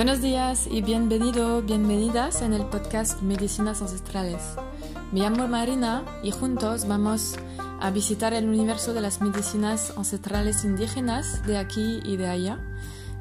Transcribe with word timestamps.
Buenos 0.00 0.22
días 0.22 0.66
y 0.66 0.80
bienvenido, 0.80 1.60
bienvenidas 1.60 2.40
en 2.40 2.54
el 2.54 2.64
podcast 2.64 3.20
Medicinas 3.20 3.82
Ancestrales. 3.82 4.40
Me 5.12 5.20
llamo 5.20 5.46
Marina 5.46 6.06
y 6.22 6.30
juntos 6.30 6.88
vamos 6.88 7.36
a 7.58 7.90
visitar 7.90 8.32
el 8.32 8.48
universo 8.48 8.94
de 8.94 9.02
las 9.02 9.20
medicinas 9.20 9.92
ancestrales 9.98 10.64
indígenas 10.64 11.46
de 11.46 11.58
aquí 11.58 12.00
y 12.02 12.16
de 12.16 12.28
allá, 12.28 12.58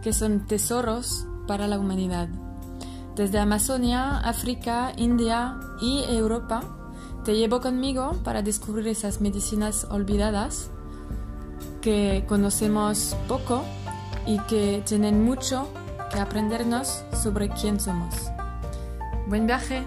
que 0.02 0.14
son 0.14 0.48
tesoros 0.48 1.28
para 1.48 1.68
la 1.68 1.78
humanidad. 1.78 2.30
Desde 3.14 3.40
Amazonia, 3.40 4.20
África, 4.20 4.94
India 4.96 5.60
y 5.82 6.06
Europa, 6.08 6.62
te 7.26 7.36
llevo 7.36 7.60
conmigo 7.60 8.14
para 8.24 8.42
descubrir 8.42 8.88
esas 8.88 9.20
medicinas 9.20 9.86
olvidadas 9.92 10.70
que 11.82 12.24
conocemos 12.26 13.18
poco 13.28 13.66
y 14.26 14.40
que 14.48 14.82
tienen 14.86 15.26
mucho 15.26 15.68
que 16.12 16.20
aprendernos 16.20 17.04
sobre 17.14 17.50
quién 17.50 17.80
somos. 17.80 18.16
Buen 19.28 19.46
viaje. 19.46 19.86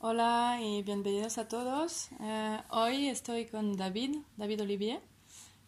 Hola 0.00 0.58
y 0.60 0.82
bienvenidos 0.82 1.38
a 1.38 1.48
todos. 1.48 2.08
Eh, 2.20 2.58
hoy 2.70 3.08
estoy 3.08 3.46
con 3.46 3.76
David, 3.76 4.18
David 4.36 4.62
Olivier. 4.62 5.00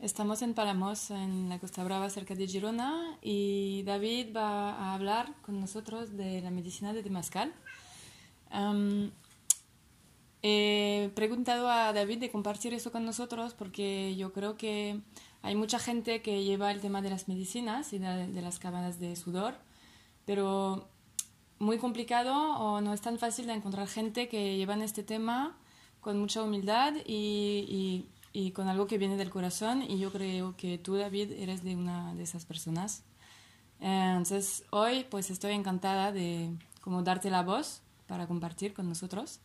Estamos 0.01 0.43
en 0.43 0.53
Palamos, 0.53 1.11
en 1.11 1.49
la 1.49 1.59
Costa 1.59 1.83
Brava, 1.83 2.11
cerca 2.11 2.35
de 2.35 2.47
Girona, 2.47 3.17
y 3.23 3.83
David 3.85 4.37
va 4.37 4.73
a 4.73 4.95
hablar 4.95 5.33
con 5.41 5.59
nosotros 5.59 6.17
de 6.17 6.43
la 6.43 6.51
medicina 6.51 6.93
de 6.93 7.03
Temazcal. 7.03 7.55
Em, 8.51 9.11
He 10.49 11.11
preguntado 11.17 11.69
a 11.69 11.93
David 11.93 12.21
de 12.21 12.31
compartir 12.31 12.73
eso 12.73 12.93
con 12.93 13.05
nosotros 13.05 13.53
porque 13.55 14.15
yo 14.15 14.33
creo 14.33 14.57
que 14.57 15.01
hay 15.43 15.57
mucha 15.57 15.81
gente 15.81 16.23
que 16.23 16.45
lleva 16.45 16.71
el 16.71 16.81
tema 16.81 17.03
de 17.03 17.11
las 17.11 17.27
medicinas 17.27 17.93
y 17.93 17.99
de, 17.99 18.41
las 18.41 18.61
cabanas 18.61 19.01
de 19.01 19.17
sudor, 19.17 19.55
pero 20.25 20.89
muy 21.59 21.79
complicado 21.79 22.33
o 22.59 22.81
no 22.81 22.95
es 22.95 23.01
tan 23.01 23.19
fácil 23.19 23.49
de 23.49 23.55
encontrar 23.55 23.89
gente 23.89 24.29
que 24.29 24.57
llevan 24.57 24.83
este 24.83 25.03
tema 25.03 25.59
con 26.01 26.21
mucha 26.21 26.45
humildad 26.45 26.95
y, 27.05 28.07
y, 28.33 28.51
con 28.53 28.69
algo 28.69 28.87
que 28.87 28.99
viene 28.99 29.17
del 29.17 29.31
corazón 29.31 29.83
y 29.83 29.99
yo 29.99 30.13
creo 30.13 30.57
que 30.57 30.79
tú 30.79 30.95
David 30.95 31.33
eres 31.33 31.65
de 31.65 31.75
una 31.75 32.15
de 32.15 32.23
esas 32.23 32.45
personas. 32.45 33.03
Entonces 33.81 34.63
hoy 34.71 35.07
pues 35.11 35.29
estoy 35.31 35.55
encantada 35.55 36.13
de 36.13 36.57
como 36.83 37.03
darte 37.03 37.31
la 37.31 37.43
voz 37.43 37.83
para 38.07 38.29
compartir 38.29 38.75
con 38.75 38.89
nosotros. 38.89 39.41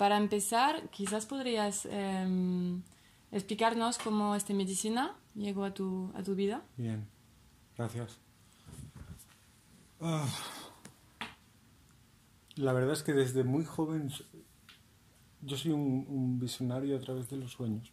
Para 0.00 0.16
empezar, 0.16 0.88
quizás 0.88 1.26
podrías 1.26 1.84
em, 1.84 2.80
explicarnos 3.32 3.98
cómo 3.98 4.34
esta 4.34 4.54
medicina 4.54 5.14
llegó 5.34 5.62
a 5.62 5.74
tu, 5.74 6.10
a 6.14 6.22
tu 6.22 6.34
vida. 6.34 6.62
Bien, 6.78 7.06
gracias. 7.76 8.18
Ah, 10.00 10.26
la 12.56 12.72
verdad 12.72 12.94
es 12.94 13.02
que 13.02 13.12
desde 13.12 13.44
muy 13.44 13.66
joven 13.66 14.10
yo 15.42 15.56
soy 15.58 15.72
un, 15.72 16.38
visionario 16.38 16.96
a 16.96 17.00
través 17.00 17.28
de 17.28 17.36
los 17.36 17.52
sueños. 17.52 17.92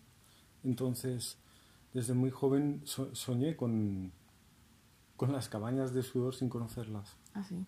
Entonces, 0.63 1.37
desde 1.93 2.13
muy 2.13 2.31
joven 2.31 2.83
soñé 2.85 3.57
con, 3.57 4.13
con 5.17 5.33
las 5.33 5.49
cabañas 5.49 5.93
de 5.93 6.03
sudor 6.03 6.33
sin 6.33 6.47
conocerlas. 6.47 7.17
Ah, 7.33 7.43
sí. 7.43 7.65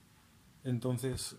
Entonces, 0.64 1.36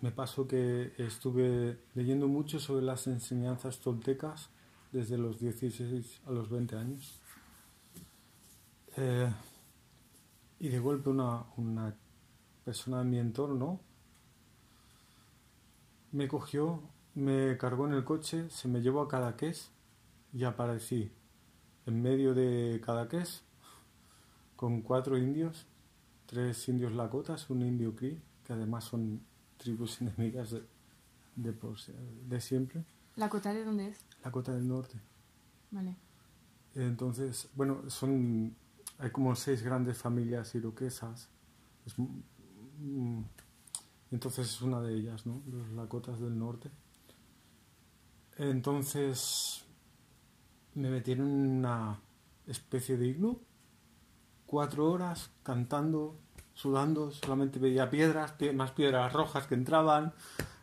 me 0.00 0.10
pasó 0.10 0.46
que 0.48 0.92
estuve 0.96 1.78
leyendo 1.94 2.26
mucho 2.26 2.58
sobre 2.58 2.84
las 2.84 3.06
enseñanzas 3.06 3.80
toltecas 3.80 4.48
desde 4.92 5.18
los 5.18 5.38
16 5.38 6.22
a 6.26 6.30
los 6.30 6.48
20 6.48 6.76
años. 6.76 7.20
Eh, 8.96 9.30
y 10.58 10.68
de 10.68 10.78
golpe 10.78 11.10
una, 11.10 11.44
una 11.56 11.94
persona 12.64 12.98
de 12.98 13.04
mi 13.04 13.18
entorno 13.18 13.80
me 16.12 16.28
cogió, 16.28 16.82
me 17.14 17.56
cargó 17.56 17.86
en 17.86 17.94
el 17.94 18.04
coche, 18.04 18.48
se 18.50 18.68
me 18.68 18.80
llevó 18.80 19.02
a 19.02 19.08
Cadaqués 19.08 19.70
y 20.32 20.44
aparecí 20.44 21.12
en 21.86 22.02
medio 22.02 22.34
de 22.34 22.80
Cadaqués 22.84 23.42
con 24.56 24.82
cuatro 24.82 25.16
indios, 25.18 25.66
tres 26.26 26.68
indios 26.68 26.92
lakotas, 26.92 27.48
un 27.50 27.62
indio 27.62 27.94
cri, 27.94 28.20
que 28.44 28.52
además 28.52 28.84
son 28.84 29.22
tribus 29.60 30.00
enemigas 30.00 30.50
de, 30.50 30.62
de, 31.36 31.54
de 32.28 32.40
siempre. 32.40 32.84
¿La 33.16 33.28
cota 33.28 33.52
de 33.52 33.64
dónde 33.64 33.88
es? 33.88 33.98
La 34.24 34.32
cota 34.32 34.52
del 34.52 34.66
norte. 34.66 34.98
Vale. 35.70 35.96
Entonces, 36.74 37.48
bueno, 37.54 37.88
son. 37.88 38.56
Hay 38.98 39.10
como 39.10 39.34
seis 39.34 39.62
grandes 39.62 39.98
familias 39.98 40.54
iroquesas. 40.54 41.28
Es, 41.86 41.94
mm, 41.98 43.22
entonces 44.10 44.46
es 44.48 44.62
una 44.62 44.80
de 44.80 44.94
ellas, 44.94 45.24
¿no? 45.26 45.42
Los 45.46 45.70
Lakotas 45.70 46.20
del 46.20 46.38
norte. 46.38 46.70
Entonces 48.36 49.64
me 50.74 50.90
metieron 50.90 51.28
en 51.28 51.50
una 51.58 52.00
especie 52.46 52.96
de 52.96 53.06
iglú, 53.06 53.40
cuatro 54.46 54.90
horas 54.90 55.30
cantando 55.42 56.18
sudando, 56.60 57.10
solamente 57.10 57.58
veía 57.58 57.88
piedras, 57.88 58.34
más 58.54 58.72
piedras 58.72 59.12
rojas 59.12 59.46
que 59.46 59.54
entraban, 59.54 60.12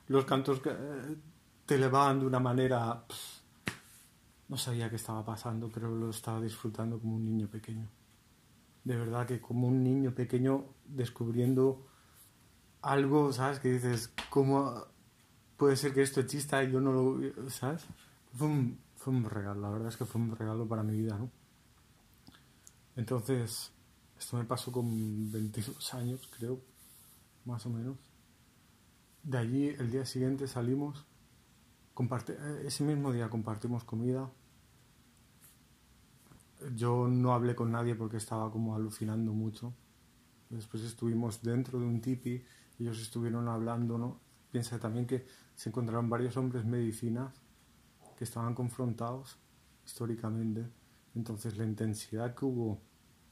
los 0.08 0.26
cantos 0.26 0.60
que 0.60 0.70
eh, 0.70 1.16
te 1.66 1.76
elevaban 1.76 2.20
de 2.20 2.28
una 2.28 2.40
manera... 2.40 3.04
no 4.48 4.58
sabía 4.58 4.90
qué 4.90 4.96
estaba 4.96 5.26
pasando, 5.26 5.70
pero 5.74 5.90
lo 5.90 6.12
estaba 6.12 6.40
disfrutando 6.40 7.00
como 7.00 7.16
un 7.16 7.26
niño 7.26 7.48
pequeño. 7.48 7.88
De 8.84 8.96
verdad 8.96 9.26
que 9.26 9.42
como 9.42 9.68
un 9.68 9.84
niño 9.84 10.14
pequeño 10.14 10.66
descubriendo 10.86 11.88
algo, 12.82 13.34
¿sabes? 13.34 13.60
Que 13.60 13.74
dices, 13.74 14.14
¿cómo 14.30 14.86
puede 15.58 15.76
ser 15.76 15.94
que 15.94 16.04
esto 16.04 16.20
exista 16.20 16.64
y 16.64 16.72
yo 16.72 16.80
no 16.80 16.92
lo... 16.94 17.50
¿sabes? 17.50 17.86
Fue 18.34 18.48
fue 18.96 19.14
un 19.14 19.26
regalo, 19.26 19.62
la 19.62 19.70
verdad 19.70 19.88
es 19.88 19.98
que 19.98 20.06
fue 20.06 20.22
un 20.22 20.36
regalo 20.36 20.68
para 20.68 20.84
mi 20.84 20.96
vida, 20.96 21.18
¿no? 21.18 21.30
Entonces, 22.96 23.72
esto 24.18 24.38
me 24.38 24.46
pasó 24.46 24.72
con 24.72 25.32
22 25.32 25.94
años, 25.94 26.30
creo, 26.38 26.62
más 27.46 27.66
o 27.66 27.70
menos. 27.70 27.98
De 29.24 29.38
allí, 29.38 29.68
el 29.68 29.92
día 29.92 30.06
siguiente 30.06 30.48
salimos, 30.48 31.06
ese 32.64 32.84
mismo 32.84 33.12
día 33.12 33.30
compartimos 33.30 33.84
comida. 33.84 34.32
Yo 36.76 37.08
no 37.08 37.34
hablé 37.34 37.56
con 37.56 37.72
nadie 37.72 37.96
porque 37.96 38.18
estaba 38.18 38.52
como 38.52 38.76
alucinando 38.76 39.34
mucho. 39.34 39.74
Después 40.50 40.84
estuvimos 40.84 41.42
dentro 41.42 41.80
de 41.80 41.86
un 41.86 42.02
tipi, 42.02 42.44
ellos 42.80 43.00
estuvieron 43.00 43.48
hablando, 43.48 43.98
¿no? 43.98 44.20
Piensa 44.52 44.80
también 44.80 45.06
que 45.06 45.26
se 45.56 45.70
encontraron 45.70 46.10
varios 46.10 46.38
hombres 46.38 46.66
medicinas 46.66 47.34
que 48.16 48.24
estaban 48.24 48.56
confrontados 48.56 49.38
históricamente. 49.86 50.66
Entonces 51.16 51.58
la 51.58 51.66
intensidad 51.66 52.34
que 52.36 52.46
hubo 52.46 52.82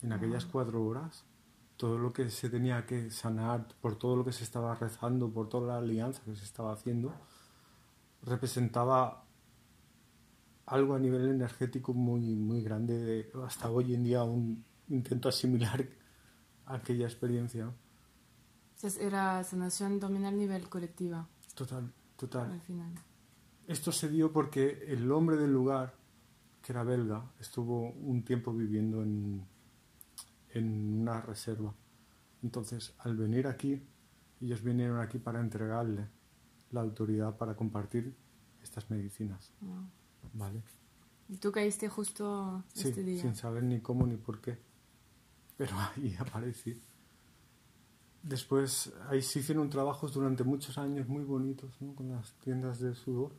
en 0.05 0.13
aquellas 0.13 0.45
cuatro 0.45 0.85
horas, 0.85 1.25
todo 1.77 1.97
lo 1.97 2.13
que 2.13 2.29
se 2.29 2.49
tenía 2.49 2.85
que 2.85 3.09
sanar, 3.09 3.67
por 3.81 3.97
todo 3.97 4.15
lo 4.15 4.23
que 4.23 4.31
se 4.31 4.43
estaba 4.43 4.75
rezando, 4.75 5.31
por 5.31 5.49
toda 5.49 5.67
la 5.67 5.77
alianza 5.79 6.21
que 6.23 6.35
se 6.35 6.45
estaba 6.45 6.71
haciendo, 6.71 7.11
representaba 8.21 9.25
algo 10.67 10.93
a 10.93 10.99
nivel 10.99 11.27
energético 11.29 11.93
muy, 11.93 12.35
muy 12.35 12.61
grande. 12.61 13.31
hasta 13.45 13.69
hoy 13.69 13.95
en 13.95 14.03
día 14.03 14.19
aún 14.19 14.63
intento 14.89 15.27
asimilar 15.27 15.87
aquella 16.67 17.05
experiencia. 17.05 17.73
Entonces 18.75 19.01
era 19.01 19.43
sanación 19.43 19.99
dominar 19.99 20.33
a 20.33 20.37
nivel 20.37 20.69
colectiva. 20.69 21.27
Total, 21.55 21.91
total. 22.15 22.51
Al 22.51 22.61
final. 22.61 22.93
Esto 23.67 23.91
se 23.91 24.09
dio 24.09 24.31
porque 24.31 24.85
el 24.87 25.11
hombre 25.11 25.37
del 25.37 25.51
lugar, 25.51 25.95
que 26.61 26.73
era 26.73 26.83
belga, 26.83 27.31
estuvo 27.39 27.89
un 27.91 28.23
tiempo 28.23 28.53
viviendo 28.53 29.01
en, 29.01 29.43
en 30.55 31.01
una 31.01 31.21
reserva. 31.21 31.73
Entonces, 32.41 32.95
al 32.99 33.15
venir 33.15 33.47
aquí, 33.47 33.81
ellos 34.41 34.63
vinieron 34.63 34.99
aquí 34.99 35.19
para 35.19 35.39
entregarle 35.39 36.07
la 36.71 36.81
autoridad 36.81 37.37
para 37.37 37.55
compartir 37.55 38.15
estas 38.61 38.89
medicinas. 38.89 39.53
¿Vale? 40.33 40.63
¿Y 41.29 41.37
tú 41.37 41.51
caíste 41.51 41.89
justo 41.89 42.63
este 42.75 43.03
día? 43.03 43.21
sin 43.21 43.35
saber 43.35 43.63
ni 43.63 43.79
cómo 43.79 44.05
ni 44.05 44.17
por 44.17 44.41
qué. 44.41 44.57
Pero 45.57 45.75
ahí 45.95 46.15
aparecí. 46.19 46.81
Después, 48.23 48.91
ahí 49.07 49.21
se 49.21 49.39
hicieron 49.39 49.69
trabajos 49.69 50.13
durante 50.13 50.43
muchos 50.43 50.77
años 50.77 51.07
muy 51.07 51.23
bonitos, 51.23 51.79
¿no? 51.79 51.93
Con 51.93 52.09
las 52.09 52.33
tiendas 52.39 52.79
de 52.79 52.95
sudor. 52.95 53.33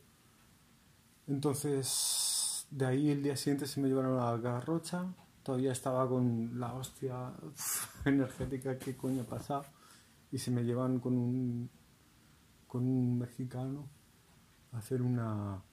Entonces, 1.27 2.65
de 2.71 2.85
ahí 2.85 3.09
el 3.09 3.21
día 3.21 3.35
siguiente 3.35 3.67
se 3.67 3.81
me 3.81 3.89
llevaron 3.89 4.17
a 4.19 4.37
Garrocha, 4.37 5.13
todavía 5.47 5.71
estaba 5.71 6.05
con 6.09 6.59
la 6.59 6.73
hostia 6.73 7.31
energética, 8.05 8.77
¿qué 8.77 8.97
coño 8.97 9.21
ha 9.21 9.25
pasado? 9.25 9.63
Y 10.29 10.37
se 10.37 10.51
me 10.51 10.65
llevan 10.65 10.99
con 10.99 11.13
un, 11.13 11.69
con 12.67 12.83
un 12.83 13.17
mexicano 13.17 13.87
a 14.73 14.79
hacer 14.79 15.01
una, 15.01 15.63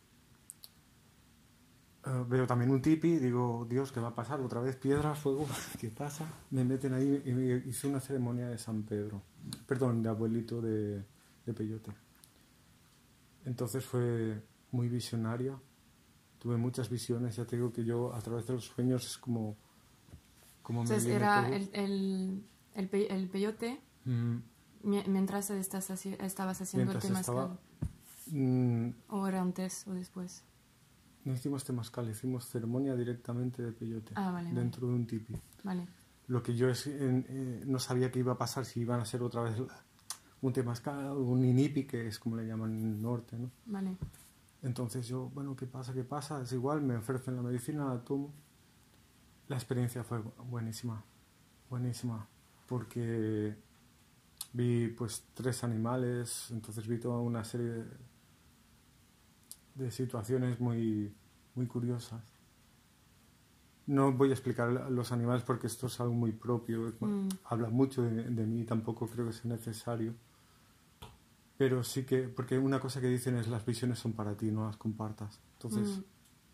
eh, 2.06 2.24
veo 2.28 2.46
también 2.46 2.70
un 2.70 2.80
tipi, 2.80 3.18
digo, 3.18 3.66
Dios, 3.68 3.90
¿qué 3.90 3.98
va 3.98 4.10
a 4.10 4.14
pasar? 4.14 4.40
Otra 4.40 4.60
vez 4.60 4.76
piedra, 4.76 5.12
fuego, 5.16 5.44
¿qué 5.80 5.88
pasa? 5.88 6.24
Me 6.52 6.62
meten 6.62 6.94
ahí 6.94 7.22
y 7.26 7.32
me 7.32 7.56
hice 7.66 7.88
una 7.88 7.98
ceremonia 7.98 8.48
de 8.48 8.58
San 8.58 8.84
Pedro, 8.84 9.22
perdón, 9.66 10.04
de 10.04 10.08
abuelito 10.08 10.62
de, 10.62 11.04
de 11.44 11.52
Peyote. 11.52 11.90
Entonces 13.44 13.84
fue 13.84 14.40
muy 14.70 14.88
visionaria, 14.88 15.58
tuve 16.44 16.58
muchas 16.58 16.90
visiones, 16.90 17.36
ya 17.36 17.46
te 17.46 17.56
digo 17.56 17.72
que 17.72 17.86
yo 17.86 18.12
a 18.14 18.20
través 18.20 18.46
de 18.46 18.52
los 18.52 18.66
sueños 18.66 19.06
es 19.06 19.16
como... 19.16 19.56
como 20.62 20.80
me 20.84 20.90
Entonces 20.90 21.06
viene 21.06 21.24
era 21.24 21.48
el, 21.48 21.70
el, 21.72 22.44
el, 22.74 22.88
pe- 22.90 23.10
el 23.12 23.28
peyote 23.30 23.80
Mm, 24.04 24.36
mi- 24.82 25.02
mientras 25.08 25.48
estás 25.48 25.88
estabas 25.88 26.60
haciendo 26.60 26.92
Mientras 26.92 27.04
el 27.06 27.08
temazcal. 27.08 27.58
mm, 28.26 28.88
¿O 29.08 29.26
era 29.26 29.40
antes 29.40 29.86
o 29.86 29.94
después? 29.94 30.42
no 31.24 31.32
hicimos 31.32 31.64
temazcal, 31.64 32.10
hicimos 32.10 32.44
ceremonia 32.50 32.94
directamente 32.94 33.62
de 33.62 33.72
Peyote, 33.72 34.12
Ah, 34.14 34.30
vale, 34.30 34.48
vale. 34.50 34.60
dentro 34.60 34.86
de 34.86 34.92
un 34.92 35.06
tipi. 35.06 35.34
Vale. 35.62 35.86
Lo 36.26 36.42
que 36.42 36.54
yo 36.54 36.68
es- 36.68 36.86
eh, 36.86 37.62
no 37.66 37.78
sabía 37.78 38.10
que 38.10 38.18
iba 38.18 38.34
a 38.34 38.36
pasar, 38.36 38.66
si 38.66 38.80
iban 38.80 39.00
a 39.00 39.06
ser 39.06 39.22
otra 39.22 39.40
vez 39.44 39.56
un 40.42 40.52
temazcal 40.52 41.12
un 41.16 41.42
inipi, 41.46 41.84
que 41.86 42.06
es 42.08 42.18
como 42.18 42.36
le 42.36 42.46
llaman 42.46 42.78
en 42.78 42.92
el 42.92 43.00
norte, 43.00 43.38
¿no? 43.38 43.50
Vale. 43.64 43.96
Entonces 44.64 45.06
yo, 45.06 45.30
bueno, 45.34 45.54
¿qué 45.54 45.66
pasa? 45.66 45.92
¿Qué 45.92 46.02
pasa? 46.04 46.42
Es 46.42 46.52
igual, 46.52 46.80
me 46.82 46.96
ofrecen 46.96 47.36
la 47.36 47.42
medicina, 47.42 47.84
la 47.86 48.02
tomo. 48.02 48.32
La 49.48 49.56
experiencia 49.56 50.02
fue 50.02 50.18
bu- 50.24 50.32
buenísima, 50.48 51.04
buenísima, 51.68 52.26
porque 52.66 53.54
vi 54.54 54.88
pues 54.88 55.24
tres 55.34 55.62
animales, 55.64 56.48
entonces 56.50 56.86
vi 56.88 56.98
toda 56.98 57.18
una 57.20 57.44
serie 57.44 57.66
de, 57.66 57.84
de 59.74 59.90
situaciones 59.90 60.58
muy, 60.60 61.14
muy 61.54 61.66
curiosas. 61.66 62.22
No 63.86 64.12
voy 64.12 64.30
a 64.30 64.32
explicar 64.32 64.70
los 64.90 65.12
animales 65.12 65.42
porque 65.42 65.66
esto 65.66 65.88
es 65.88 66.00
algo 66.00 66.14
muy 66.14 66.32
propio, 66.32 66.94
Mm. 67.00 67.28
habla 67.44 67.68
mucho 67.68 68.02
de, 68.02 68.30
de 68.30 68.46
mí, 68.46 68.64
tampoco 68.64 69.06
creo 69.06 69.26
que 69.26 69.34
sea 69.34 69.50
necesario. 69.50 70.14
Pero 71.56 71.84
sí 71.84 72.04
que, 72.04 72.22
porque 72.28 72.58
una 72.58 72.80
cosa 72.80 73.00
que 73.00 73.06
dicen 73.08 73.36
es 73.36 73.46
las 73.48 73.64
visiones 73.64 73.98
son 73.98 74.12
para 74.12 74.36
ti, 74.36 74.50
no 74.50 74.66
las 74.66 74.76
compartas. 74.76 75.38
Entonces, 75.54 75.98
Mm. 75.98 76.02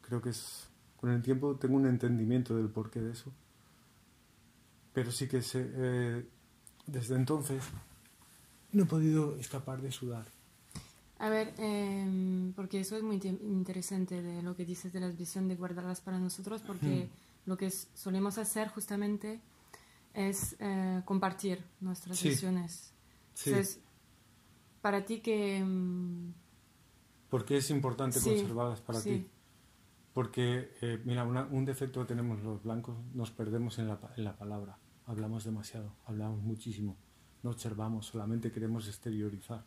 creo 0.03 0.21
que 0.23 0.29
es, 0.31 0.69
con 0.97 1.11
el 1.11 1.23
tiempo 1.23 1.57
tengo 1.57 1.77
un 1.77 1.87
entendimiento 1.87 2.55
del 2.57 2.69
porqué 2.69 3.01
de 3.01 3.13
eso. 3.13 3.33
Pero 4.93 5.11
sí 5.13 5.29
que 5.29 5.41
se, 5.43 5.71
eh, 5.73 6.27
desde 6.87 7.15
entonces 7.15 7.63
no 8.73 8.83
he 8.85 8.87
podido 8.87 9.37
escapar 9.37 9.81
de 9.81 9.91
sudar. 9.93 10.27
A 11.19 11.29
ver, 11.29 11.55
em, 11.59 12.53
porque 12.55 12.81
eso 12.81 12.97
es 12.97 13.03
muy 13.03 13.19
te- 13.19 13.29
interesante 13.29 14.23
de 14.23 14.43
lo 14.43 14.57
que 14.57 14.65
dices 14.65 14.93
de 14.93 15.01
las 15.01 15.17
visiones, 15.17 15.51
de 15.51 15.57
guardarlas 15.57 16.01
para 16.01 16.19
nosotros, 16.19 16.63
porque 16.67 17.09
lo 17.47 17.57
que 17.57 17.71
solemos 17.71 18.39
hacer 18.39 18.69
justamente 18.69 19.41
es 20.15 20.57
eh, 20.59 21.03
compartir 21.05 21.63
nuestras 21.81 22.19
Sí. 22.19 22.31
visiones. 22.31 22.91
Sí, 23.35 23.51
Entonces, 23.51 23.79
para 24.81 25.05
ti 25.05 25.21
que... 25.21 25.59
em, 25.59 26.33
porque 27.29 27.57
es 27.59 27.71
importante 27.71 28.19
Sí, 28.19 28.29
conservarlas 28.31 28.81
para 28.81 28.99
sí. 29.01 29.11
ti. 29.11 29.31
Porque, 30.13 30.73
eh, 30.81 31.01
mira, 31.05 31.25
una- 31.25 31.45
un 31.45 31.65
defecto 31.65 32.01
que 32.01 32.07
tenemos 32.07 32.43
los 32.43 32.63
blancos, 32.65 32.97
nos 33.15 33.31
perdemos 33.31 33.79
en 33.79 33.87
la, 33.89 34.01
en 34.17 34.25
la 34.25 34.37
palabra. 34.37 34.79
Hablamos 35.07 35.45
demasiado, 35.45 35.93
hablamos 36.07 36.41
muchísimo. 36.43 36.97
No 37.43 37.51
observamos, 37.51 38.07
solamente 38.07 38.51
queremos 38.51 38.89
exteriorizar. 38.89 39.65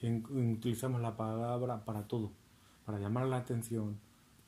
En- 0.00 0.24
utilizamos 0.54 1.00
la 1.00 1.16
palabra 1.16 1.84
para 1.84 2.06
todo, 2.06 2.32
para 2.84 2.98
llamar 3.00 3.26
la 3.26 3.38
atención, 3.38 3.98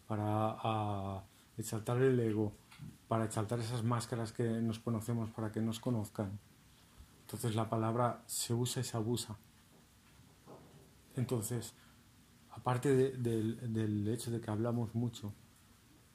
para 0.06 0.25
a, 0.62 1.25
exaltar 1.56 2.00
el 2.00 2.19
ego, 2.21 2.53
para 3.09 3.25
exaltar 3.25 3.59
esas 3.59 3.83
máscaras 3.83 4.33
que 4.33 4.45
nos 4.61 4.79
conocemos 4.79 5.31
para 5.31 5.50
que 5.50 5.61
nos 5.61 5.81
conozcan. 5.81 6.39
Entonces 7.29 7.55
la 7.55 7.69
palabra 7.69 8.23
se 8.25 8.55
usa 8.55 8.81
y 8.81 8.85
se 8.87 8.97
abusa. 8.97 9.37
Entonces, 11.15 11.75
aparte 12.53 12.95
de- 12.97 13.11
del, 13.69 14.09
hecho 14.09 14.31
de 14.31 14.41
que 14.41 14.51
hablamos 14.51 14.95
mucho, 14.95 15.35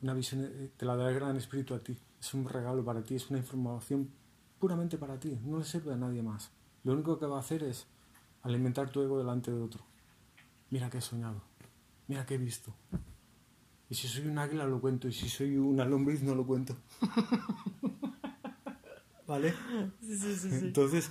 una 0.02 0.16
visión 0.16 0.44
eh, 0.44 0.72
te 0.76 0.88
la 0.88 0.96
da 0.96 1.08
el 1.10 1.14
Gran 1.14 1.38
Espíritu 1.38 1.76
a 1.76 1.84
ti. 1.84 1.96
Es 2.20 2.34
un 2.34 2.50
regalo 2.50 2.84
para 2.84 3.04
ti, 3.04 3.14
es 3.14 3.30
una 3.30 3.38
información 3.38 4.10
puramente 4.58 4.98
para 4.98 5.20
ti, 5.20 5.38
no 5.46 5.60
le 5.60 5.66
sirve 5.66 5.94
a 5.94 5.98
nadie 5.98 6.24
más. 6.24 6.50
Lo 6.84 6.94
único 6.94 7.20
que 7.20 7.28
va 7.28 7.38
a 7.38 7.42
hacer 7.42 7.62
es 7.62 7.86
alimentar 8.42 8.90
tu 8.90 9.04
ego 9.04 9.20
delante 9.20 9.52
de 9.52 9.62
otro. 9.62 9.84
Mira 10.72 10.90
que 10.90 10.98
he 10.98 11.02
soñado, 11.02 11.44
mira 12.08 12.26
que 12.26 12.34
he 12.34 12.40
visto. 12.40 12.74
Y 13.88 13.94
si 13.94 14.08
soy 14.08 14.26
un 14.26 14.40
águila 14.40 14.66
lo 14.66 14.82
cuento, 14.82 15.08
y 15.08 15.14
si 15.14 15.30
soy 15.30 15.58
una 15.58 15.86
lombriz 15.86 16.24
no 16.24 16.34
lo 16.34 16.44
cuento. 16.44 16.76
¿Vale? 19.28 19.54
Sí, 20.02 20.18
sí, 20.18 20.36
sí. 20.36 20.50
Entonces, 20.66 21.10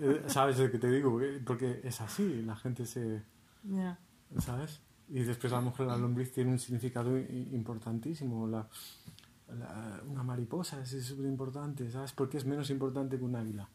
eh, 0.00 0.22
¿sabes 0.26 0.58
de 0.58 0.70
qué 0.70 0.78
te 0.78 0.88
digo? 0.90 1.20
Eh, 1.20 1.40
Porque 1.44 1.80
es 1.84 2.00
así, 2.00 2.42
la 2.42 2.56
gente 2.56 2.86
se... 2.86 3.22
¿sabes? 4.38 4.80
Y 5.08 5.20
después 5.24 5.52
a 5.52 5.56
lo 5.56 5.62
mejor 5.62 5.86
la 5.88 5.96
lombriz 5.96 6.32
tiene 6.32 6.52
un 6.52 6.58
significado 6.60 7.18
importantísimo, 7.18 8.46
la, 8.46 8.68
la- 9.58 10.00
una 10.06 10.22
mariposa 10.22 10.80
es 10.82 10.90
súper 11.04 11.26
importante, 11.26 11.90
¿sabes? 11.90 12.12
Porque 12.12 12.36
es 12.36 12.44
menos 12.44 12.70
importante 12.70 13.18
que 13.18 13.24
un 13.24 13.34
águila. 13.34 13.68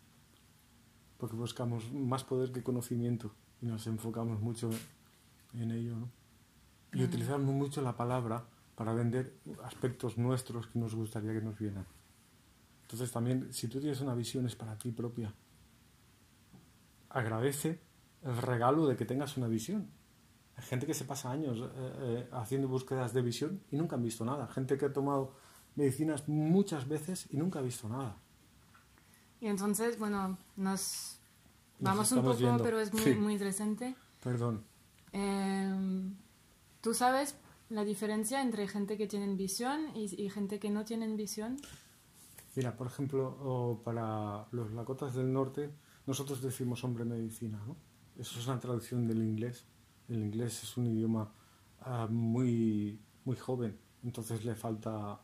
Porque 1.18 1.36
buscamos 1.36 1.92
más 1.92 2.24
poder 2.24 2.52
que 2.54 2.64
conocimiento 2.64 3.34
y 3.62 3.66
nos 3.66 3.86
enfocamos 3.88 4.40
mucho 4.40 4.70
en 5.54 5.72
ello, 5.72 5.98
¿no? 5.98 6.10
Y 6.94 7.04
utilizamos 7.04 7.54
mucho 7.54 7.82
la 7.82 7.98
palabra 7.98 8.46
para 8.76 8.94
vender 8.94 9.34
aspectos 9.64 10.18
nuestros 10.18 10.68
que 10.68 10.80
nos 10.80 10.96
gustaría 10.96 11.34
que 11.34 11.42
nos 11.42 11.58
vieran. 11.60 11.86
Entonces 12.96 13.12
también, 13.14 13.52
si 13.52 13.68
tú 13.68 13.82
tienes 13.82 14.00
una 14.00 14.16
visión 14.16 14.46
es 14.46 14.56
para 14.56 14.78
ti 14.78 14.90
propia. 14.94 15.34
Agradece 17.10 17.82
el 18.24 18.38
regalo 18.38 18.88
de 18.88 18.96
que 18.96 19.04
tengas 19.04 19.36
una 19.36 19.48
visión. 19.50 19.90
Hay 20.56 20.64
gente 20.64 20.86
que 20.88 20.94
se 20.94 21.04
pasa 21.04 21.30
años 21.30 21.58
eh, 21.60 21.68
eh, 21.76 22.30
haciendo 22.32 22.70
búsquedas 22.70 23.12
de 23.14 23.22
visión 23.22 23.62
y 23.70 23.76
nunca 23.76 23.98
han 23.98 24.02
visto 24.04 24.24
nada. 24.24 24.48
Gente 24.48 24.78
que 24.78 24.86
ha 24.86 24.94
tomado 24.94 25.34
medicinas 25.76 26.30
muchas 26.30 26.88
veces 26.88 27.28
y 27.32 27.36
nunca 27.36 27.60
ha 27.60 27.62
visto 27.62 27.90
nada. 27.90 28.16
Y 29.42 29.48
entonces, 29.48 30.00
bueno, 30.00 30.38
nos 30.56 31.20
Nos 31.80 31.92
vamos 31.92 32.12
un 32.14 32.22
poco, 32.24 32.38
yendo. 32.38 32.64
pero 32.64 32.80
es 32.80 32.94
muy, 32.94 33.02
Sí. 33.04 33.14
muy 33.16 33.34
interesante. 33.34 33.94
Perdón. 34.24 34.64
Em, 35.12 36.16
¿Tú 36.80 36.94
sabes 36.94 37.36
la 37.68 37.84
diferencia 37.84 38.42
entre 38.42 38.70
gente 38.70 38.96
que 38.98 39.06
tiene 39.08 39.36
visión 39.36 39.94
y, 39.98 40.06
y 40.24 40.30
gente 40.30 40.60
que 40.60 40.70
no 40.70 40.86
tiene 40.86 41.14
visión? 41.14 41.58
Mira, 42.56 42.76
por 42.76 42.88
ejemplo, 42.88 43.82
para 43.84 44.48
los 44.52 44.72
lakotas 44.72 45.14
del 45.14 45.32
norte, 45.32 45.72
nosotros 46.08 46.42
decimos 46.42 46.84
hombre 46.84 47.04
medicina, 47.04 47.62
¿no? 47.68 47.76
Eso 48.18 48.40
es 48.40 48.48
una 48.48 48.60
traducción 48.60 49.08
del 49.08 49.22
inglés. 49.22 49.66
El 50.08 50.24
inglés 50.24 50.64
es 50.64 50.78
un 50.78 50.88
idioma 50.88 51.34
ah, 51.82 52.08
muy, 52.10 53.00
muy 53.26 53.36
joven, 53.36 53.78
entonces 54.04 54.46
le 54.46 54.56
falta, 54.56 55.20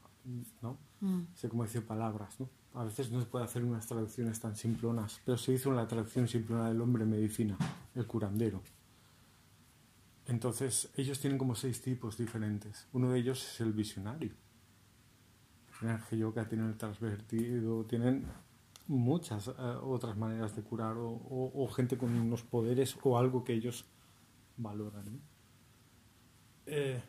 ¿no? 0.62 0.78
Mm, 1.00 1.22
sé 1.34 1.48
cómo 1.48 1.64
decir 1.64 1.86
palabras, 1.86 2.40
¿no? 2.40 2.50
A 2.74 2.84
veces 2.84 3.12
no 3.12 3.20
se 3.20 3.26
puede 3.28 3.46
hacer 3.46 3.64
unas 3.64 3.86
traducciones 3.86 4.40
tan 4.40 4.56
simplonas, 4.56 5.22
pero 5.26 5.38
se 5.38 5.54
hizo 5.54 5.72
la 5.72 5.88
traducción 5.88 6.28
simplona 6.28 6.70
del 6.70 6.82
hombre 6.82 7.06
medicina, 7.06 7.58
el 7.96 8.08
curandero. 8.08 8.62
Entonces, 10.26 10.90
ellos 10.96 11.20
tienen 11.20 11.38
como 11.38 11.56
seis 11.56 11.82
tipos 11.82 12.18
diferentes. 12.18 12.88
Uno 12.94 13.12
de 13.12 13.20
ellos 13.20 13.46
es 13.46 13.62
el 13.62 13.74
visionario. 13.74 14.32
Tienen 15.82 16.00
el 16.12 16.18
yoga, 16.20 16.48
tienen 16.48 16.68
el 16.68 16.78
transvertido, 16.78 17.84
tienen 17.86 18.26
muchas 18.88 19.48
eh, 19.48 19.52
otras 19.82 20.16
maneras 20.16 20.56
de 20.56 20.62
curar 20.62 20.96
o, 20.96 21.10
o- 21.10 21.64
o 21.64 21.68
gente 21.70 21.98
con 21.98 22.14
unos 22.16 22.44
poderes 22.44 22.96
o 23.02 23.18
algo 23.18 23.44
que 23.44 23.54
ellos 23.54 23.86
valoran. 24.58 25.06
¿no? 25.06 25.20
Eh, 26.68 27.02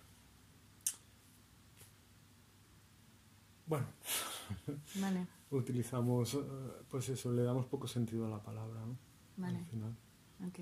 bueno, 3.67 3.87
Vale, 4.97 5.27
utilizamos, 5.51 6.35
eh, 6.35 6.39
pues 6.89 7.09
eso, 7.11 7.31
le 7.33 7.43
damos 7.43 7.67
poco 7.67 7.87
sentido 7.87 8.27
a 8.27 8.31
la 8.31 8.43
palabra, 8.43 8.81
¿no? 8.87 8.97
vale, 9.37 9.59
Al 9.59 9.65
final. 9.67 9.97
ok. 10.49 10.59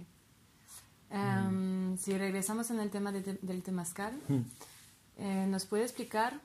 Em, 1.11 1.97
Si 1.97 2.17
regresamos 2.19 2.71
en 2.71 2.81
el 2.81 2.91
tema 2.91 3.11
de 3.13 3.23
te- 3.23 3.39
del 3.43 3.63
temazcal, 3.63 4.21
Mm. 4.29 4.41
eh, 5.19 5.47
¿nos 5.49 5.67
puede 5.67 5.85
explicar 5.85 6.41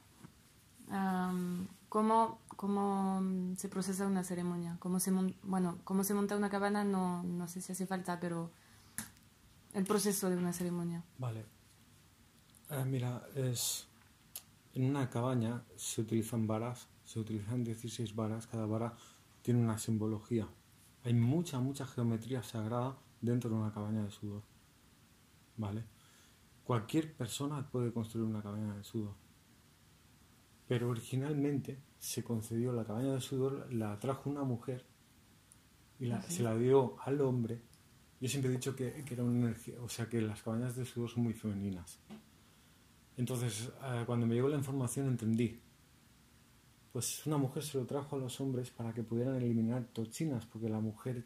am, 0.90 1.68
cómo, 1.90 2.40
cómo 2.56 3.22
se 3.58 3.70
procesa 3.70 4.08
una 4.08 4.24
ceremonia? 4.24 4.78
¿Cómo 4.80 5.00
se, 5.00 5.12
bueno, 5.44 5.80
cómo 5.84 6.04
se 6.04 6.14
monta 6.14 6.36
una 6.36 6.50
cabana? 6.50 6.84
No, 6.84 7.24
no 7.24 7.48
sé 7.48 7.62
si 7.62 7.72
hace 7.72 7.86
falta, 7.86 8.20
pero 8.20 8.52
el 9.74 9.84
proceso 9.86 10.30
de 10.30 10.38
una 10.38 10.54
ceremonia. 10.54 11.04
Vale. 11.18 11.46
Eh, 12.70 12.86
mira, 12.86 13.22
es 13.36 13.88
en 14.76 14.84
una 14.84 15.10
cabaña 15.10 15.64
se 15.78 16.02
utilizan 16.02 16.48
varas, 16.48 16.90
se 17.06 17.20
utilizan 17.20 17.64
16 17.64 18.14
varas, 18.14 18.46
cada 18.46 18.66
vara 18.66 18.94
tiene 19.42 19.62
una 19.62 19.78
simbología. 19.78 20.48
Hay 21.04 21.14
mucha, 21.14 21.60
mucha 21.60 21.86
geometría 21.86 22.44
sagrada 22.44 22.98
dentro 23.22 23.50
de 23.50 23.56
una 23.56 23.72
cabaña 23.72 24.04
de 24.04 24.12
sudor. 24.12 24.44
¿Vale? 25.56 25.86
Cualquier 26.66 27.16
persona 27.16 27.70
puede 27.70 27.94
construir 27.94 28.26
una 28.28 28.42
cabaña 28.42 28.76
de 28.76 28.84
sudor. 28.84 29.14
Pero 30.68 30.90
originalmente 30.90 31.80
se 32.00 32.24
concedió 32.24 32.72
la 32.74 32.86
cabaña 32.86 33.14
de 33.14 33.22
sudor, 33.22 33.72
la 33.74 33.98
trajo 34.00 34.30
una 34.30 34.44
mujer 34.44 34.86
y 36.00 36.06
la- 36.06 36.22
se 36.24 36.44
la 36.44 36.56
dio 36.58 36.96
al 37.04 37.22
hombre. 37.22 37.62
Yo 38.20 38.30
siempre 38.30 38.52
he 38.52 38.56
dicho 38.56 38.76
que, 38.76 39.04
que 39.06 39.14
era 39.14 39.24
una 39.24 39.38
energía, 39.48 39.76
o 39.82 39.90
sea 39.90 40.08
que 40.10 40.22
las 40.22 40.42
cabañas 40.42 40.76
de 40.76 40.86
sudor 40.86 41.10
son 41.10 41.24
muy 41.24 41.34
femeninas. 41.34 42.00
Entonces, 43.18 43.70
eh, 43.84 44.04
cuando 44.06 44.26
me 44.26 44.36
llegó 44.36 44.50
la 44.50 44.58
información 44.58 45.08
entendí. 45.08 45.60
Pues 46.92 47.26
una 47.28 47.38
mujer 47.38 47.62
se 47.64 47.78
lo 47.78 47.86
trajo 47.86 48.16
a 48.16 48.20
los 48.20 48.40
hombres 48.40 48.72
para 48.72 48.94
que 48.94 49.04
pudieran 49.04 49.36
eliminar 49.36 49.84
toxinas, 49.92 50.46
porque 50.46 50.70
la 50.70 50.80
mujer 50.80 51.26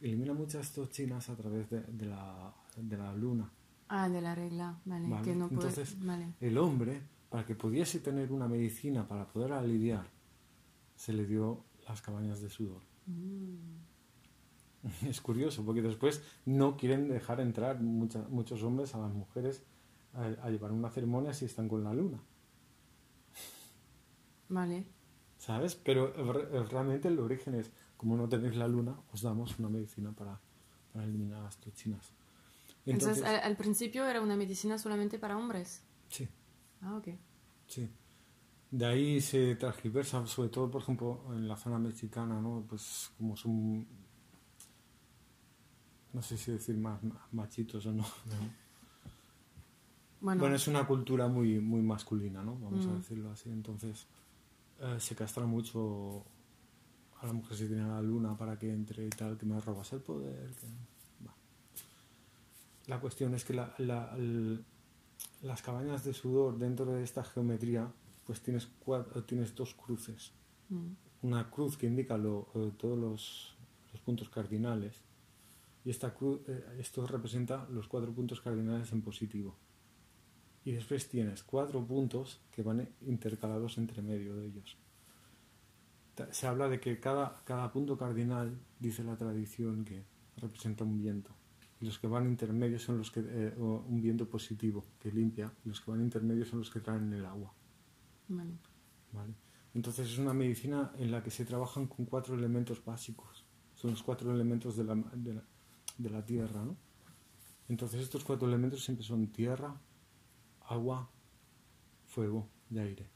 elimina 0.00 0.32
muchas 0.32 0.72
toxinas 0.72 1.28
a 1.28 1.36
través 1.36 1.68
de, 1.70 1.80
de 1.82 2.06
la, 2.06 2.54
de 2.76 2.96
la 2.96 3.12
luna. 3.14 3.50
Ah, 3.88 4.08
de 4.08 4.20
la 4.20 4.34
regla, 4.36 4.78
vale. 4.84 5.08
Vale, 5.08 5.24
Que 5.24 5.34
no 5.34 5.48
puede... 5.48 5.68
entonces- 5.68 5.96
Vale. 6.04 6.34
El 6.40 6.56
hombre, 6.58 7.02
para 7.30 7.44
que 7.44 7.54
pudiese 7.54 8.00
tener 8.00 8.32
una 8.32 8.48
medicina 8.48 9.06
para 9.06 9.26
poder 9.26 9.52
aliviar, 9.52 10.06
se 10.96 11.12
le 11.12 11.26
dio 11.26 11.64
las 11.86 12.00
cabañas 12.02 12.40
de 12.40 12.50
sudor. 12.50 12.82
Es 15.06 15.20
curioso, 15.20 15.64
porque 15.64 15.82
después 15.82 16.22
no 16.46 16.76
quieren 16.76 17.08
dejar 17.08 17.40
entrar 17.40 17.80
mucha- 17.80 18.26
muchos 18.28 18.62
hombres 18.62 18.94
a 18.94 18.98
las 18.98 19.12
mujeres 19.12 19.62
a, 20.14 20.24
a 20.24 20.50
llevar 20.50 20.72
una 20.72 20.88
ceremonia 20.90 21.34
si 21.34 21.44
están 21.44 21.68
con 21.68 21.82
la 21.84 21.92
luna, 21.92 22.20
Vale. 24.48 24.86
¿sabes? 25.38 25.74
Pero 25.74 26.12
re- 26.32 26.64
realmente 26.64 27.08
el 27.08 27.18
origen 27.18 27.54
es, 27.54 27.70
como 27.96 28.16
no 28.16 28.28
tenéis 28.28 28.56
la 28.56 28.68
luna, 28.68 28.96
os 29.12 29.22
damos 29.22 29.58
una 29.58 29.68
medicina 29.68 30.12
para, 30.12 30.40
para 30.92 31.04
eliminar 31.04 31.42
las 31.42 31.58
toxinas. 31.58 32.12
Entonces, 32.86 33.18
Entonces, 33.18 33.24
al, 33.24 33.36
al 33.50 33.56
principio 33.56 34.06
era 34.06 34.20
una 34.22 34.36
medicina 34.36 34.78
solamente 34.78 35.18
para 35.18 35.36
hombres. 35.36 35.82
sí, 36.08 36.26
Ah, 36.82 36.96
ok. 36.96 37.08
sí. 37.66 37.88
De 38.70 38.84
ahí 38.84 39.20
se 39.22 39.54
transgiversa, 39.56 40.26
sobre 40.26 40.50
todo, 40.50 40.70
por 40.70 40.82
ejemplo, 40.82 41.22
en 41.30 41.48
la 41.48 41.56
zona 41.56 41.78
mexicana, 41.78 42.38
¿no? 42.38 42.64
Pues 42.68 43.10
como 43.16 43.34
son, 43.34 43.86
no 46.12 46.20
sé 46.22 46.36
si 46.36 46.52
decir 46.52 46.76
más 46.76 47.02
ma- 47.02 47.26
machitos 47.32 47.86
o 47.86 47.92
no. 47.92 48.02
¿no? 48.02 48.68
Bueno, 50.20 50.40
Bueno, 50.40 50.56
es 50.56 50.68
una 50.68 50.86
cultura 50.86 51.28
muy, 51.28 51.60
muy 51.60 51.80
masculina, 51.80 52.42
¿no? 52.42 52.58
Vamos 52.58 52.86
a 52.86 52.90
Mm. 52.90 52.96
decirlo 52.98 53.30
así. 53.30 53.48
Entonces, 53.50 54.06
eh, 54.80 54.96
se 54.98 55.14
castra 55.14 55.46
mucho 55.46 56.24
a 57.20 57.26
la 57.26 57.32
mujer 57.32 57.56
si 57.56 57.66
tiene 57.68 57.88
la 57.88 58.02
luna 58.02 58.36
para 58.36 58.58
que 58.58 58.70
entre 58.70 59.06
y 59.06 59.10
tal, 59.10 59.38
que 59.38 59.46
me 59.46 59.58
robas 59.60 59.90
el 59.94 60.00
poder. 60.00 60.50
que-. 60.56 60.66
La 62.86 63.00
cuestión 63.00 63.32
es 63.34 63.44
que 63.44 63.54
la- 63.54 63.74
la- 63.78 64.14
el- 64.16 64.64
las 65.42 65.62
cabañas 65.62 66.04
de 66.04 66.14
sudor 66.14 66.58
dentro 66.58 66.86
de 66.92 67.02
esta 67.02 67.24
geometría, 67.24 67.92
pues 68.24 68.40
tienes, 68.42 68.68
tienes 69.26 69.54
dos 69.54 69.74
cruces. 69.74 70.32
mm, 70.68 70.92
Una 71.22 71.50
cruz 71.50 71.76
que 71.76 71.86
indica 71.86 72.16
lo- 72.16 72.48
eh, 72.54 72.72
todos 72.78 72.96
los, 72.98 73.56
los 73.92 74.00
puntos 74.02 74.28
cardinales 74.28 75.00
y 75.84 75.90
esta 75.90 76.14
cruz, 76.14 76.40
eh, 76.48 76.76
esto 76.78 77.06
representa 77.06 77.66
los 77.70 77.88
cuatro 77.88 78.12
puntos 78.12 78.40
cardinales 78.40 78.92
en 78.92 79.02
positivo. 79.02 79.56
Y 80.64 80.72
después 80.72 81.08
tienes 81.08 81.42
cuatro 81.42 81.84
puntos 81.84 82.40
que 82.52 82.62
van 82.62 82.88
intercalados 83.06 83.78
entre 83.78 84.02
medio 84.02 84.36
de 84.36 84.46
ellos. 84.46 84.76
Se 86.32 86.46
habla 86.46 86.68
de 86.68 86.80
que 86.80 86.98
cada, 87.00 87.42
cada 87.44 87.72
punto 87.72 87.96
cardinal, 87.96 88.58
dice 88.80 89.02
la 89.04 89.16
tradición, 89.16 89.84
que 89.84 90.04
representa 90.36 90.84
un 90.84 90.98
viento. 90.98 91.30
Y 91.80 91.84
los 91.86 91.98
que 91.98 92.06
van 92.08 92.26
intermedios 92.28 92.82
son 92.82 92.98
los 92.98 93.10
que, 93.10 93.20
eh, 93.24 93.54
un 93.58 94.00
viento 94.02 94.28
positivo 94.28 94.84
que 94.98 95.12
limpia, 95.12 95.52
y 95.64 95.68
los 95.68 95.80
que 95.80 95.90
van 95.90 96.00
intermedios 96.02 96.48
son 96.48 96.58
los 96.60 96.70
que 96.70 96.80
traen 96.80 97.12
el 97.12 97.24
agua. 97.24 97.52
vale. 98.28 98.52
¿vale? 99.12 99.34
Entonces 99.74 100.08
es 100.10 100.18
una 100.18 100.34
medicina 100.34 100.92
en 100.98 101.10
la 101.10 101.22
que 101.22 101.30
se 101.30 101.44
trabajan 101.44 101.86
con 101.86 102.04
cuatro 102.06 102.34
elementos 102.34 102.84
básicos. 102.84 103.44
Son 103.74 103.90
los 103.92 104.02
cuatro 104.02 104.34
elementos 104.34 104.76
de 104.76 104.84
la, 104.84 104.94
de 104.96 105.34
la, 105.34 105.44
de 105.98 106.10
la 106.10 106.24
tierra, 106.24 106.64
¿no? 106.64 106.76
Entonces 107.68 108.02
estos 108.02 108.24
cuatro 108.24 108.48
elementos 108.48 108.82
siempre 108.84 109.04
son 109.06 109.28
tierra, 109.28 109.80
agua, 110.62 111.10
fuego 112.06 112.48
y 112.70 112.78
aire. 112.78 113.08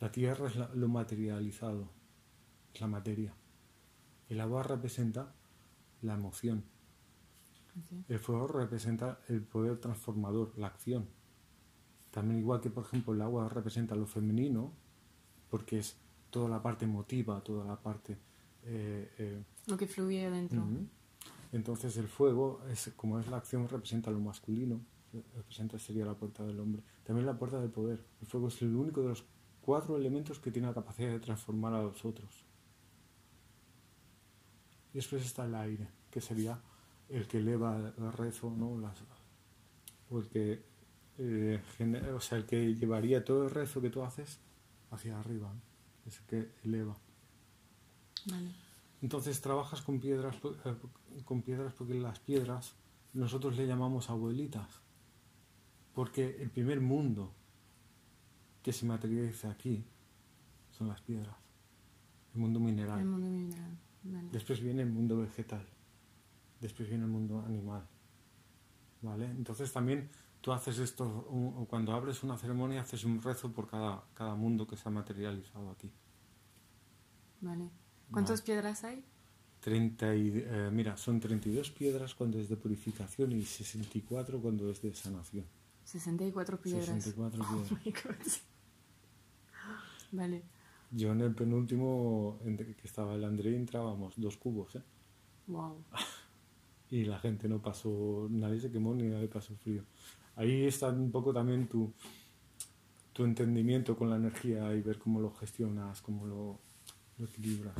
La 0.00 0.12
tierra 0.12 0.48
es 0.48 0.56
la- 0.56 0.70
lo 0.74 0.88
materializado, 0.88 1.88
es 2.74 2.80
la 2.80 2.88
materia. 2.88 3.34
El 4.28 4.40
agua 4.40 4.62
representa 4.64 5.34
la 6.02 6.14
emoción. 6.14 6.64
El 8.08 8.18
fuego 8.18 8.46
representa 8.48 9.20
el 9.28 9.42
poder 9.42 9.78
transformador, 9.78 10.52
la 10.56 10.68
acción. 10.68 11.06
También 12.10 12.38
igual 12.40 12.60
que, 12.60 12.70
por 12.70 12.84
ejemplo, 12.84 13.12
el 13.12 13.20
agua 13.20 13.48
representa 13.48 13.94
lo 13.94 14.06
femenino, 14.06 14.72
porque 15.50 15.78
es 15.78 15.96
toda 16.30 16.48
la 16.48 16.62
parte 16.62 16.84
emotiva, 16.84 17.42
toda 17.42 17.64
la 17.64 17.76
parte... 17.76 18.18
eh, 18.64 19.12
eh, 19.18 19.42
Lo 19.66 19.76
que 19.76 19.86
fluye 19.86 20.26
adentro. 20.26 20.66
Entonces 21.52 21.96
el 21.96 22.08
fuego, 22.08 22.62
es, 22.70 22.92
como 22.96 23.20
es 23.20 23.28
la 23.28 23.36
acción, 23.36 23.68
representa 23.68 24.10
lo 24.10 24.20
masculino, 24.20 24.80
representa 25.34 25.78
sería 25.78 26.04
la 26.04 26.14
puerta 26.14 26.44
del 26.44 26.58
hombre. 26.60 26.82
También 27.04 27.26
la 27.26 27.38
puerta 27.38 27.60
del 27.60 27.70
poder. 27.70 28.04
El 28.20 28.26
fuego 28.26 28.48
es 28.48 28.60
el 28.62 28.74
único 28.74 29.02
de 29.02 29.08
los 29.08 29.24
cuatro 29.60 29.96
elementos 29.96 30.38
que 30.38 30.50
tiene 30.50 30.68
la 30.68 30.74
capacidad 30.74 31.10
de 31.10 31.20
transformar 31.20 31.74
a 31.74 31.82
los 31.82 32.04
otros. 32.04 32.44
Y 34.92 34.96
después 34.96 35.24
está 35.24 35.44
el 35.44 35.54
aire, 35.54 35.88
que 36.10 36.20
sería 36.20 36.60
el 37.08 37.26
que 37.26 37.38
eleva 37.38 37.92
el 37.96 38.12
rezo, 38.12 38.50
¿no? 38.50 38.78
Las, 38.78 39.02
o 40.10 40.18
el 40.18 40.28
que, 40.28 40.62
eh, 41.18 41.60
o 42.14 42.20
sea, 42.20 42.38
el 42.38 42.46
que 42.46 42.74
llevaría 42.74 43.24
todo 43.24 43.44
el 43.44 43.50
rezo 43.50 43.80
que 43.80 43.90
tú 43.90 44.02
haces 44.02 44.38
hacia 44.90 45.18
arriba, 45.18 45.52
¿no? 45.52 45.60
es 46.06 46.20
el 46.20 46.26
que 46.26 46.50
eleva. 46.64 46.96
Vale. 48.26 48.50
Entonces 49.02 49.40
trabajas 49.40 49.82
con 49.82 50.00
piedras, 50.00 50.36
eh, 50.64 51.22
con 51.24 51.42
piedras 51.42 51.72
porque 51.74 51.94
las 51.94 52.18
piedras 52.20 52.74
nosotros 53.12 53.56
le 53.56 53.66
llamamos 53.66 54.10
abuelitas, 54.10 54.80
porque 55.94 56.36
el 56.40 56.50
primer 56.50 56.80
mundo 56.80 57.32
que 58.62 58.72
se 58.72 58.86
materializa 58.86 59.50
aquí 59.50 59.84
son 60.70 60.88
las 60.88 61.00
piedras, 61.00 61.36
el 62.34 62.40
mundo 62.40 62.60
mineral. 62.60 63.00
El 63.00 63.06
mundo 63.06 63.28
mineral. 63.28 63.78
Vale. 64.04 64.28
Después 64.30 64.60
viene 64.60 64.82
el 64.82 64.90
mundo 64.90 65.18
vegetal. 65.18 65.66
Después 66.60 66.88
viene 66.88 67.04
el 67.04 67.10
mundo 67.10 67.40
animal. 67.46 67.86
¿Vale? 69.02 69.26
Entonces 69.26 69.72
también 69.72 70.08
tú 70.40 70.52
haces 70.52 70.78
esto, 70.78 71.66
cuando 71.68 71.92
abres 71.92 72.22
una 72.22 72.36
ceremonia, 72.36 72.80
haces 72.80 73.04
un 73.04 73.20
rezo 73.22 73.52
por 73.52 73.68
cada, 73.68 74.04
cada 74.14 74.34
mundo 74.34 74.66
que 74.66 74.76
se 74.76 74.88
ha 74.88 74.92
materializado 74.92 75.70
aquí. 75.70 75.90
Vale. 77.40 77.70
¿Cuántas 78.10 78.42
piedras 78.42 78.84
hay? 78.84 79.04
30 79.60 80.14
y, 80.14 80.32
eh, 80.46 80.70
mira, 80.72 80.96
son 80.96 81.18
32 81.18 81.70
piedras 81.70 82.14
cuando 82.14 82.38
es 82.38 82.48
de 82.48 82.56
purificación 82.56 83.32
y 83.32 83.42
64 83.42 84.40
cuando 84.40 84.70
es 84.70 84.80
de 84.80 84.94
sanación. 84.94 85.44
64 85.84 86.60
piedras. 86.60 86.86
64 86.86 87.42
Oh 87.42 87.64
piedras. 87.64 87.84
my 87.84 87.92
God. 87.92 88.32
Vale. 90.12 90.42
Yo 90.92 91.12
en 91.12 91.20
el 91.20 91.34
penúltimo, 91.34 92.38
en 92.44 92.56
que 92.56 92.76
estaba 92.84 93.14
el 93.14 93.24
André, 93.24 93.56
entrábamos 93.56 94.14
dos 94.16 94.36
cubos, 94.36 94.76
¿eh? 94.76 94.82
Wow. 95.48 95.84
y 96.90 97.04
la 97.04 97.18
gente 97.18 97.48
no 97.48 97.60
pasó, 97.60 98.28
nadie 98.30 98.60
se 98.60 98.70
quemó 98.70 98.94
ni 98.94 99.04
nadie 99.04 99.28
pasó 99.28 99.54
frío. 99.56 99.82
Ahí 100.36 100.66
está 100.66 100.88
un 100.88 101.10
poco 101.10 101.32
también 101.32 101.66
tu, 101.66 101.92
tu 103.12 103.24
entendimiento 103.24 103.96
con 103.96 104.10
la 104.10 104.16
energía 104.16 104.74
y 104.74 104.82
ver 104.82 104.98
cómo 104.98 105.20
lo 105.20 105.32
gestionas, 105.34 106.02
cómo 106.02 106.26
lo, 106.26 106.58
lo 107.18 107.26
equilibras. 107.26 107.74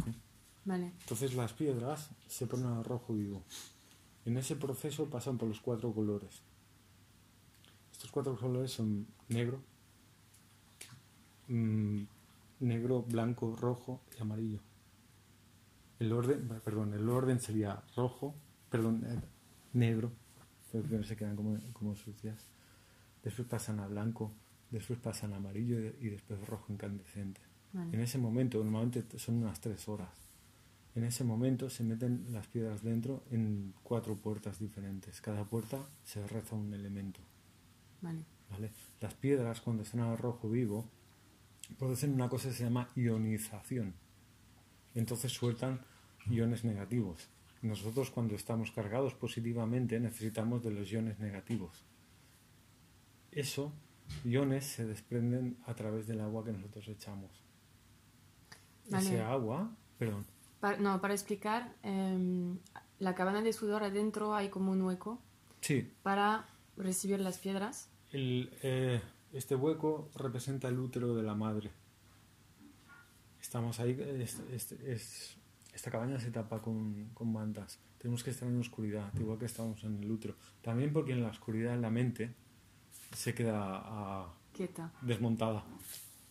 Entonces 1.01 1.35
las 1.35 1.53
piedras 1.53 2.11
se 2.27 2.47
ponen 2.47 2.67
a 2.67 2.83
rojo 2.83 3.15
vivo. 3.15 3.43
En 4.25 4.37
ese 4.37 4.57
proceso 4.57 5.09
pasan 5.09 5.39
por 5.39 5.49
los 5.49 5.61
cuatro 5.61 5.93
colores. 5.93 6.43
Estos 7.93 8.11
cuatro 8.11 8.37
colores 8.37 8.73
son 8.73 9.07
negro, 9.29 9.61
mm, 11.47 12.03
negro, 12.61 13.03
blanco, 13.03 13.55
rojo 13.55 14.01
y 14.19 14.23
amarillo. 14.23 14.61
El 15.99 16.13
orden, 16.13 16.49
perdón, 16.65 16.93
el 16.95 17.09
orden 17.09 17.41
sería 17.41 17.83
rojo, 17.95 18.35
perdón, 18.71 19.05
eh, 19.07 19.21
negro, 19.73 20.13
pero 20.71 20.85
primero 20.85 21.05
se 21.05 21.17
quedan 21.17 21.37
como, 21.37 21.59
como 21.73 21.95
sucias. 21.95 22.45
Después 23.23 23.49
pasan 23.49 23.81
a 23.81 23.87
blanco, 23.87 24.33
después 24.71 24.99
pasan 24.99 25.33
a 25.33 25.37
amarillo 25.37 25.79
y 25.81 26.07
y 26.07 26.11
después 26.11 26.47
rojo 26.47 26.73
incandescente. 26.73 27.41
En 27.93 28.01
ese 28.01 28.17
momento, 28.17 28.63
normalmente 28.65 29.19
son 29.19 29.43
unas 29.43 29.61
tres 29.61 29.87
horas. 29.87 30.09
En 30.95 31.05
ese 31.05 31.25
momento 31.25 31.69
se 31.69 31.85
meten 31.85 32.25
las 32.33 32.47
piedras 32.47 32.83
dentro 32.83 33.23
en 33.31 33.75
cuatro 33.83 34.17
puertas 34.17 34.59
diferentes. 34.59 35.21
Cada 35.21 35.45
puerta 35.45 35.79
se 36.05 36.27
reza 36.27 36.57
un 36.57 36.73
elemento. 36.73 37.21
Vale. 38.01 38.25
¿vale? 38.51 38.71
Las 39.01 39.13
piedras, 39.13 39.61
cuando 39.61 39.83
están 39.83 40.01
al 40.01 40.17
rojo 40.17 40.49
vivo, 40.49 40.89
producen 41.79 42.15
una 42.15 42.31
cosa 42.31 42.49
que 42.49 42.55
se 42.55 42.65
llama 42.65 42.89
ionización. 42.95 43.93
Entonces 44.95 45.33
sueltan 45.33 45.81
iones 46.31 46.65
negativos. 46.65 47.29
Nosotros 47.63 48.11
cuando 48.11 48.35
estamos 48.35 48.71
cargados 48.71 49.15
positivamente 49.15 49.99
necesitamos 49.99 50.63
de 50.63 50.71
los 50.71 50.91
iones 50.93 51.19
negativos. 51.19 51.85
eso, 53.33 53.71
iones, 54.25 54.65
se 54.65 54.87
desprenden 54.87 55.59
a 55.67 55.75
través 55.75 56.07
del 56.07 56.21
agua 56.21 56.43
que 56.45 56.53
nosotros 56.53 56.89
echamos. 56.89 57.31
Vale. 58.89 59.05
Ese 59.05 59.21
agua, 59.21 59.71
perdón, 59.99 60.25
Pa- 60.61 60.77
no, 60.79 61.01
para 61.03 61.13
explicar, 61.13 61.75
em, 61.83 62.57
la 62.99 63.15
cabana 63.15 63.43
de 63.43 63.53
sudor 63.53 63.83
adentro 63.83 64.35
hay 64.35 64.49
como 64.49 64.73
un 64.73 64.81
hueco 64.81 65.21
sí, 65.61 65.93
para 66.03 66.47
recibir 66.79 67.21
las 67.21 67.37
piedras. 67.39 67.91
el, 68.13 68.51
eh, 68.63 69.03
este 69.35 69.55
hueco 69.55 70.09
representa 70.15 70.69
el 70.69 70.79
útero 70.79 71.15
de 71.15 71.23
la 71.23 71.35
madre. 71.35 71.71
Estamos 73.41 73.79
ahí, 73.81 73.97
es- 74.01 74.41
es- 74.51 74.73
es- 74.73 75.36
esta 75.77 75.91
cabaña 75.91 76.19
se 76.19 76.31
tapa 76.31 76.61
con, 76.61 77.11
con 77.15 77.33
mantas. 77.33 77.79
Tenemos 77.99 78.25
que 78.25 78.31
estar 78.31 78.49
en 78.49 78.59
oscuridad, 78.59 79.13
igual 79.21 79.39
que 79.39 79.45
estamos 79.45 79.85
en 79.85 80.03
el 80.03 80.11
útero. 80.11 80.35
También 80.63 80.93
porque 80.93 81.13
en 81.13 81.23
la 81.23 81.29
oscuridad 81.29 81.79
la 81.79 81.91
mente 81.91 82.35
se 83.13 83.35
queda 83.35 83.55
ah, 83.85 84.35
Quieta. 84.53 84.91
desmontada. 85.03 85.65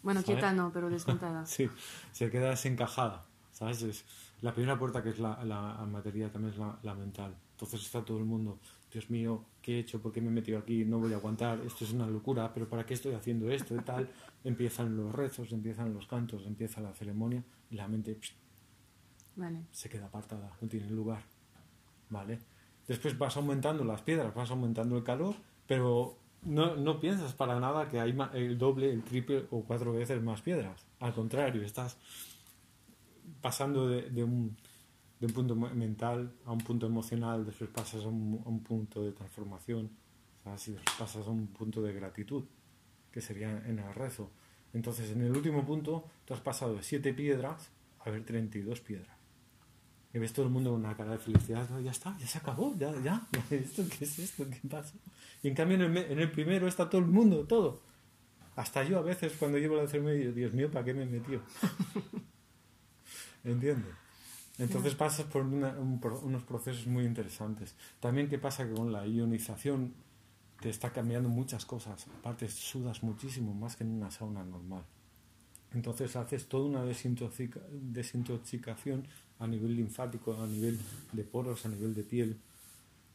Bueno, 0.02 0.22
¿Sabes? 0.22 0.36
quieta 0.36 0.52
no, 0.52 0.72
pero 0.74 0.90
desmontada. 0.90 1.46
Sí, 1.56 1.70
se 2.12 2.30
queda 2.32 2.50
desencajada, 2.50 3.26
¿sabes? 3.52 3.84
Es 3.84 4.06
la 4.42 4.52
primera 4.54 4.78
puerta 4.78 5.04
que 5.04 5.10
es 5.10 5.20
la, 5.20 5.44
la 5.46 5.86
materia 5.86 6.32
también 6.32 6.54
es 6.54 6.60
la, 6.60 6.78
la 6.82 6.96
mental. 6.96 7.36
Entonces 7.52 7.82
está 7.82 8.04
todo 8.04 8.18
el 8.18 8.26
mundo, 8.26 8.60
Dios 8.92 9.10
mío, 9.10 9.46
¿qué 9.62 9.76
he 9.76 9.80
hecho? 9.80 10.02
¿Por 10.02 10.12
qué 10.12 10.22
me 10.22 10.28
he 10.28 10.32
metido 10.32 10.58
aquí? 10.58 10.84
No 10.86 11.00
voy 11.00 11.14
a 11.14 11.18
aguantar, 11.18 11.60
esto 11.66 11.86
es 11.86 11.92
una 11.92 12.08
locura, 12.08 12.52
pero 12.54 12.68
¿para 12.68 12.86
qué 12.86 12.96
estoy 12.96 13.14
haciendo 13.14 13.50
esto 13.50 13.76
y 13.76 13.80
tal? 13.80 14.10
Empiezan 14.44 14.98
los 14.98 15.14
rezos, 15.14 15.52
empiezan 15.52 15.94
los 15.94 16.08
cantos, 16.08 16.46
empieza 16.46 16.82
la 16.82 16.94
ceremonia 16.94 17.44
y 17.70 17.76
la 17.76 17.88
mente 17.88 18.18
psh, 18.20 18.34
Se 19.72 19.90
queda 19.90 20.06
apartada, 20.06 20.56
no 20.62 20.68
tiene 20.68 20.90
lugar, 20.90 21.24
¿vale? 22.10 22.40
Después 22.88 23.18
vas 23.18 23.36
aumentando 23.38 23.84
las 23.84 24.02
piedras, 24.02 24.34
vas 24.34 24.52
aumentando 24.52 24.98
el 24.98 25.04
calor, 25.04 25.36
pero 25.68 26.18
no, 26.44 26.76
no 26.76 27.00
piensas 27.00 27.34
para 27.34 27.60
nada 27.60 27.90
que 27.90 28.00
hay 28.00 28.16
el 28.34 28.58
doble, 28.58 28.92
el 28.92 29.04
triple 29.04 29.48
o 29.52 29.64
cuatro 29.64 29.94
veces 29.94 30.22
más 30.22 30.42
piedras. 30.42 30.86
Al 31.00 31.14
contrario, 31.14 31.64
estás 31.64 31.98
pasando 33.42 33.88
de, 33.88 34.24
un, 34.24 34.56
de 35.20 35.26
un 35.26 35.34
punto 35.34 35.56
mental 35.56 36.32
a 36.46 36.52
un 36.52 36.60
punto 36.60 36.86
emocional, 36.86 37.46
después 37.46 37.70
pasas 37.72 38.04
a 38.04 38.08
un, 38.08 38.42
un 38.46 38.64
punto 38.64 39.04
de 39.04 39.12
transformación, 39.12 39.90
¿sabes? 40.44 40.72
pasas 40.98 41.28
a 41.28 41.30
un 41.32 41.48
punto 41.48 41.82
de 41.82 41.94
gratitud, 41.94 42.44
que 43.12 43.22
sería 43.22 43.64
en 43.66 43.80
el 43.80 43.94
rezo. 43.94 44.32
Entonces, 44.74 45.10
en 45.12 45.22
el 45.22 45.36
último 45.36 45.66
punto, 45.66 46.06
tú 46.26 46.34
has 46.34 46.42
pasado 46.42 46.76
de 46.76 46.84
siete 46.84 47.14
piedras 47.14 47.72
a 48.02 48.10
ver 48.10 48.24
32 48.26 48.82
piedras. 48.82 49.15
Y 50.16 50.20
ves 50.20 50.32
todo 50.32 50.46
el 50.46 50.52
mundo 50.52 50.72
con 50.72 50.80
una 50.80 50.96
cara 50.96 51.12
de 51.12 51.18
felicidad, 51.20 51.70
"No, 51.70 51.80
ya 51.82 51.92
está, 51.92 52.18
ya 52.18 52.26
se 52.26 52.38
acabó, 52.38 52.74
ya, 52.80 52.90
ya, 53.04 53.28
¿esto 53.52 53.84
qué 53.90 54.06
es 54.06 54.18
esto? 54.18 54.46
¿Qué 54.50 54.62
pasa? 54.68 54.94
Y 55.44 55.50
en 55.50 55.56
cambio 55.56 55.76
en 55.76 55.82
el, 55.84 55.98
en 55.98 56.20
el 56.20 56.32
primero 56.32 56.68
está 56.70 56.90
todo 56.90 57.02
el 57.02 57.08
mundo, 57.08 57.46
todo. 57.46 57.82
Hasta 58.56 58.84
yo 58.86 58.98
a 58.98 59.02
veces 59.02 59.34
cuando 59.38 59.58
llevo 59.58 59.76
la 59.76 59.88
ceremonia 59.88 60.18
digo, 60.20 60.32
Dios 60.32 60.54
mío, 60.54 60.72
¿para 60.72 60.86
qué 60.86 60.94
me 60.94 61.04
he 61.04 61.06
metido? 61.06 61.42
¿Entiendes? 63.44 63.94
Entonces 64.58 64.96
pasas 64.96 65.26
por 65.26 65.42
una- 65.44 65.78
un 65.78 66.00
unos 66.24 66.44
procesos 66.44 66.88
muy 66.88 67.04
interesantes. 67.06 67.76
También 68.00 68.30
qué 68.30 68.40
pasa 68.40 68.66
que 68.66 68.74
con 68.74 68.94
la 68.94 69.06
ionización 69.06 69.94
te 70.62 70.70
está 70.70 70.92
cambiando 70.94 71.28
muchas 71.28 71.66
cosas. 71.66 72.08
Aparte 72.20 72.48
sudas 72.48 73.04
muchísimo 73.04 73.54
más 73.54 73.76
que 73.76 73.84
en 73.84 73.92
una 73.92 74.10
sauna 74.12 74.44
normal. 74.46 74.84
Entonces 75.74 76.16
haces 76.16 76.48
toda 76.48 76.66
una 76.70 76.86
desintoxica- 76.86 77.68
desintoxicación 77.70 79.06
a 79.40 79.48
nivel 79.48 79.76
linfático, 79.76 80.34
a 80.42 80.48
nivel 80.48 80.80
de 81.12 81.24
poros, 81.24 81.66
a 81.66 81.70
nivel 81.70 81.94
de 81.94 82.04
piel. 82.04 82.40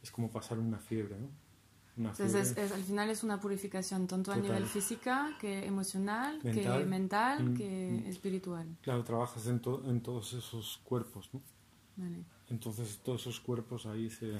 Es 0.03 0.11
como 0.11 0.29
pasar 0.31 0.59
una 0.59 0.77
fiebre, 0.77 1.17
¿no? 1.19 1.27
Una 1.97 2.11
Entonces, 2.11 2.47
fiebre. 2.53 2.63
es- 2.65 2.71
al 2.71 2.83
final 2.83 3.09
es 3.09 3.23
una 3.23 3.39
purificación 3.39 4.07
tanto 4.07 4.31
a 4.31 4.35
Total. 4.35 4.49
nivel 4.51 4.65
física, 4.67 5.35
que 5.39 5.65
emocional, 5.65 6.39
que 6.41 6.53
Mental. 6.53 6.87
mental, 6.87 7.43
Mm, 7.49 7.57
que 7.57 8.01
mm. 8.05 8.09
espiritual. 8.09 8.77
Claro, 8.81 9.03
trabajas 9.03 9.45
en, 9.47 9.59
to- 9.59 9.83
en 9.89 10.01
todos 10.01 10.33
esos 10.33 10.79
cuerpos, 10.83 11.29
¿no? 11.33 11.41
Vale. 11.97 12.23
Entonces 12.49 12.99
todos 13.03 13.21
esos 13.21 13.39
cuerpos 13.39 13.85
ahí 13.85 14.09
se 14.09 14.39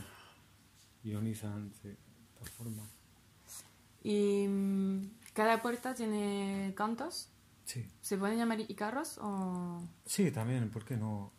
ionizan, 1.04 1.72
se 1.82 1.98
transforman. 2.36 2.88
Y 4.04 4.48
mm, 4.48 5.10
cada 5.34 5.62
puerta 5.62 5.94
tiene 5.94 6.74
cantos. 6.76 7.30
Sí. 7.66 7.86
¿Se 8.02 8.18
pueden 8.18 8.38
llamar 8.38 8.60
icarros 8.62 9.18
o...? 9.22 9.84
Sí, 10.06 10.32
también, 10.32 10.70
¿por 10.72 10.84
qué 10.84 10.98
no? 10.98 11.32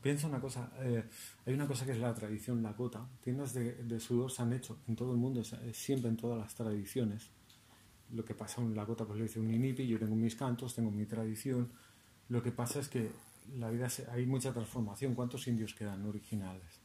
Piensa 0.00 0.26
una 0.26 0.40
cosa, 0.40 0.72
eh, 0.80 1.04
hay 1.46 1.54
una 1.54 1.66
cosa 1.66 1.84
que 1.86 1.92
es 1.92 1.98
la 1.98 2.12
tradición 2.14 2.62
lakota. 2.62 3.08
Tiendas 3.20 3.54
de, 3.54 3.74
de 3.74 4.00
sudor 4.00 4.30
se 4.30 4.42
han 4.42 4.52
hecho 4.52 4.78
en 4.88 4.96
todo 4.96 5.12
el 5.12 5.18
mundo, 5.18 5.40
es 5.40 5.54
siempre 5.76 6.10
en 6.10 6.16
todas 6.16 6.38
las 6.38 6.54
tradiciones. 6.54 7.30
Lo 8.12 8.24
que 8.24 8.34
pasa 8.34 8.60
en 8.60 8.76
Lakota, 8.76 9.06
pues 9.06 9.18
lo 9.18 9.24
dice 9.24 9.40
un 9.40 9.52
inipi, 9.52 9.86
yo 9.86 9.98
tengo 9.98 10.14
mis 10.14 10.36
cantos, 10.36 10.74
tengo 10.74 10.90
mi 10.90 11.06
tradición. 11.06 11.72
Lo 12.28 12.42
que 12.42 12.52
pasa 12.52 12.80
es 12.80 12.88
que 12.88 13.10
la 13.56 13.70
vida 13.70 13.88
hay 14.12 14.26
mucha 14.26 14.52
transformación. 14.52 15.14
¿Cuántos 15.14 15.48
indios 15.48 15.74
quedan 15.74 16.04
originales? 16.04 16.80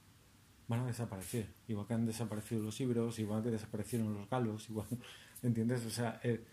Van 0.70 0.82
a 0.82 0.86
desaparecer. 0.86 1.54
Igual 1.68 1.86
que 1.86 1.94
han 1.96 2.06
desaparecido 2.06 2.62
los 2.64 2.80
íberos, 2.80 3.20
igual 3.20 3.44
que 3.44 3.52
desaparecieron 3.52 4.14
los 4.14 4.30
galos, 4.30 4.70
igual, 4.70 4.88
¿entiendes? 5.44 5.86
O 5.86 5.90
sea, 5.90 6.20
eh, 6.24 6.46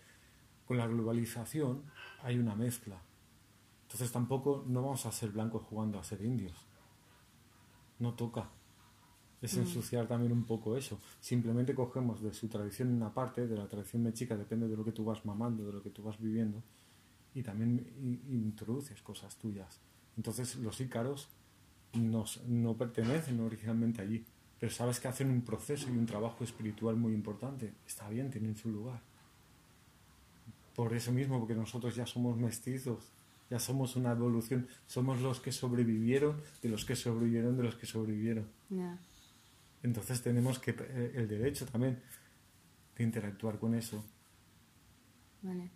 con 0.65 0.77
la 0.77 0.87
globalización 0.87 1.83
hay 2.21 2.37
una 2.37 2.55
mezcla. 2.55 3.01
Entonces 3.95 4.11
tampoco 4.11 4.65
no 4.67 4.81
vamos 4.81 5.05
a 5.05 5.11
ser 5.13 5.29
blancos 5.31 5.61
jugando 5.69 5.97
a 5.97 6.03
ser 6.03 6.19
indios. 6.21 6.67
No 7.99 8.13
toca. 8.13 8.49
Es 9.41 9.55
Mm. 9.55 9.61
ensuciar 9.61 10.05
también 10.05 10.33
un 10.33 10.43
poco 10.43 10.75
eso. 10.75 10.99
Simplemente 11.21 11.73
cogemos 11.73 12.21
de 12.21 12.33
su 12.33 12.49
tradición 12.49 12.89
una 12.91 13.13
parte, 13.13 13.47
de 13.47 13.55
la 13.55 13.69
tradición 13.69 14.03
mexica, 14.03 14.35
depende 14.35 14.67
de 14.67 14.75
lo 14.75 14.83
que 14.83 14.91
tú 14.91 15.05
vas 15.05 15.23
mamando, 15.25 15.65
de 15.65 15.71
lo 15.71 15.81
que 15.81 15.91
tú 15.91 16.03
vas 16.03 16.19
viviendo, 16.19 16.61
y 17.33 17.41
también 17.41 17.87
introduces 18.29 19.01
cosas 19.01 19.37
tuyas. 19.37 19.79
Entonces 20.17 20.57
los 20.57 20.81
ícaros 20.81 21.29
nos- 21.93 22.43
no 22.47 22.73
pertenecen 22.75 23.39
originalmente 23.39 24.01
allí, 24.01 24.25
pero 24.59 24.73
sabes 24.73 24.99
que 24.99 25.07
hacen 25.07 25.29
un 25.29 25.41
proceso 25.41 25.87
y 25.89 25.97
un 25.97 26.05
trabajo 26.05 26.43
espiritual 26.43 26.97
muy 26.97 27.13
importante. 27.13 27.73
Está 27.87 28.09
bien, 28.09 28.29
tienen 28.29 28.57
su 28.57 28.69
lugar. 28.69 28.99
Por 30.75 30.93
eso 30.93 31.13
mismo, 31.13 31.39
porque 31.39 31.55
nosotros 31.55 31.95
ya 31.95 32.05
somos 32.05 32.35
mestizos, 32.35 33.13
ya 33.49 33.59
somos 33.59 33.95
una 33.95 34.11
evolución, 34.11 34.67
somos 34.87 35.21
los 35.21 35.39
que 35.39 35.51
sobrevivieron, 35.51 36.41
de 36.61 36.69
los 36.69 36.85
que 36.85 36.95
sobrevivieron, 36.95 37.57
de 37.57 37.63
los 37.63 37.75
que 37.75 37.85
sobrevivieron. 37.85 38.47
Entonces 39.83 40.21
tenemos 40.21 40.59
que 40.59 40.71
eh, 40.71 41.11
el 41.15 41.27
derecho 41.27 41.65
también 41.65 42.01
de 42.97 43.03
interactuar 43.03 43.59
con 43.59 43.75
eso, 43.75 44.03
Vale. 45.41 45.69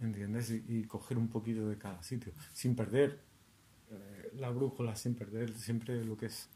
¿entiendes? 0.00 0.50
Y, 0.50 0.64
y 0.68 0.84
coger 0.84 1.18
un 1.18 1.28
poquito 1.28 1.68
de 1.68 1.76
cada 1.76 2.02
sitio, 2.02 2.32
sin 2.52 2.76
perder 2.76 3.20
eh, 3.90 4.30
la 4.36 4.50
brújula, 4.50 4.94
sin 4.94 5.14
perder 5.14 5.52
siempre 5.56 6.04
lo 6.04 6.16
que 6.16 6.26
es 6.26 6.48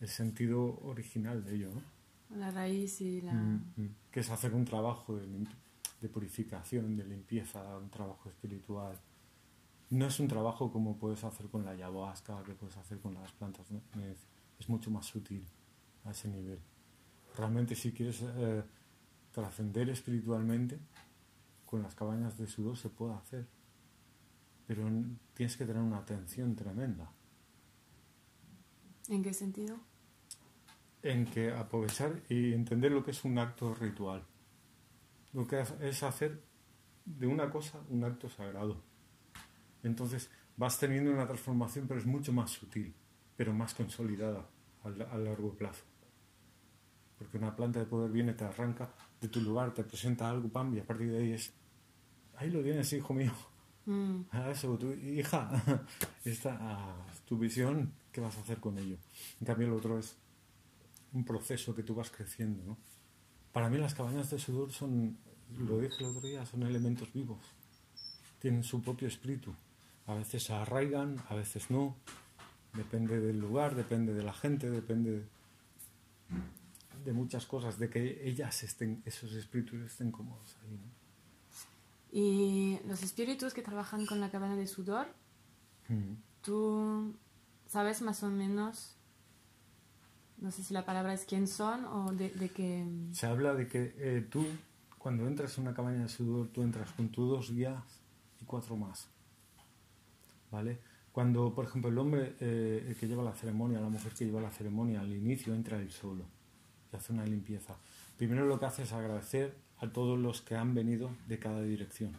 el 0.00 0.08
sentido 0.08 0.80
original 0.82 1.42
de 1.42 1.54
ello, 1.54 1.70
¿no? 1.72 1.94
La 2.36 2.50
raíz 2.50 3.00
y 3.00 3.22
la... 3.22 3.32
Mm, 3.32 3.72
mm. 3.76 3.94
Que 4.10 4.20
es 4.20 4.30
hacer 4.30 4.52
un 4.54 4.64
trabajo 4.64 5.16
de 5.16 6.08
purificación, 6.08 6.96
de 6.96 7.04
limpieza, 7.04 7.78
un 7.78 7.88
trabajo 7.88 8.28
espiritual. 8.28 8.98
No 9.90 10.06
es 10.06 10.18
un 10.20 10.28
trabajo 10.28 10.72
como 10.72 10.96
puedes 10.96 11.22
hacer 11.24 11.48
con 11.48 11.64
la 11.64 11.72
ayahuasca, 11.72 12.42
que 12.44 12.54
puedes 12.54 12.76
hacer 12.76 12.98
con 13.00 13.14
las 13.14 13.32
plantas. 13.32 13.70
¿no? 13.70 13.80
Es, 14.02 14.26
es 14.58 14.68
mucho 14.68 14.90
más 14.90 15.06
sutil 15.06 15.44
a 16.04 16.10
ese 16.10 16.28
nivel. 16.28 16.60
Realmente 17.36 17.74
si 17.74 17.92
quieres 17.92 18.22
eh, 18.22 18.62
trascender 19.32 19.90
espiritualmente, 19.90 20.78
con 21.64 21.82
las 21.82 21.94
cabañas 21.94 22.38
de 22.38 22.46
sudor 22.46 22.76
se 22.76 22.88
puede 22.88 23.14
hacer. 23.14 23.46
Pero 24.66 24.88
tienes 25.34 25.56
que 25.56 25.64
tener 25.64 25.82
una 25.82 25.98
atención 25.98 26.54
tremenda. 26.56 27.10
¿En 29.08 29.22
qué 29.22 29.34
sentido? 29.34 29.78
en 31.04 31.26
que 31.26 31.52
aprovechar 31.52 32.22
y 32.30 32.54
entender 32.54 32.90
lo 32.90 33.04
que 33.04 33.10
es 33.10 33.24
un 33.24 33.38
acto 33.38 33.74
ritual. 33.74 34.24
Lo 35.34 35.46
que 35.46 35.62
es 35.80 36.02
hacer 36.02 36.42
de 37.04 37.26
una 37.26 37.50
cosa 37.50 37.78
un 37.90 38.04
acto 38.04 38.28
sagrado. 38.30 38.82
Entonces 39.84 40.30
vas 40.56 40.78
teniendo 40.78 41.12
una 41.12 41.26
transformación, 41.26 41.86
pero 41.86 42.00
es 42.00 42.06
mucho 42.06 42.32
más 42.32 42.50
sutil, 42.50 42.94
pero 43.36 43.52
más 43.52 43.74
consolidada 43.74 44.48
a, 44.82 45.18
largo 45.18 45.54
plazo. 45.54 45.84
Porque 47.18 47.38
una 47.38 47.54
planta 47.54 47.78
de 47.78 47.86
poder 47.86 48.10
viene, 48.10 48.34
te 48.34 48.44
arranca 48.44 48.92
de 49.20 49.28
tu 49.28 49.40
lugar, 49.40 49.72
te 49.72 49.84
presenta 49.84 50.28
algo, 50.28 50.48
pam, 50.48 50.74
y 50.74 50.80
a 50.80 50.84
partir 50.84 51.10
de 51.10 51.18
ahí 51.18 51.32
es, 51.32 51.52
ahí 52.36 52.50
lo 52.50 52.62
tienes, 52.62 52.92
hijo 52.92 53.14
mío. 53.14 53.32
Mm, 53.86 54.22
Ah, 54.32 54.50
eso, 54.50 54.76
tu 54.78 54.92
hija, 54.92 55.50
esta 56.24 56.58
ah, 56.60 57.06
es 57.12 57.20
tu 57.20 57.38
visión, 57.38 57.92
¿qué 58.10 58.20
vas 58.20 58.36
a 58.36 58.40
hacer 58.40 58.58
con 58.58 58.78
ello? 58.78 58.96
En 59.40 59.46
cambio, 59.46 59.68
el 59.68 59.74
otro 59.74 59.98
es 59.98 60.16
un 61.12 61.24
proceso 61.24 61.74
que 61.74 61.82
tú 61.82 61.94
vas 61.94 62.10
creciendo, 62.10 62.64
¿no? 62.64 62.78
Para 63.52 63.70
mí 63.70 63.78
las 63.78 63.94
cabañas 63.94 64.30
de 64.30 64.38
sudor 64.38 64.72
son, 64.72 65.16
lo 65.56 65.78
dije 65.78 65.94
el 66.00 66.06
otro 66.06 66.26
día, 66.26 66.44
son 66.44 66.64
elementos 66.64 67.12
vivos. 67.12 67.38
Tienen 68.40 68.64
su 68.64 68.82
propio 68.82 69.06
espíritu. 69.06 69.54
A 70.06 70.14
veces 70.14 70.44
se 70.44 70.52
arraigan, 70.52 71.16
a 71.28 71.34
veces 71.34 71.70
no. 71.70 71.96
Depende 72.74 73.20
del 73.20 73.38
lugar, 73.40 73.74
depende 73.74 74.12
de 74.14 74.22
la 74.22 74.32
gente, 74.32 74.70
depende 74.70 75.26
de 77.04 77.12
muchas 77.12 77.46
cosas, 77.46 77.78
de 77.78 77.88
que 77.88 78.26
ellas 78.28 78.62
estén, 78.62 79.02
esos 79.04 79.32
espíritus 79.34 79.80
estén 79.82 80.10
cómodos 80.10 80.56
ahí. 80.62 80.76
¿no? 80.76 81.04
Y 82.10 82.80
los 82.86 83.02
espíritus 83.02 83.54
que 83.54 83.62
trabajan 83.62 84.06
con 84.06 84.20
la 84.20 84.30
cabana 84.30 84.56
de 84.56 84.66
sudor, 84.66 85.06
Mm. 85.88 86.14
tú 86.40 87.14
sabes 87.66 88.00
más 88.00 88.22
o 88.22 88.30
menos, 88.30 88.96
no 90.38 90.50
sé 90.50 90.62
si 90.62 90.72
la 90.72 90.86
palabra 90.86 91.12
es 91.12 91.26
quién 91.26 91.46
son 91.46 91.84
o 91.84 92.10
de, 92.12 92.30
de 92.30 92.48
qué... 92.48 92.86
Se 93.12 93.26
habla 93.26 93.52
de 93.54 93.66
que 93.68 93.94
eh, 93.98 94.26
tú, 94.30 94.46
cuando 94.98 95.26
entras 95.26 95.58
en 95.58 95.64
una 95.64 95.74
cabaña 95.74 96.02
de 96.04 96.08
sudor, 96.08 96.48
tú 96.48 96.62
entras 96.62 96.90
con 96.92 97.10
tus 97.10 97.28
dos 97.28 97.50
guías 97.52 97.82
y 98.40 98.44
cuatro 98.46 98.76
más. 98.76 99.08
¿Vale? 100.54 100.78
Cuando, 101.10 101.52
por 101.52 101.64
ejemplo, 101.64 101.90
el 101.90 101.98
hombre 101.98 102.36
eh, 102.38 102.94
que 103.00 103.08
lleva 103.08 103.24
la 103.24 103.34
ceremonia, 103.34 103.80
la 103.80 103.88
mujer 103.88 104.12
que 104.12 104.24
lleva 104.24 104.40
la 104.40 104.52
ceremonia, 104.52 105.00
al 105.00 105.12
inicio 105.12 105.52
entra 105.52 105.80
él 105.80 105.90
solo 105.90 106.26
y 106.92 106.96
hace 106.96 107.12
una 107.12 107.26
limpieza. 107.26 107.76
Primero 108.16 108.46
lo 108.46 108.60
que 108.60 108.66
hace 108.66 108.84
es 108.84 108.92
agradecer 108.92 109.56
a 109.78 109.88
todos 109.88 110.16
los 110.16 110.42
que 110.42 110.54
han 110.54 110.72
venido 110.72 111.10
de 111.26 111.40
cada 111.40 111.60
dirección. 111.60 112.12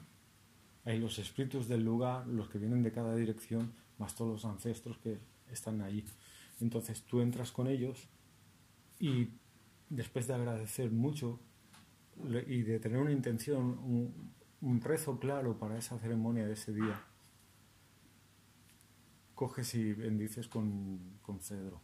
Hay 0.84 1.00
los 1.00 1.18
espíritus 1.18 1.70
del 1.70 1.86
lugar, 1.86 2.28
los 2.28 2.50
que 2.50 2.58
vienen 2.58 2.84
de 2.84 2.92
cada 2.92 3.16
dirección, 3.16 3.72
más 4.00 4.16
todos 4.16 4.32
los 4.34 4.44
ancestros 4.44 4.98
que 4.98 5.18
están 5.50 5.82
allí. 5.82 6.04
Entonces 6.60 7.04
tú 7.04 7.22
entras 7.22 7.54
con 7.54 7.68
ellos 7.68 8.10
y 9.00 9.30
después 9.90 10.28
de 10.28 10.34
agradecer 10.34 10.92
mucho 10.92 11.40
y 12.48 12.64
de 12.64 12.80
tener 12.82 13.00
una 13.00 13.14
intención, 13.14 13.80
un 14.60 14.82
rezo 14.82 15.20
claro 15.20 15.58
para 15.58 15.78
esa 15.78 15.98
ceremonia 16.00 16.46
de 16.46 16.54
ese 16.54 16.74
día, 16.74 17.02
coges 19.36 19.76
y 19.76 19.94
bendices 19.94 20.48
con, 20.48 21.20
con 21.22 21.40
cedro. 21.40 21.82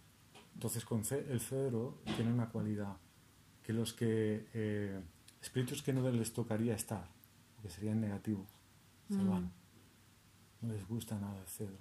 Entonces 0.53 0.83
con 0.85 1.03
el 1.09 1.39
cedro 1.39 2.01
tiene 2.15 2.31
una 2.31 2.49
cualidad 2.49 2.97
que 3.63 3.73
los 3.73 3.93
que 3.93 4.47
eh, 4.53 4.99
espíritus 5.41 5.81
que 5.83 5.93
no 5.93 6.09
les 6.11 6.33
tocaría 6.33 6.73
estar, 6.75 7.07
que 7.61 7.69
serían 7.69 8.01
negativos, 8.01 8.47
se 9.09 9.17
Mm. 9.17 9.29
van. 9.29 9.51
No 10.61 10.73
les 10.73 10.87
gusta 10.87 11.19
nada 11.19 11.39
el 11.39 11.47
cedro. 11.47 11.77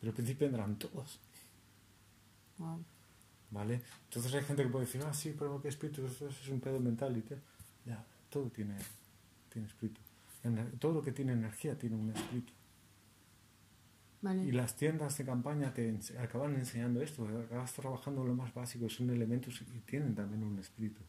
Pero 0.00 0.10
al 0.10 0.14
principio 0.14 0.46
vendrán 0.46 0.76
todos. 0.78 1.20
Wow. 2.58 2.84
¿Vale? 3.50 3.82
Entonces 4.04 4.32
hay 4.34 4.42
gente 4.44 4.62
que 4.62 4.68
puede 4.68 4.84
decir, 4.86 5.02
ah, 5.04 5.12
sí, 5.12 5.34
pero 5.36 5.60
qué 5.60 5.68
espíritu, 5.68 6.04
eso 6.06 6.28
es 6.28 6.48
un 6.48 6.60
pedo 6.60 6.78
mental 6.78 7.16
y 7.16 7.22
tal. 7.22 7.42
Ya, 7.84 8.04
todo 8.28 8.48
tiene, 8.50 8.76
tiene 9.52 9.66
espíritu. 9.66 10.00
Todo 10.78 10.92
lo 10.94 11.02
que 11.02 11.12
tiene 11.12 11.32
energía 11.32 11.76
tiene 11.78 11.96
un 11.96 12.10
espíritu. 12.10 12.52
Y 14.22 14.52
las 14.52 14.76
tiendas 14.76 15.16
de 15.16 15.24
campaña 15.24 15.72
te 15.72 15.98
acaban 16.18 16.54
enseñando 16.54 17.00
esto, 17.00 17.26
acabas 17.26 17.72
trabajando 17.72 18.22
lo 18.22 18.34
más 18.34 18.52
básico, 18.52 18.86
son 18.90 19.08
elementos 19.08 19.62
y 19.62 19.80
tienen 19.80 20.14
también 20.14 20.44
un 20.44 20.58
espíritu. 20.58 21.00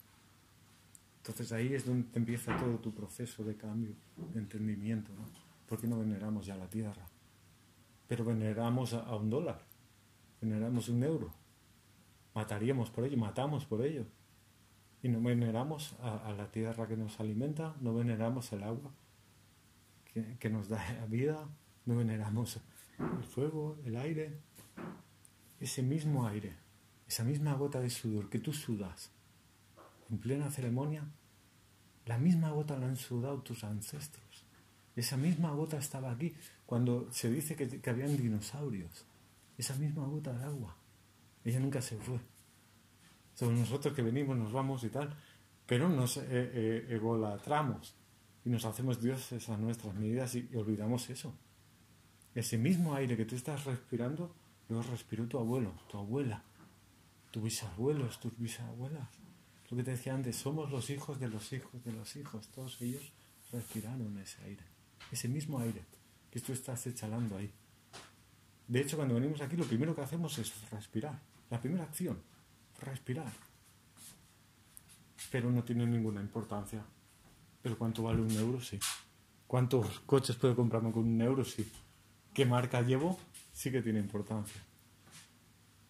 Entonces 1.18 1.52
ahí 1.52 1.74
es 1.74 1.86
donde 1.86 2.08
empieza 2.18 2.56
todo 2.58 2.80
tu 2.80 2.94
proceso 2.94 3.44
de 3.44 3.56
cambio, 3.58 3.92
de 4.34 4.40
entendimiento. 4.40 5.12
¿no? 5.14 5.26
¿Por 5.68 5.80
qué 5.80 5.88
no 5.88 6.00
veneramos 6.00 6.46
ya 6.46 6.56
la 6.56 6.70
tierra? 6.70 7.06
Pero 8.08 8.24
veneramos 8.24 8.94
a, 8.94 9.16
un 9.16 9.30
dólar, 9.30 9.62
veneramos 10.40 10.88
un 10.88 11.04
euro, 11.04 11.34
mataríamos 12.34 12.90
por 12.92 13.04
ello, 13.04 13.18
matamos 13.18 13.66
por 13.66 13.86
ello. 13.86 14.06
Y 15.04 15.10
no 15.10 15.22
veneramos 15.22 15.96
a, 16.02 16.30
a 16.30 16.34
la 16.34 16.50
tierra 16.50 16.88
que 16.88 16.96
nos 16.96 17.20
alimenta, 17.20 17.76
no 17.82 17.94
veneramos 17.94 18.54
el 18.54 18.64
agua 18.64 18.92
que, 20.14 20.38
que 20.40 20.50
nos 20.50 20.70
da 20.70 21.06
vida, 21.10 21.50
no 21.86 21.98
veneramos 21.98 22.60
el 23.18 23.24
fuego, 23.24 23.78
el 23.86 23.96
aire, 23.96 24.40
ese 25.60 25.82
mismo 25.82 26.28
aire, 26.28 26.56
esa 27.08 27.24
misma 27.24 27.54
gota 27.54 27.80
de 27.80 27.90
sudor 27.90 28.30
que 28.30 28.40
tú 28.40 28.54
sudas 28.54 29.12
en 30.10 30.18
plena 30.18 30.50
ceremonia, 30.52 31.06
la 32.06 32.18
misma 32.18 32.50
gota 32.52 32.78
la 32.78 32.88
han 32.88 32.98
sudado 32.98 33.42
tus 33.42 33.64
ancestros. 33.64 34.46
Esa 34.96 35.16
misma 35.16 35.52
gota 35.52 35.78
estaba 35.78 36.12
aquí 36.12 36.36
cuando 36.66 37.08
se 37.12 37.30
dice 37.30 37.56
que, 37.56 37.80
que 37.80 37.90
habían 37.90 38.18
dinosaurios. 38.18 39.06
Esa 39.58 39.76
misma 39.76 40.06
gota 40.06 40.34
de 40.34 40.44
agua. 40.44 40.76
Ella 41.46 41.60
nunca 41.60 41.82
se 41.82 41.96
fue. 41.98 42.20
Somos 43.34 43.58
nosotros 43.58 43.94
que 43.94 44.02
venimos, 44.02 44.38
nos 44.38 44.52
vamos 44.52 44.84
y 44.84 44.90
tal, 44.90 45.16
pero 45.66 45.88
nos 45.90 46.18
eh, 46.18 46.24
eh, 46.30 46.88
egolatramos 46.90 47.96
y 48.44 48.50
nos 48.50 48.66
hacemos 48.66 49.02
dioses 49.02 49.48
a 49.50 49.58
nuestras 49.58 49.96
medidas 49.96 50.36
y 50.36 50.50
olvidamos 50.56 51.10
eso. 51.10 51.34
Ese 52.34 52.58
mismo 52.58 52.96
aire 52.96 53.18
que 53.18 53.26
tú 53.26 53.36
estás 53.36 53.66
respirando, 53.66 54.34
lo 54.70 54.82
respiró 54.82 55.28
tu 55.28 55.38
abuelo, 55.38 55.74
tu 55.90 55.98
abuela, 55.98 56.44
tus 57.32 57.44
bisabuelos, 57.44 58.20
tus 58.20 58.38
bisabuelas. 58.38 59.10
Lo 59.70 59.78
que 59.78 59.84
te 59.84 59.92
decía 59.92 60.14
antes, 60.14 60.36
somos 60.36 60.70
los 60.72 60.90
hijos 60.90 61.20
de 61.20 61.30
los 61.30 61.52
hijos 61.54 61.84
de 61.84 61.94
los 61.94 62.16
hijos. 62.16 62.48
Todos 62.50 62.82
ellos 62.82 63.12
respiraron 63.52 64.18
ese 64.18 64.44
aire. 64.44 64.64
Ese 65.12 65.28
mismo 65.28 65.60
aire 65.60 65.82
que 66.30 66.40
tú 66.40 66.54
estás 66.54 66.88
exhalando 66.88 67.38
ahí. 67.38 67.52
De 68.68 68.80
hecho, 68.80 68.96
cuando 68.96 69.16
venimos 69.16 69.42
aquí, 69.42 69.58
lo 69.58 69.66
primero 69.66 69.94
que 69.94 70.02
hacemos 70.02 70.38
es 70.38 70.70
respirar. 70.72 71.20
La 71.50 71.60
primera 71.60 71.84
acción, 71.84 72.22
respirar. 72.82 73.32
Pero 75.30 75.52
no 75.52 75.64
tiene 75.64 75.86
ninguna 75.86 76.22
importancia. 76.22 76.84
Pero 77.62 77.78
¿cuánto 77.78 78.04
vale 78.04 78.22
un 78.22 78.32
euro? 78.32 78.62
Sí. 78.62 78.80
¿Cuántos 79.48 80.00
coches 80.02 80.36
puedo 80.38 80.56
comprarme 80.56 80.92
con 80.92 81.04
un 81.04 81.22
euro? 81.22 81.44
Sí. 81.44 81.70
¿Qué 82.34 82.46
marca 82.46 82.82
llevo? 82.82 83.20
Sí 83.54 83.72
que 83.72 83.82
tiene 83.82 84.00
importancia. 84.00 84.62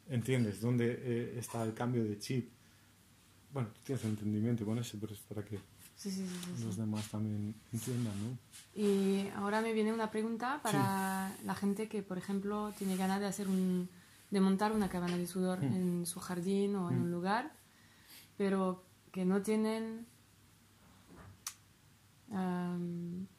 ¿Entiendes? 0.10 0.60
¿Dónde 0.60 0.98
eh, 1.00 1.36
está 1.40 1.64
el 1.64 1.74
cambio 1.74 2.04
de 2.04 2.18
chip? 2.18 2.50
Bueno, 3.54 3.70
tú 3.70 3.80
tienes 3.86 4.04
entendimiento 4.06 4.66
con 4.66 4.78
eso, 4.80 4.98
pero 5.00 5.14
es 5.14 5.20
para 5.22 5.44
que 5.44 5.58
Sí, 5.96 6.10
sí, 6.10 6.26
sí, 6.28 6.36
sí, 6.46 6.52
sí. 6.58 6.64
los 6.64 6.78
demás 6.78 7.08
también 7.10 7.54
entiendan, 7.72 8.14
¿no? 8.24 8.38
Y 8.82 9.28
ahora 9.36 9.62
me 9.62 9.72
viene 9.72 9.94
una 9.94 10.10
pregunta 10.10 10.60
para 10.64 11.32
la 11.46 11.54
gente 11.54 11.88
que, 11.88 12.02
por 12.02 12.18
ejemplo, 12.18 12.74
tiene 12.78 12.98
ganas 12.98 13.20
de 13.20 13.28
hacer 13.28 13.48
un, 13.48 13.88
de 14.32 14.42
montar 14.42 14.72
una 14.72 14.90
cabana 14.90 15.16
de 15.18 15.28
sudor 15.28 15.60
Mm. 15.62 15.74
en 15.76 16.06
su 16.08 16.20
jardín 16.20 16.76
o 16.76 16.90
en 16.90 17.00
Mm. 17.00 17.04
un 17.04 17.12
lugar, 17.12 17.52
pero 18.38 18.84
que 19.12 19.26
no 19.26 19.42
tienen 19.42 20.08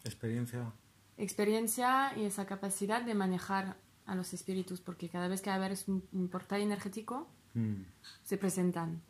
Experiencia. 0.04 0.70
Experiencia 1.18 2.12
y 2.16 2.24
esa 2.24 2.46
capacidad 2.46 3.02
de 3.02 3.14
manejar 3.14 3.76
a 4.06 4.14
los 4.14 4.32
espíritus, 4.32 4.80
porque 4.80 5.08
cada 5.08 5.28
vez 5.28 5.42
que 5.42 5.50
abres 5.50 5.88
un, 5.88 6.04
un 6.12 6.28
portal 6.28 6.60
energético, 6.60 7.28
mm. 7.54 7.82
se 8.24 8.36
presentan. 8.36 9.02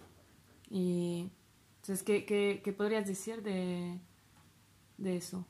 Y 0.69 1.31
entonces, 1.77 2.03
¿qué, 2.05 2.25
qué, 2.25 2.61
qué 2.65 2.73
podrías 2.73 3.07
decir 3.07 3.43
de, 3.43 3.99
de 4.99 5.17
eso? 5.17 5.47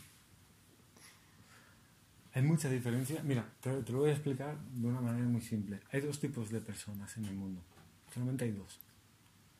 Hay 2.33 2.41
mucha 2.43 2.69
diferencia. 2.69 3.21
Mira, 3.23 3.45
te, 3.59 3.71
te 3.83 3.91
lo 3.91 3.99
voy 3.99 4.09
a 4.09 4.13
explicar 4.13 4.57
de 4.57 4.87
una 4.87 5.01
manera 5.01 5.27
muy 5.27 5.41
simple. 5.41 5.81
Hay 5.91 5.99
dos 6.01 6.19
tipos 6.19 6.49
de 6.49 6.61
personas 6.61 7.17
en 7.17 7.25
el 7.25 7.35
mundo. 7.35 7.61
Solamente 8.13 8.45
hay 8.45 8.51
dos. 8.51 8.79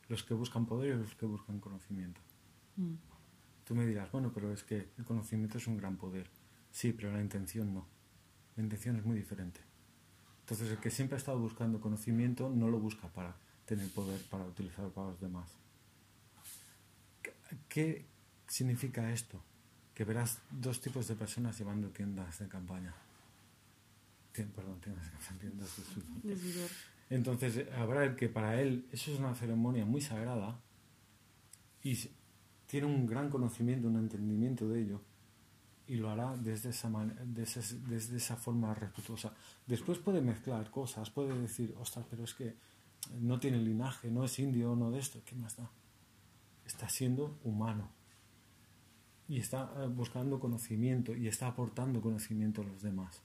Los 0.07 0.23
que 0.23 0.33
buscan 0.33 0.65
poder 0.65 0.95
y 0.95 0.99
los 0.99 1.13
que 1.15 1.25
buscan 1.25 1.59
conocimiento. 1.59 2.21
Mm. 2.77 2.93
Tú 3.65 3.75
me 3.75 3.85
dirás, 3.85 4.11
bueno, 4.11 4.31
pero 4.33 4.51
es 4.51 4.63
que 4.63 4.89
el 4.97 5.05
conocimiento 5.05 5.57
es 5.57 5.67
un 5.67 5.77
gran 5.77 5.97
poder. 5.97 6.29
Sí, 6.71 6.93
pero 6.93 7.11
la 7.11 7.21
intención 7.21 7.73
no. 7.73 7.87
La 8.57 8.63
intención 8.63 8.95
es 8.97 9.05
muy 9.05 9.15
diferente. 9.17 9.61
Entonces, 10.41 10.69
el 10.71 10.77
que 10.77 10.89
siempre 10.91 11.15
ha 11.15 11.19
estado 11.19 11.39
buscando 11.39 11.79
conocimiento 11.79 12.49
no 12.49 12.67
lo 12.69 12.79
busca 12.79 13.07
para 13.07 13.35
tener 13.65 13.89
poder, 13.91 14.19
para 14.29 14.43
utilizar 14.45 14.89
para 14.89 15.09
los 15.11 15.21
demás. 15.21 15.49
¿Qué- 17.21 17.33
¿Qué 17.69 18.05
significa 18.47 19.11
esto? 19.11 19.41
Que 19.93 20.03
verás 20.03 20.39
dos 20.51 20.81
tipos 20.81 21.07
de 21.07 21.15
personas 21.15 21.57
llevando 21.57 21.89
tiendas 21.89 22.39
de 22.39 22.47
campaña. 22.47 22.93
Perdón, 24.33 24.79
tiendas 24.81 25.05
de 25.05 25.11
campaña, 25.11 25.39
tiendas 25.39 25.77
de. 25.77 26.67
Entonces 27.09 27.67
habrá 27.73 28.05
el 28.05 28.15
que 28.15 28.29
para 28.29 28.61
él 28.61 28.87
eso 28.91 29.11
es 29.11 29.19
una 29.19 29.35
ceremonia 29.35 29.85
muy 29.85 29.99
sagrada 30.01 30.59
y 31.83 32.09
tiene 32.71 32.87
un 32.87 33.05
gran 33.05 33.29
conocimiento, 33.29 33.89
un 33.89 33.97
entendimiento 33.97 34.69
de 34.69 34.81
ello 34.81 35.01
y 35.87 35.95
lo 35.95 36.09
hará 36.09 36.37
desde 36.37 36.69
esa, 36.69 36.89
desde, 37.25 37.77
desde 37.79 38.15
esa 38.15 38.37
forma 38.37 38.73
respetuosa. 38.73 39.33
Después 39.67 39.97
puede 39.97 40.21
mezclar 40.21 40.71
cosas, 40.71 41.09
puede 41.09 41.37
decir, 41.37 41.75
ostras, 41.81 42.05
pero 42.09 42.23
es 42.23 42.33
que 42.33 42.55
no 43.19 43.41
tiene 43.41 43.57
linaje, 43.57 44.09
no 44.09 44.23
es 44.23 44.39
indio, 44.39 44.73
no 44.77 44.89
de 44.89 44.99
esto, 44.99 45.21
¿qué 45.25 45.35
más 45.35 45.57
da? 45.57 45.69
Está 46.65 46.87
siendo 46.87 47.37
humano 47.43 47.89
y 49.27 49.39
está 49.39 49.69
eh, 49.75 49.87
buscando 49.87 50.39
conocimiento 50.39 51.13
y 51.13 51.27
está 51.27 51.47
aportando 51.47 51.99
conocimiento 51.99 52.61
a 52.61 52.63
los 52.63 52.81
demás. 52.81 53.21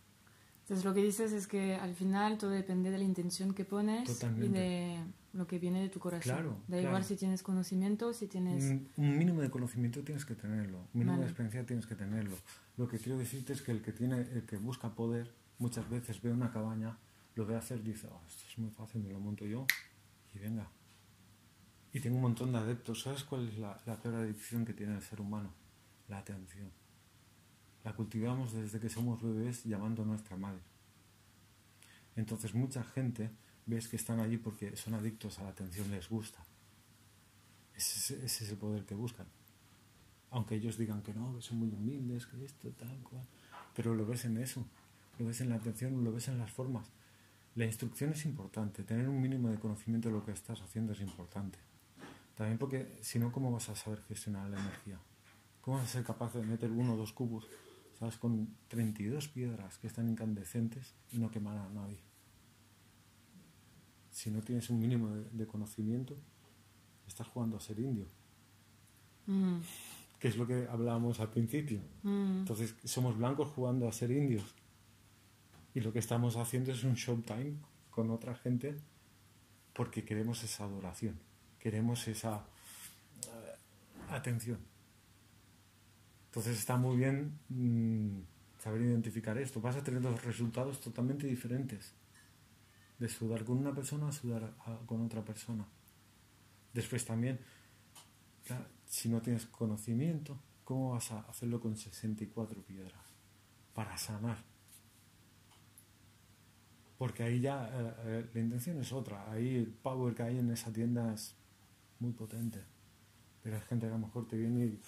Entonces 0.63 0.85
lo 0.85 0.93
que 0.93 1.05
dices 1.05 1.31
es 1.31 1.47
que 1.47 1.77
al 1.77 1.95
final 1.95 2.37
todo 2.37 2.51
depende 2.51 2.91
de 2.91 2.99
la 2.99 3.05
intención 3.05 3.55
que 3.55 3.65
pones 3.65 4.09
Totalmente. 4.09 4.47
y 4.47 4.49
de 4.49 5.05
lo 5.37 5.47
que 5.47 5.59
viene 5.59 5.81
de 5.81 5.89
tu 5.89 5.99
corazón. 6.01 6.23
Claro, 6.35 6.61
da 6.69 6.79
igual 6.79 6.93
claro. 6.95 7.05
si 7.05 7.17
tienes 7.17 7.43
conocimiento, 7.43 8.13
si 8.13 8.27
tienes... 8.27 8.65
Un, 8.65 8.89
un 8.97 9.19
mínimo 9.19 9.41
de 9.41 9.51
conocimiento 9.51 10.03
tienes 10.03 10.25
que 10.25 10.35
tenerlo, 10.35 10.79
un 10.79 10.89
mínimo 10.95 11.13
Vale. 11.13 11.25
de 11.25 11.29
experiencia 11.29 11.67
tienes 11.67 11.87
que 11.87 11.95
tenerlo. 11.95 12.37
Lo 12.77 12.89
que 12.89 12.99
quiero 12.99 13.19
decirte 13.19 13.53
es 13.53 13.63
que 13.63 13.73
el 13.73 13.83
que 13.83 13.93
tiene, 13.93 14.21
el 14.21 14.45
que 14.45 14.57
busca 14.57 14.95
poder, 14.95 15.33
muchas 15.59 15.89
veces 15.89 16.21
ve 16.23 16.33
una 16.33 16.51
cabaña, 16.53 16.99
lo 17.35 17.47
ve 17.47 17.55
hacer, 17.57 17.83
dice, 17.83 18.07
"Oh, 18.11 18.21
esto 18.27 18.45
es 18.51 18.59
muy 18.59 18.71
fácil, 18.71 19.03
me 19.03 19.11
lo 19.13 19.21
monto 19.21 19.45
yo 19.45 19.67
y 20.35 20.39
venga. 20.39 20.69
Y 21.93 22.01
tengo 22.01 22.17
un 22.17 22.23
montón 22.23 22.53
de 22.53 22.59
adeptos. 22.59 23.03
¿Sabes 23.03 23.25
cuál 23.25 23.49
es 23.49 23.59
la, 23.59 23.81
la 23.87 23.97
peor 24.01 24.17
adicción 24.17 24.65
que 24.67 24.75
tiene 24.75 24.95
el 24.95 25.03
ser 25.03 25.21
humano? 25.21 25.51
La 26.09 26.19
atención. 26.19 26.71
La 27.85 27.95
cultivamos 27.95 28.53
desde 28.53 28.81
que 28.81 28.89
somos 28.89 29.23
bebés 29.23 29.65
llamando 29.65 30.03
a 30.03 30.07
nuestra 30.07 30.37
madre. 30.37 30.61
Entonces 32.17 32.55
mucha 32.55 32.83
gente 32.83 33.31
ves 33.67 33.89
que 33.89 33.97
están 33.97 34.21
allí 34.21 34.39
porque 34.39 34.77
son 34.77 34.95
adictos 34.95 35.39
a 35.39 35.43
la 35.45 35.51
atención, 35.51 35.91
les 35.91 36.09
gusta. 36.09 36.39
Ese, 37.75 38.25
es- 38.25 38.43
el 38.51 38.57
poder 38.57 38.85
que 38.85 38.95
buscan. 38.95 39.27
Aunque 40.31 40.55
ellos 40.57 40.77
digan 40.77 41.03
que 41.03 41.15
no, 41.15 41.35
que 41.37 41.43
son 41.43 41.59
muy 41.59 41.69
humildes, 41.69 42.27
que 42.27 42.45
esto, 42.45 42.71
tal 42.71 42.99
cual. 43.03 43.25
Pero 43.75 43.95
lo 43.95 44.07
ves 44.07 44.25
en 44.25 44.39
eso, 44.39 44.65
lo 45.19 45.27
ves 45.27 45.41
en 45.41 45.51
la 45.51 45.57
atención, 45.57 46.03
lo 46.05 46.13
ves 46.13 46.29
en 46.29 46.39
las 46.39 46.51
formas. 46.51 46.87
La 47.55 47.65
instrucción 47.65 48.13
es 48.13 48.25
importante, 48.27 48.83
tener 48.83 49.09
un 49.09 49.21
mínimo 49.21 49.49
de 49.51 49.59
conocimiento 49.59 50.09
de 50.09 50.15
lo 50.15 50.25
que 50.25 50.33
estás 50.33 50.61
haciendo 50.61 50.93
es 50.93 51.01
importante. 51.01 51.59
También 52.37 52.59
porque 52.59 52.99
si 53.03 53.19
no, 53.19 53.33
¿cómo 53.33 53.53
vas 53.53 53.69
a 53.71 53.77
saber 53.77 54.03
gestionar 54.03 54.51
la 54.51 54.61
energía? 54.61 54.99
¿Cómo 55.63 55.79
vas 55.79 55.87
a 55.87 55.93
ser 55.93 56.05
capaz 56.05 56.35
de 56.35 56.43
meter 56.43 56.71
uno 56.71 56.95
o 56.95 56.97
dos 56.97 57.13
cubos, 57.13 57.47
sabes, 57.99 58.17
con 58.19 58.57
32 58.69 59.29
piedras 59.29 59.79
que 59.79 59.87
están 59.87 60.09
incandescentes 60.09 60.95
y 61.13 61.19
no 61.19 61.31
quemar 61.31 61.57
a 61.59 61.69
nadie? 61.71 61.99
Si 64.17 64.31
no 64.31 64.41
tienes 64.41 64.71
un 64.71 64.81
mínimo 64.81 65.11
de, 65.15 65.25
de 65.31 65.47
conocimiento, 65.47 66.17
estás 67.07 67.27
jugando 67.27 67.59
a 67.59 67.61
ser 67.61 67.79
indio, 67.79 68.07
Mm, 69.27 69.59
que 70.21 70.29
es 70.29 70.37
lo 70.37 70.47
que 70.47 70.67
hablábamos 70.71 71.19
al 71.21 71.29
principio. 71.31 71.81
mm, 72.03 72.39
Entonces 72.39 72.75
somos 72.85 73.19
blancos 73.19 73.49
jugando 73.49 73.87
a 73.89 73.93
ser 73.93 74.11
indios. 74.11 74.55
Y 75.75 75.81
lo 75.81 75.93
que 75.93 75.99
estamos 75.99 76.37
haciendo 76.37 76.73
es 76.73 76.83
un 76.85 76.95
showtime 76.95 77.57
con 77.91 78.11
otra 78.11 78.35
gente 78.37 78.77
porque 79.75 80.05
queremos 80.05 80.43
esa 80.45 80.65
adoración, 80.65 81.19
queremos 81.59 82.09
esa 82.09 82.47
eh, 83.27 83.57
atención. 84.11 84.59
Entonces 86.31 86.57
está 86.57 86.77
muy 86.77 86.97
bien 86.97 87.33
mm, 87.51 88.21
saber 88.63 88.81
identificar 88.83 89.37
esto. 89.39 89.61
Vas 89.61 89.77
a 89.77 89.83
tener 89.83 90.01
dos 90.01 90.25
resultados 90.25 90.81
totalmente 90.81 91.27
diferentes. 91.27 91.93
De 92.99 93.09
sudar 93.09 93.45
con 93.45 93.59
una 93.59 93.75
persona 93.75 94.09
a 94.09 94.13
sudar 94.13 94.55
con 94.87 95.05
otra 95.05 95.25
persona. 95.25 95.67
Después 96.73 97.05
también, 97.05 97.41
si 98.87 99.09
no 99.09 99.21
tienes 99.21 99.47
conocimiento, 99.47 100.39
¿cómo 100.65 100.93
vas 100.93 101.11
a 101.13 101.21
hacerlo 101.21 101.61
con 101.61 101.77
64 101.77 102.63
piedras? 102.63 103.05
Para 103.75 103.97
sanar. 103.97 104.39
Porque 106.99 107.23
ahí 107.23 107.41
ya 107.41 107.69
eh, 107.73 107.95
eh, 108.05 108.31
la 108.33 108.41
intención 108.41 108.81
es 108.81 108.93
otra. 108.93 109.31
Ahí 109.31 109.57
el 109.57 109.67
power 109.67 110.15
que 110.15 110.23
hay 110.23 110.39
en 110.39 110.51
esa 110.51 110.73
tienda 110.73 111.13
es 111.13 111.37
muy 111.99 112.13
potente. 112.13 112.65
Pero 113.43 113.57
hay 113.57 113.63
gente 113.63 113.87
que 113.87 113.93
a 113.93 113.97
lo 113.97 114.07
mejor 114.07 114.27
te 114.27 114.37
viene 114.37 114.65
y 114.65 114.81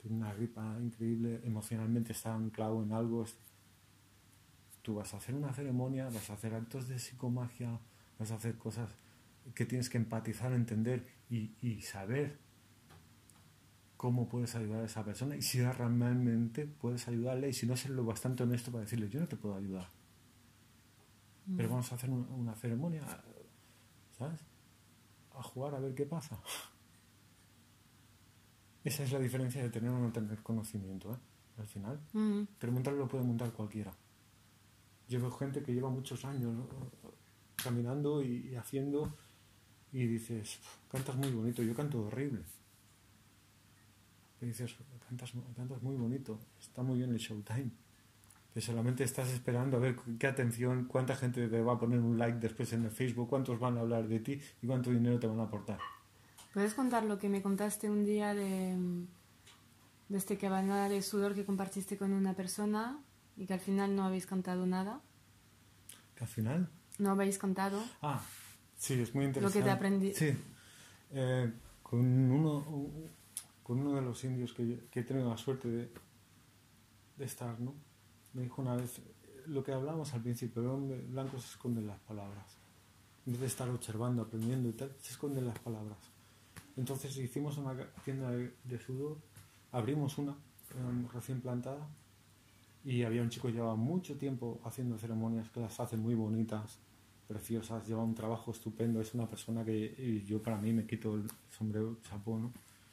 tiene 0.00 0.16
una 0.16 0.34
gripa 0.34 0.76
increíble, 0.80 1.40
emocionalmente 1.44 2.12
está 2.12 2.34
anclado 2.34 2.82
en 2.82 2.92
algo. 2.92 3.24
Tú 4.82 4.94
vas 4.96 5.14
a 5.14 5.18
hacer 5.18 5.34
una 5.34 5.52
ceremonia, 5.52 6.04
vas 6.10 6.28
a 6.30 6.34
hacer 6.34 6.54
actos 6.54 6.88
de 6.88 6.98
psicomagia, 6.98 7.78
vas 8.18 8.30
a 8.32 8.34
hacer 8.34 8.56
cosas 8.58 8.90
que 9.54 9.64
tienes 9.64 9.88
que 9.88 9.96
empatizar, 9.98 10.52
entender 10.52 11.06
y, 11.30 11.52
y 11.60 11.82
saber 11.82 12.38
cómo 13.96 14.28
puedes 14.28 14.54
ayudar 14.56 14.82
a 14.82 14.86
esa 14.86 15.04
persona 15.04 15.36
y 15.36 15.42
si 15.42 15.62
realmente 15.62 16.66
puedes 16.66 17.06
ayudarle 17.06 17.48
y 17.48 17.52
si 17.52 17.66
no 17.66 17.76
ser 17.76 17.92
lo 17.92 18.04
bastante 18.04 18.42
honesto 18.42 18.72
para 18.72 18.82
decirle 18.82 19.08
yo 19.08 19.20
no 19.20 19.28
te 19.28 19.36
puedo 19.36 19.54
ayudar 19.54 19.88
pero 21.56 21.68
vamos 21.68 21.90
a 21.92 21.94
hacer 21.94 22.10
un- 22.10 22.28
una 22.30 22.54
ceremonia 22.56 23.02
¿sabes? 24.18 24.40
a 25.34 25.42
jugar 25.42 25.74
a 25.76 25.80
ver 25.80 25.94
qué 25.94 26.04
pasa. 26.04 26.36
Esa 28.84 29.04
es 29.04 29.12
la 29.12 29.18
diferencia 29.20 29.62
de 29.62 29.70
tener 29.70 29.90
o 29.90 29.98
no 29.98 30.12
tener 30.12 30.42
conocimiento 30.42 31.12
¿eh? 31.14 31.18
al 31.58 31.66
final. 31.68 32.00
Mm, 32.12 32.42
pero 32.58 32.72
montarlo 32.72 33.00
lo 33.00 33.08
puede 33.08 33.24
montar 33.24 33.52
cualquiera 33.52 33.92
yo 35.12 35.20
veo 35.20 35.30
gente 35.30 35.62
que 35.62 35.72
lleva 35.72 35.90
muchos 35.90 36.24
años 36.24 36.54
¿no? 36.54 36.68
caminando 37.56 38.22
y, 38.22 38.48
y 38.50 38.56
haciendo 38.56 39.14
y 39.92 40.06
dices 40.06 40.58
cantas 40.90 41.16
muy 41.16 41.30
bonito 41.30 41.62
yo 41.62 41.74
canto 41.74 42.02
horrible 42.06 42.42
y 44.42 44.46
dices, 44.46 44.74
cantas, 45.08 45.32
cantas 45.56 45.82
muy 45.82 45.94
bonito, 45.94 46.38
está 46.60 46.82
muy 46.82 46.98
bien 46.98 47.10
el 47.12 47.18
showtime. 47.18 47.70
Que 48.52 48.60
solamente 48.60 49.04
estás 49.04 49.30
esperando 49.30 49.76
a 49.76 49.80
ver 49.80 49.96
qué 50.18 50.26
atención, 50.26 50.84
cuánta 50.86 51.14
gente 51.14 51.48
te 51.48 51.62
va 51.62 51.74
a 51.74 51.78
poner 51.78 52.00
un 52.00 52.18
like 52.18 52.38
después 52.38 52.72
en 52.72 52.84
el 52.84 52.90
Facebook, 52.90 53.28
cuántos 53.28 53.58
van 53.58 53.78
a 53.78 53.80
hablar 53.80 54.08
de 54.08 54.18
ti 54.18 54.40
y 54.60 54.66
cuánto 54.66 54.90
dinero 54.90 55.18
te 55.18 55.26
van 55.26 55.38
a 55.40 55.44
aportar. 55.44 55.78
¿Puedes 56.52 56.74
contar 56.74 57.04
lo 57.04 57.18
que 57.18 57.30
me 57.30 57.40
contaste 57.40 57.88
un 57.88 58.04
día 58.04 58.34
de, 58.34 58.76
de 60.08 60.18
este 60.18 60.36
cabana 60.36 60.88
de 60.88 61.00
sudor 61.00 61.34
que 61.34 61.46
compartiste 61.46 61.96
con 61.96 62.12
una 62.12 62.34
persona 62.34 62.98
y 63.36 63.46
que 63.46 63.54
al 63.54 63.60
final 63.60 63.94
no 63.96 64.04
habéis 64.04 64.26
contado 64.26 64.66
nada? 64.66 65.00
Que 66.14 66.24
al 66.24 66.30
final. 66.30 66.68
¿No 66.98 67.10
habéis 67.10 67.38
contado? 67.38 67.82
Ah, 68.02 68.22
sí, 68.76 68.94
es 69.00 69.14
muy 69.14 69.26
Lo 69.26 69.32
que 69.32 69.38
interesante. 69.40 69.62
te 69.64 69.70
aprendí. 69.70 70.14
Sí. 70.14 70.36
Eh, 71.12 71.52
con, 71.82 72.00
uno, 72.30 72.64
con 73.62 73.78
uno 73.80 73.94
de 73.96 74.02
los 74.02 74.22
indios 74.24 74.52
que, 74.52 74.66
yo- 74.68 74.90
que 74.90 75.00
he 75.00 75.04
tenido 75.04 75.28
la 75.30 75.36
suerte 75.36 75.68
de, 75.68 75.92
de 77.16 77.24
estar, 77.24 77.58
¿no? 77.60 77.74
Me 78.34 78.42
dijo 78.42 78.62
una 78.62 78.76
vez, 78.76 79.00
lo 79.46 79.62
que 79.64 79.72
hablábamos 79.72 80.12
al 80.14 80.22
principio, 80.22 80.62
el 80.62 80.68
hombre 80.68 80.98
blanco 81.02 81.38
se 81.38 81.48
esconde 81.48 81.80
en 81.80 81.86
las 81.88 81.98
palabras. 82.00 82.46
En 83.26 83.32
vez 83.32 83.40
de 83.40 83.46
estar 83.46 83.68
observando, 83.68 84.22
aprendiendo 84.22 84.68
y 84.68 84.72
tal, 84.72 84.94
se 85.00 85.12
esconde 85.12 85.40
en 85.40 85.46
las 85.48 85.58
palabras. 85.58 85.98
Entonces 86.76 87.16
hicimos 87.18 87.58
una 87.58 87.74
tienda 88.04 88.30
de, 88.30 88.54
de 88.64 88.78
sudor, 88.80 89.18
abrimos 89.72 90.16
una 90.18 90.32
eh, 90.32 91.06
recién 91.12 91.40
plantada 91.40 91.86
y 92.84 93.02
había 93.02 93.22
un 93.22 93.30
chico 93.30 93.48
que 93.48 93.54
llevaba 93.54 93.76
mucho 93.76 94.16
tiempo 94.16 94.60
haciendo 94.64 94.98
ceremonias 94.98 95.48
que 95.50 95.60
las 95.60 95.78
hace 95.78 95.96
muy 95.96 96.14
bonitas, 96.14 96.78
preciosas, 97.28 97.86
lleva 97.86 98.02
un 98.02 98.14
trabajo 98.14 98.50
estupendo, 98.50 99.00
es 99.00 99.14
una 99.14 99.26
persona 99.26 99.64
que 99.64 100.22
yo 100.26 100.42
para 100.42 100.58
mí 100.58 100.72
me 100.72 100.86
quito 100.86 101.14
el 101.14 101.30
sombrero, 101.50 101.98
chapó, 102.02 102.38
¿no? 102.38 102.52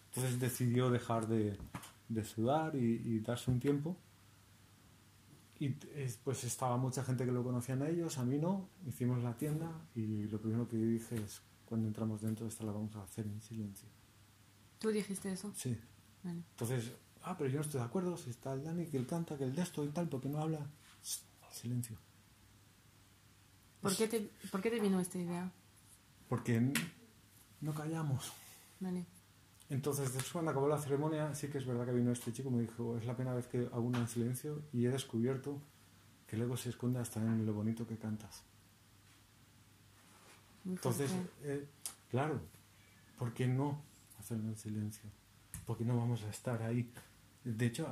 Entonces 0.09 0.39
decidió 0.39 0.89
dejar 0.89 1.27
de, 1.27 1.57
de 2.07 2.23
sudar 2.23 2.75
y, 2.75 3.01
y 3.05 3.19
darse 3.19 3.51
un 3.51 3.59
tiempo. 3.59 3.95
Y 5.59 5.69
pues 6.23 6.45
estaba 6.45 6.77
mucha 6.77 7.03
gente 7.03 7.25
que 7.25 7.31
lo 7.31 7.43
conocían 7.43 7.81
a 7.81 7.89
ellos, 7.89 8.17
a 8.17 8.23
mí 8.23 8.37
no. 8.37 8.69
Hicimos 8.87 9.21
la 9.21 9.35
tienda 9.35 9.69
y 9.93 10.23
lo 10.27 10.39
primero 10.39 10.67
que 10.69 10.77
dije 10.77 11.15
es, 11.15 11.41
cuando 11.65 11.87
entramos 11.87 12.21
dentro, 12.21 12.47
esta 12.47 12.63
la 12.63 12.71
vamos 12.71 12.95
a 12.95 13.03
hacer 13.03 13.25
en 13.25 13.41
silencio. 13.41 13.87
¿Tú 14.79 14.89
dijiste 14.89 15.31
eso? 15.31 15.51
Sí. 15.55 15.77
Vale. 16.23 16.41
Entonces, 16.51 16.93
ah, 17.23 17.35
pero 17.37 17.49
yo 17.49 17.57
no 17.57 17.61
estoy 17.61 17.79
de 17.79 17.85
acuerdo, 17.85 18.17
si 18.17 18.29
está 18.29 18.53
el 18.53 18.63
Dani, 18.63 18.85
que 18.87 18.97
él 18.97 19.07
canta, 19.07 19.37
que 19.37 19.43
el 19.43 19.55
de 19.55 19.61
esto 19.61 19.83
y 19.83 19.89
tal, 19.89 20.07
porque 20.07 20.29
no 20.29 20.39
habla. 20.39 20.65
Silencio. 21.51 21.97
¿Por 23.81 23.95
qué, 23.95 24.07
te, 24.07 24.29
¿Por 24.51 24.61
qué 24.61 24.69
te 24.69 24.79
vino 24.79 24.99
esta 24.99 25.17
idea? 25.17 25.51
Porque 26.27 26.71
no 27.61 27.73
callamos. 27.73 28.31
Vale. 28.79 29.05
Entonces, 29.69 30.13
después 30.13 30.31
cuando 30.31 30.51
acabó 30.51 30.67
la 30.67 30.79
ceremonia, 30.79 31.33
sí 31.35 31.47
que 31.47 31.59
es 31.59 31.65
verdad 31.65 31.85
que 31.85 31.93
vino 31.93 32.11
este 32.11 32.33
chico 32.33 32.49
y 32.49 32.53
me 32.53 32.61
dijo, 32.61 32.97
es 32.97 33.05
la 33.05 33.15
primera 33.15 33.35
vez 33.35 33.47
que 33.47 33.67
hago 33.71 33.81
una 33.81 33.99
en 33.99 34.07
silencio 34.07 34.63
y 34.73 34.85
he 34.85 34.89
descubierto 34.89 35.61
que 36.27 36.35
el 36.35 36.43
ego 36.43 36.57
se 36.57 36.69
esconde 36.69 36.99
hasta 36.99 37.19
en 37.19 37.45
lo 37.45 37.53
bonito 37.53 37.87
que 37.87 37.97
cantas. 37.97 38.43
Muy 40.63 40.75
Entonces, 40.75 41.11
eh, 41.43 41.67
claro, 42.09 42.41
¿por 43.17 43.33
qué 43.33 43.47
no 43.47 43.81
hacerlo 44.19 44.49
en 44.49 44.57
silencio? 44.57 45.09
¿Por 45.65 45.77
qué 45.77 45.85
no 45.85 45.97
vamos 45.97 46.23
a 46.23 46.29
estar 46.29 46.61
ahí? 46.63 46.91
De 47.57 47.65
hecho, 47.65 47.87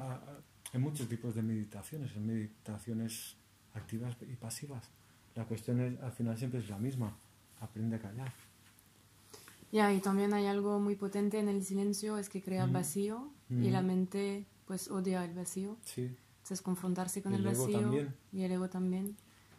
hay 0.73 0.79
muchos 0.79 1.07
tipos 1.09 1.33
de 1.35 1.41
meditaciones, 1.41 2.11
hay 2.13 2.19
meditaciones 2.21 3.35
activas 3.73 4.15
y 4.21 4.35
pasivas. 4.35 4.89
La 5.35 5.45
cuestión 5.45 5.79
es, 5.81 5.99
al 6.01 6.11
final 6.11 6.37
siempre 6.37 6.59
es 6.59 6.69
la 6.69 6.77
misma, 6.77 7.15
aprende 7.59 7.95
a 7.95 7.99
callar. 7.99 8.33
Ya, 9.71 9.93
y 9.93 9.99
también 9.99 10.33
hay 10.33 10.45
algo 10.45 10.79
muy 10.79 10.95
potente 10.95 11.39
en 11.39 11.49
el 11.49 11.63
silencio, 11.63 12.17
es 12.17 12.29
que 12.29 12.41
crea 12.41 12.65
Mm. 12.67 12.73
vacío 12.73 13.31
y 13.49 13.53
Mm. 13.53 13.71
la 13.71 13.81
mente 13.81 14.45
pues 14.65 14.89
odia 14.89 15.23
el 15.25 15.33
vacío. 15.33 15.77
Sí, 15.83 16.15
Entonces 16.37 16.61
confrontarse 16.61 17.21
con 17.21 17.33
Y 17.33 17.35
el, 17.35 17.41
el 17.41 17.47
vacío 17.47 17.79
también. 17.81 18.15
y 18.31 18.43
el 18.43 18.51
ego 18.51 18.69
también 18.69 19.15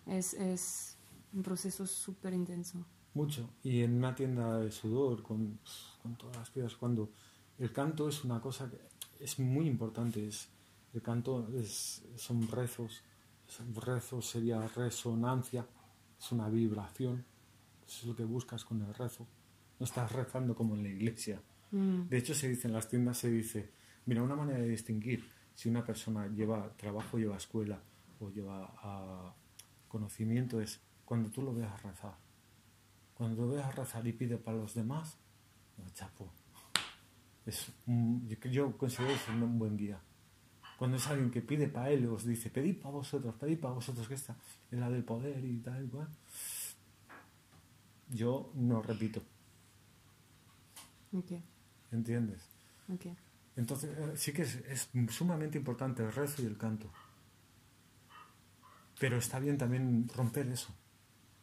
es, 0.06 0.34
es 0.34 0.96
un 1.32 1.42
proceso 1.42 1.86
súper 1.86 2.32
intenso. 2.34 2.78
mucho. 3.14 3.50
Y 3.64 3.82
en 3.82 3.94
una 3.96 4.14
tienda 4.14 4.58
de 4.60 4.70
sudor, 4.70 5.22
con, 5.22 5.58
con 6.02 6.14
todas 6.16 6.36
las 6.36 6.50
piedras, 6.50 6.76
cuando 6.76 7.10
el 7.58 7.72
canto 7.72 8.08
es 8.08 8.22
una 8.24 8.40
cosa 8.40 8.70
que 8.70 8.78
es 9.20 9.38
muy 9.38 9.66
importante, 9.66 10.26
es, 10.26 10.48
el 10.94 11.02
canto 11.02 11.48
es, 11.56 12.02
son 12.16 12.48
rezos, 12.48 13.02
son 13.46 13.74
rezos 13.74 14.26
sería 14.26 14.66
resonancia, 14.68 15.66
es 16.18 16.32
una 16.32 16.48
vibración, 16.48 17.24
eso 17.86 18.00
es 18.00 18.04
lo 18.06 18.16
que 18.16 18.24
buscas 18.24 18.64
con 18.64 18.82
el 18.82 18.94
rezo. 18.94 19.26
No 19.78 19.84
estás 19.84 20.10
rezando 20.12 20.54
como 20.54 20.74
en 20.74 20.82
la 20.82 20.88
iglesia. 20.88 21.40
Mm, 21.70 22.08
De 22.08 22.18
hecho, 22.18 22.34
se 22.34 22.48
dice 22.48 22.68
en 22.68 22.74
las 22.74 22.88
tiendas, 22.88 23.18
se 23.18 23.30
dice, 23.30 23.70
mira, 24.06 24.22
una 24.22 24.36
manera 24.36 24.58
de 24.58 24.68
distinguir 24.68 25.24
si 25.54 25.68
una 25.68 25.84
persona 25.84 26.28
lleva 26.28 26.72
trabajo, 26.76 27.18
lleva 27.18 27.36
escuela 27.36 27.80
o 28.20 28.30
lleva 28.30 28.74
ah, 28.82 29.34
conocimiento 29.88 30.60
es 30.60 30.80
cuando 31.04 31.30
tú 31.30 31.42
lo 31.42 31.54
veas 31.54 31.82
rezar. 31.82 32.16
Cuando 33.14 33.42
lo 33.42 33.48
veas 33.48 33.74
rezar 33.74 34.06
y 34.06 34.12
pide 34.12 34.36
para 34.36 34.58
los 34.58 34.74
demás, 34.74 35.18
chapo. 35.94 36.30
Es 37.48 37.72
yo 38.50 38.76
considero 38.76 39.12
eso 39.12 39.32
un 39.32 39.58
buen 39.58 39.76
guía. 39.76 39.98
Cuando 40.76 40.98
es 40.98 41.06
alguien 41.08 41.30
que 41.30 41.40
pide 41.40 41.66
para 41.68 41.90
él, 41.90 42.06
os 42.06 42.24
dice, 42.24 42.50
pedid 42.50 42.76
para 42.76 42.90
vosotros, 42.90 43.34
pedid 43.34 43.58
para 43.58 43.74
vosotros, 43.74 44.06
que 44.06 44.14
está 44.14 44.36
en 44.70 44.80
la 44.80 44.90
del 44.90 45.02
poder 45.02 45.44
y 45.44 45.58
tal 45.58 45.84
y 45.84 45.88
cual. 45.88 46.08
Yo 48.10 48.52
no 48.54 48.82
repito. 48.82 49.22
Okay. 51.12 51.42
¿Entiendes? 51.90 52.42
Okay. 52.94 53.16
Entonces, 53.56 53.96
eh, 53.98 54.12
sí 54.16 54.32
que 54.32 54.42
es, 54.42 54.56
es, 54.56 54.90
sumamente 55.08 55.58
importante 55.58 56.04
el 56.04 56.12
rezo 56.12 56.42
y 56.42 56.46
el 56.46 56.56
canto. 56.56 56.90
Pero 59.00 59.16
está 59.16 59.38
bien 59.38 59.58
también 59.58 60.08
romper 60.14 60.46
eso 60.48 60.72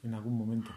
en 0.03 0.13
algún 0.13 0.37
momento. 0.37 0.69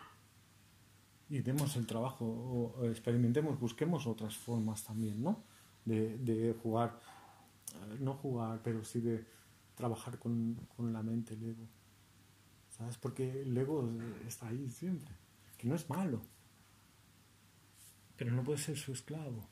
Y 1.31 1.41
demos 1.41 1.77
el 1.77 1.87
trabajo, 1.87 2.25
o 2.25 2.85
experimentemos, 2.87 3.61
busquemos 3.61 4.07
otras 4.07 4.37
formas 4.37 4.83
también, 4.85 5.23
¿no? 5.23 5.45
De, 5.85 6.19
de 6.19 6.55
jugar 6.55 6.99
no 8.01 8.15
jugar, 8.15 8.61
pero 8.63 8.85
sí 8.85 9.01
de 9.01 9.25
trabajar 9.75 10.19
con, 10.19 10.55
con 10.77 10.93
la 10.93 11.03
mente, 11.03 11.35
el 11.35 11.51
ego. 11.51 11.69
¿Sabes? 12.71 12.97
Porque 12.97 13.43
el 13.43 13.57
ego 13.57 13.89
está 14.27 14.49
ahí 14.49 14.69
siempre, 14.71 15.13
que 15.57 15.69
no 15.69 15.75
es 15.75 15.89
malo, 15.89 16.23
pero 18.17 18.33
no 18.33 18.43
puede 18.43 18.59
ser 18.59 18.77
su 18.77 18.93
esclavo. 18.93 19.49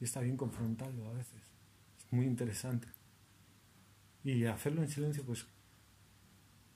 Y 0.00 0.04
está 0.04 0.20
bien 0.20 0.36
confrontarlo 0.36 1.08
a 1.08 1.12
veces. 1.12 1.42
Es 1.98 2.12
muy 2.12 2.26
interesante. 2.26 2.88
Y 4.24 4.44
hacerlo 4.44 4.82
en 4.82 4.88
silencio, 4.88 5.24
pues 5.24 5.46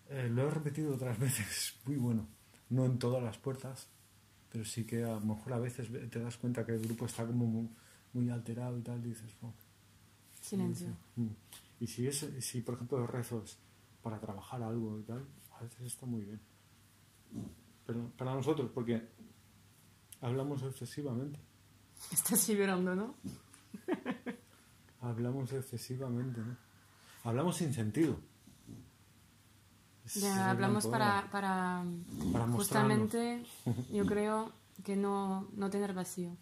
eh, 0.09 0.29
lo 0.31 0.47
he 0.47 0.51
repetido 0.51 0.95
otras 0.95 1.19
veces, 1.19 1.79
muy 1.85 1.97
bueno. 1.97 2.29
No 2.71 2.85
en 2.85 2.99
todas 2.99 3.23
las 3.23 3.39
puertas, 3.39 3.89
pero 4.51 4.65
sí 4.65 4.85
que 4.85 5.05
a 5.05 5.15
lo 5.15 5.21
mejor 5.21 5.53
a 5.53 5.59
veces 5.59 5.89
te 6.11 6.21
das 6.21 6.37
cuenta 6.37 6.65
que 6.65 6.73
el 6.73 6.81
grupo 6.81 7.07
está 7.07 7.27
como 7.27 7.69
muy, 8.13 8.31
alterado 8.31 8.79
y 8.79 8.83
tal, 8.83 8.99
y 9.05 9.11
dices, 9.11 9.33
oh, 9.43 9.53
Silencio. 10.41 10.89
Mm. 11.17 11.29
Y 11.81 11.87
si, 11.87 12.07
es, 12.07 12.27
si, 12.41 12.61
por 12.61 12.75
ejemplo, 12.75 13.07
rezos 13.07 13.59
para 14.03 14.19
trabajar 14.19 14.63
algo 14.63 14.99
y 14.99 15.03
tal, 15.03 15.27
a 15.59 15.63
veces 15.63 15.83
está 15.83 16.07
muy 16.07 16.23
bien. 16.23 16.41
Pero 17.87 18.11
para 18.17 18.35
nosotros, 18.35 18.71
porque 18.73 19.09
hablamos 20.21 20.63
excesivamente. 20.63 21.39
Estás 22.13 22.49
vibrando, 22.49 22.95
¿no? 22.95 23.15
hablamos 25.01 25.53
excesivamente, 25.53 26.41
¿no? 26.41 26.57
Hablamos 27.25 27.57
sin 27.57 27.73
sentido. 27.73 28.19
Ya, 30.15 30.51
hablamos 30.51 30.87
para, 30.87 31.29
para, 31.31 31.85
para 32.33 32.47
justamente, 32.49 33.45
yo 33.93 34.07
creo 34.07 34.53
que 34.85 34.97
no, 34.97 35.49
no 35.55 35.71
tener 35.71 35.95
vacío. 35.95 36.37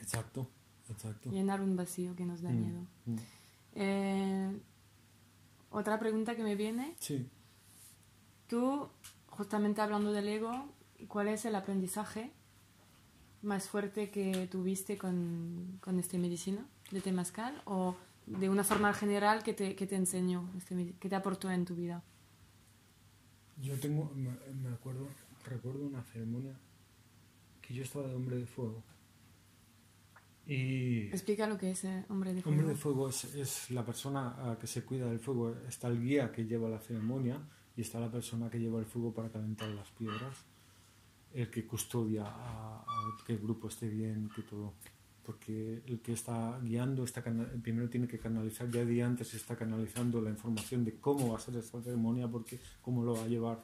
Exacto. 0.00 0.48
Exacto. 0.90 1.30
Llenar 1.30 1.60
un 1.60 1.76
vacío 1.76 2.16
que 2.16 2.24
nos 2.24 2.42
da 2.42 2.50
mm, 2.50 2.60
miedo. 2.60 2.80
Mm. 3.06 3.16
Eh, 3.74 4.60
otra 5.70 5.98
pregunta 5.98 6.34
que 6.34 6.42
me 6.42 6.56
viene. 6.56 6.96
Sí. 6.98 7.28
Tú, 8.48 8.88
justamente 9.28 9.80
hablando 9.80 10.12
del 10.12 10.28
ego, 10.28 10.66
¿cuál 11.06 11.28
es 11.28 11.44
el 11.44 11.54
aprendizaje 11.54 12.32
más 13.42 13.68
fuerte 13.68 14.10
que 14.10 14.48
tuviste 14.48 14.98
con, 14.98 15.78
con 15.80 15.98
este 15.98 16.18
medicina 16.18 16.66
de 16.90 17.00
Temascal? 17.00 17.62
¿O 17.66 17.94
de 18.26 18.48
una 18.48 18.64
forma 18.64 18.92
general 18.92 19.42
que 19.42 19.54
te, 19.54 19.76
que 19.76 19.86
te 19.86 19.96
enseñó, 19.96 20.50
este, 20.56 20.94
que 20.98 21.08
te 21.08 21.14
aportó 21.14 21.50
en 21.50 21.64
tu 21.64 21.76
vida? 21.76 22.02
Yo 23.62 23.78
tengo, 23.78 24.10
me 24.14 24.68
acuerdo, 24.70 25.08
recuerdo 25.44 25.86
una 25.86 26.02
ceremonia 26.02 26.58
que 27.60 27.74
yo 27.74 27.82
estaba 27.82 28.08
de 28.08 28.14
hombre 28.14 28.36
de 28.36 28.46
fuego 28.46 28.82
y 30.50 31.06
Explica 31.08 31.46
lo 31.46 31.56
que 31.56 31.70
es 31.70 31.84
eh, 31.84 32.04
hombre 32.08 32.34
de 32.34 32.42
fuego. 32.42 32.58
Hombre 32.58 32.74
de 32.74 32.80
fuego 32.80 33.08
es, 33.08 33.24
es, 33.36 33.70
la 33.70 33.84
persona 33.84 34.56
que 34.60 34.66
se 34.66 34.84
cuida 34.84 35.06
del 35.06 35.20
fuego. 35.20 35.54
Está 35.68 35.86
el 35.86 36.02
guía 36.02 36.32
que 36.32 36.44
lleva 36.44 36.68
la 36.68 36.80
ceremonia 36.80 37.40
y 37.76 37.82
está 37.82 38.00
la 38.00 38.10
persona 38.10 38.50
que 38.50 38.58
lleva 38.58 38.80
el 38.80 38.86
fuego 38.86 39.14
para 39.14 39.30
calentar 39.30 39.68
las 39.68 39.90
piedras. 39.92 40.44
El 41.32 41.48
que 41.50 41.64
custodia 41.64 42.24
a, 42.26 42.84
que 43.24 43.34
el 43.34 43.38
grupo 43.38 43.68
esté 43.68 43.88
bien, 43.88 44.28
que 44.34 44.42
todo. 44.42 44.74
Porque 45.24 45.82
el 45.86 46.00
que 46.00 46.12
está 46.14 46.58
guiando, 46.62 47.04
está 47.04 47.22
primero 47.62 47.88
tiene 47.88 48.08
que 48.08 48.18
canalizar, 48.18 48.70
ya 48.70 48.84
día 48.84 49.06
antes 49.06 49.34
está 49.34 49.54
canalizando 49.56 50.20
la 50.20 50.30
información 50.30 50.84
de 50.84 50.98
cómo 50.98 51.32
va 51.32 51.36
a 51.36 51.40
ser 51.40 51.56
esta 51.56 51.80
ceremonia, 51.82 52.26
porque 52.26 52.58
cómo 52.80 53.04
lo 53.04 53.14
va 53.14 53.22
a 53.22 53.28
llevar. 53.28 53.62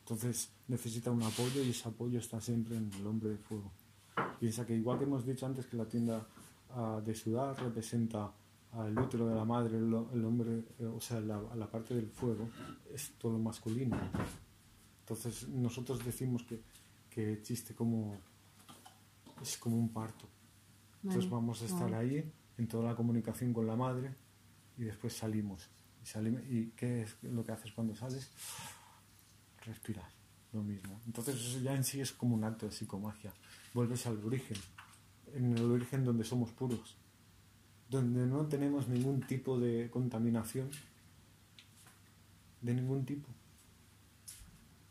Entonces 0.00 0.50
necesita 0.68 1.10
un 1.10 1.22
apoyo 1.22 1.62
y 1.62 1.70
ese 1.70 1.88
apoyo 1.88 2.18
está 2.18 2.40
siempre 2.40 2.76
en 2.76 2.92
el 2.92 3.06
hombre 3.06 3.30
de 3.30 3.38
fuego. 3.38 3.72
Piensa 4.38 4.66
que 4.66 4.74
igual 4.74 4.98
que 4.98 5.04
hemos 5.04 5.24
dicho 5.24 5.46
antes 5.46 5.66
que 5.66 5.76
la 5.76 5.86
tienda 5.86 6.26
uh, 6.76 7.00
de 7.00 7.14
ciudad 7.14 7.56
representa 7.58 8.32
al 8.72 8.98
útero 8.98 9.28
de 9.28 9.34
la 9.34 9.44
madre, 9.44 9.76
el, 9.76 9.94
el 10.12 10.24
hombre, 10.24 10.64
eh, 10.78 10.86
o 10.86 11.00
sea, 11.00 11.20
la, 11.20 11.40
la, 11.54 11.70
parte 11.70 11.94
del 11.94 12.08
fuego, 12.08 12.48
es 12.92 13.12
todo 13.18 13.38
masculino. 13.38 13.96
Entonces 15.00 15.48
nosotros 15.48 16.04
decimos 16.04 16.42
que, 16.44 16.60
que 17.10 17.34
existe 17.34 17.74
como, 17.74 18.18
es 19.42 19.58
como 19.58 19.76
un 19.76 19.90
parto. 19.90 20.26
Entonces 21.02 21.28
vamos 21.30 21.62
a 21.62 21.66
estar 21.66 21.92
ahí 21.94 22.30
en 22.58 22.68
toda 22.68 22.90
la 22.90 22.96
comunicación 22.96 23.52
con 23.52 23.66
la 23.66 23.76
madre 23.76 24.14
y 24.78 24.84
después 24.84 25.14
salimos. 25.14 25.68
Y, 26.02 26.06
salimos, 26.06 26.42
¿Y 26.48 26.72
qué 26.76 27.02
es 27.02 27.16
lo 27.22 27.44
que 27.44 27.52
haces 27.52 27.72
cuando 27.72 27.94
sales? 27.94 28.30
Respirar, 29.64 30.08
lo 30.52 30.62
mismo. 30.62 31.00
Entonces 31.06 31.34
eso 31.36 31.60
ya 31.60 31.74
en 31.74 31.84
sí 31.84 32.00
es 32.00 32.12
como 32.12 32.34
un 32.34 32.44
acto 32.44 32.66
de 32.66 32.72
psicomagia 32.72 33.32
vuelves 33.74 34.06
al 34.06 34.22
origen, 34.24 34.56
en 35.34 35.56
el 35.56 35.70
origen 35.70 36.04
donde 36.04 36.24
somos 36.24 36.50
puros, 36.50 36.96
donde 37.88 38.26
no 38.26 38.46
tenemos 38.46 38.88
ningún 38.88 39.20
tipo 39.22 39.58
de 39.58 39.90
contaminación, 39.90 40.70
de 42.60 42.74
ningún 42.74 43.04
tipo. 43.04 43.28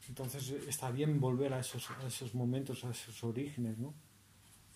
Entonces 0.07 0.49
está 0.67 0.91
bien 0.91 1.19
volver 1.19 1.53
a 1.53 1.59
esos, 1.59 1.89
a 1.91 2.07
esos 2.07 2.35
momentos, 2.35 2.83
a 2.83 2.91
esos 2.91 3.23
orígenes, 3.23 3.77
¿no? 3.77 3.93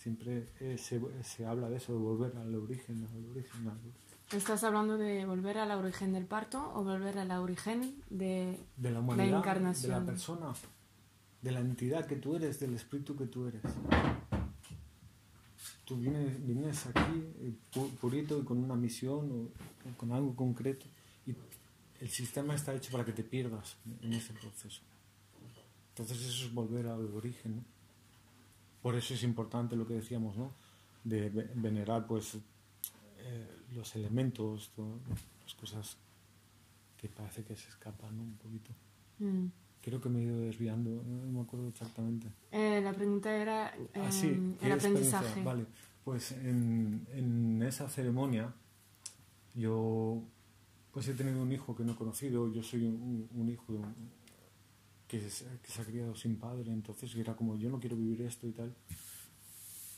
Siempre 0.05 0.45
eh, 0.59 0.77
se, 0.77 1.01
se, 1.23 1.47
habla 1.47 1.67
de 1.67 1.77
eso, 1.77 1.93
de 1.93 1.97
volver 1.97 2.37
al 2.37 2.53
origen, 2.53 3.07
al 3.11 3.31
origen, 3.31 3.61
al 3.61 3.79
origen. 3.79 3.91
¿Estás 4.31 4.63
hablando 4.63 4.99
de 4.99 5.25
volver 5.25 5.57
al 5.57 5.71
origen 5.71 6.13
del 6.13 6.25
parto 6.25 6.71
o 6.75 6.83
volver 6.83 7.17
al 7.17 7.31
origen 7.31 8.03
de, 8.11 8.59
de 8.77 8.91
la, 8.91 8.99
humanidad, 8.99 9.31
la 9.31 9.37
encarnación? 9.39 9.91
De 9.91 9.99
la 9.99 10.05
persona 10.05 10.53
de 11.41 11.51
la 11.51 11.59
entidad 11.59 12.05
que 12.05 12.17
tú 12.17 12.35
eres, 12.35 12.59
del 12.59 12.75
espíritu 12.75 13.15
que 13.15 13.25
tú 13.25 13.47
eres. 13.47 13.63
Tú 15.85 15.97
vienes, 15.97 16.85
aquí 16.85 17.23
eh, 17.39 17.55
purito 17.99 18.37
y 18.37 18.43
con 18.43 18.63
una 18.63 18.75
misión 18.75 19.31
o, 19.31 19.97
con 19.97 20.11
algo 20.11 20.35
concreto 20.35 20.85
y 21.25 21.35
el 21.99 22.09
sistema 22.11 22.53
está 22.53 22.75
hecho 22.75 22.91
para 22.91 23.05
que 23.05 23.11
te 23.11 23.23
pierdas 23.23 23.75
en 24.01 24.13
ese 24.13 24.33
proceso. 24.33 24.83
Entonces 25.89 26.19
eso 26.19 26.45
es 26.45 26.53
volver 26.53 26.85
al 26.85 27.11
origen. 27.11 27.65
Por 28.85 28.93
eso 28.93 29.15
es 29.15 29.23
importante 29.23 29.75
lo 29.75 29.87
que 29.87 29.95
decíamos, 29.95 30.37
¿no? 30.37 30.53
De 31.03 31.31
venerar 31.55 32.05
pues 32.05 32.35
eh, 33.17 33.47
los 33.73 33.95
elementos, 33.95 34.71
las 35.41 35.55
cosas 35.55 35.97
que 36.95 37.09
parece 37.09 37.43
que 37.43 37.55
se 37.55 37.67
escapan 37.67 38.19
un 38.19 38.37
poquito. 38.37 38.69
Mm. 39.17 39.47
Creo 39.81 39.99
que 39.99 40.07
me 40.07 40.19
he 40.19 40.23
ido 40.25 40.39
desviando, 40.39 41.01
no 41.03 41.31
me 41.31 41.41
acuerdo 41.41 41.67
exactamente. 41.69 42.27
Eh, 42.51 42.79
la 42.83 42.93
pregunta 42.93 43.35
era 43.35 43.73
ah, 43.95 44.09
em, 44.21 44.53
el 44.61 44.71
aprendizaje. 44.73 45.43
Vale, 45.43 45.65
pues 46.03 46.33
en, 46.33 47.07
en, 47.11 47.63
esa 47.63 47.89
ceremonia 47.89 48.53
yo 49.55 50.21
pues 50.91 51.07
he 51.07 51.15
tenido 51.15 51.41
un 51.41 51.51
hijo 51.51 51.75
que 51.75 51.83
no 51.83 51.93
he 51.93 51.95
conocido, 51.95 52.53
yo 52.53 52.61
soy 52.61 52.85
un, 52.85 53.27
un 53.33 53.49
hijo 53.49 53.81
que, 55.07 55.19
que, 55.19 55.29
se 55.29 55.81
ha 55.81 55.85
criado 55.85 56.15
sin 56.15 56.37
padre, 56.37 56.71
entonces 56.71 57.15
era 57.15 57.35
como 57.35 57.57
yo 57.57 57.69
no 57.69 57.79
quiero 57.79 57.95
vivir 57.95 58.21
esto 58.21 58.47
y 58.47 58.51
tal. 58.51 58.73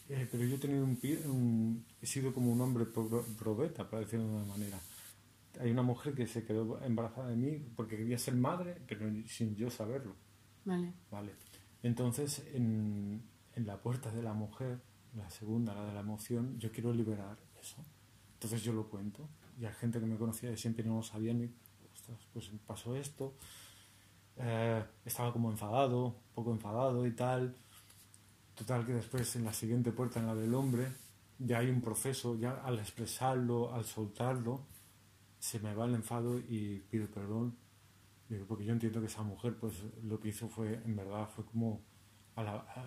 Eh, 0.09 0.27
pero 0.31 0.45
yo 0.45 0.55
he 0.55 0.59
tenido 0.59 0.83
un, 0.83 0.99
un, 1.25 1.85
he 2.01 2.05
sido 2.05 2.33
como 2.33 2.51
un 2.51 2.61
hombre 2.61 2.85
probeta, 2.85 3.89
para 3.89 4.03
decirlo 4.03 4.27
de 4.27 4.35
una 4.35 4.45
manera 4.45 4.79
hay 5.59 5.71
una 5.71 5.83
mujer 5.83 6.13
que 6.13 6.27
se 6.27 6.43
quedó 6.43 6.81
embarazada 6.83 7.29
de 7.29 7.35
mí 7.35 7.57
porque 7.75 7.97
quería 7.97 8.17
ser 8.17 8.35
madre, 8.35 8.77
pero 8.87 9.09
sin 9.27 9.55
yo 9.55 9.69
saberlo. 9.69 10.15
Vale. 10.65 10.93
Vale. 11.09 11.31
Entonces, 11.83 12.43
en, 12.53 13.23
en 13.55 13.67
la 13.67 13.81
puerta 13.81 14.11
de 14.11 14.21
la 14.21 14.33
mujer, 14.33 14.79
la 15.15 15.29
segunda, 15.29 15.73
la 15.73 15.85
de 15.85 15.93
la 15.93 16.01
emoción, 16.01 16.59
yo 16.59 16.71
quiero 16.71 16.93
liberar 16.93 17.37
eso. 17.59 17.83
Entonces 18.33 18.63
yo 18.63 18.73
lo 18.73 18.89
cuento. 18.89 19.27
Y 19.59 19.65
hay 19.65 19.73
gente 19.73 19.99
que 19.99 20.05
me 20.05 20.17
conocía 20.17 20.51
y 20.51 20.57
siempre 20.57 20.85
no 20.85 20.97
lo 20.97 21.03
sabía 21.03 21.33
ni, 21.33 21.49
pues 22.33 22.51
pasó 22.65 22.95
esto. 22.95 23.35
Eh, 24.39 24.83
estaba 25.05 25.33
como 25.33 25.51
enfadado, 25.51 26.15
poco 26.33 26.51
enfadado 26.51 27.05
y 27.05 27.11
tal. 27.11 27.55
Total 28.55 28.85
que 28.85 28.93
después 28.93 29.35
en 29.35 29.45
la 29.45 29.53
siguiente 29.53 29.91
puerta, 29.91 30.19
en 30.19 30.27
la 30.27 30.35
del 30.35 30.53
hombre, 30.53 30.87
ya 31.39 31.59
hay 31.59 31.69
un 31.69 31.81
proceso, 31.81 32.35
ya 32.35 32.61
al 32.63 32.79
expresarlo, 32.79 33.73
al 33.73 33.85
soltarlo, 33.85 34.61
se 35.39 35.59
me 35.59 35.73
va 35.75 35.85
el 35.85 35.95
enfado 35.95 36.39
y 36.39 36.79
pido 36.89 37.07
perdón 37.07 37.55
Digo, 38.29 38.45
porque 38.45 38.65
yo 38.65 38.73
entiendo 38.73 38.99
que 38.99 39.07
esa 39.07 39.23
mujer, 39.23 39.55
pues 39.57 39.73
lo 40.03 40.19
que 40.19 40.29
hizo 40.29 40.49
fue, 40.49 40.81
en 40.83 40.95
verdad, 40.95 41.29
fue 41.29 41.45
como, 41.45 41.81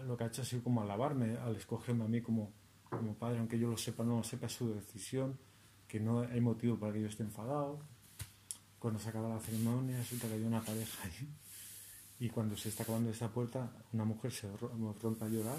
lo 0.07 0.16
que 0.16 0.24
ha 0.24 0.26
hecho 0.26 0.42
ha 0.42 0.44
sido 0.44 0.62
como 0.62 0.82
alabarme 0.82 1.38
al 1.38 1.57
escogerme 1.57 2.05
a 2.05 2.09
mí 2.09 2.20
como, 2.20 2.53
como 2.90 3.14
padre, 3.14 3.38
aunque 3.38 3.59
yo 3.59 3.70
lo 3.70 3.76
sepa, 3.78 4.05
no 4.05 4.18
lo 4.18 4.22
sepa, 4.22 4.46
es 4.46 4.53
su 4.53 4.72
decisión, 4.74 5.38
que 5.88 5.98
no 5.98 6.20
hay 6.20 6.40
motivo 6.40 6.78
para 6.78 6.92
que 6.92 7.01
yo 7.01 7.07
esté 7.09 7.22
enfadado. 7.22 7.80
Cuando 8.81 8.99
se 8.99 9.11
acaba 9.11 9.28
la 9.28 9.39
ceremonia, 9.41 9.97
resulta 9.99 10.26
que 10.26 10.35
hay 10.35 10.43
una 10.43 10.61
pareja 10.61 11.05
ahí. 11.05 11.28
Y 12.18 12.28
cuando 12.31 12.57
se 12.57 12.70
está 12.70 12.83
acabando 12.83 13.11
esta 13.11 13.28
puerta, 13.28 13.70
una 13.93 14.05
mujer 14.05 14.33
se 14.33 14.51
ro- 14.57 14.95
rompe 15.01 15.24
a 15.24 15.28
llorar 15.28 15.59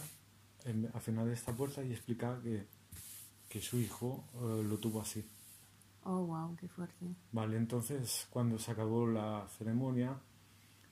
al 0.93 1.01
final 1.01 1.25
de 1.27 1.33
esta 1.33 1.53
puerta 1.53 1.83
y 1.83 1.91
explica 1.91 2.39
que, 2.41 2.67
que 3.49 3.61
su 3.61 3.79
hijo 3.79 4.25
eh, 4.35 4.63
lo 4.67 4.77
tuvo 4.77 5.01
así. 5.01 5.25
Oh, 6.03 6.25
wow, 6.25 6.55
qué 6.55 6.67
fuerte. 6.67 7.05
Vale, 7.31 7.57
entonces 7.57 8.27
cuando 8.29 8.59
se 8.59 8.71
acabó 8.71 9.07
la 9.07 9.47
ceremonia, 9.57 10.19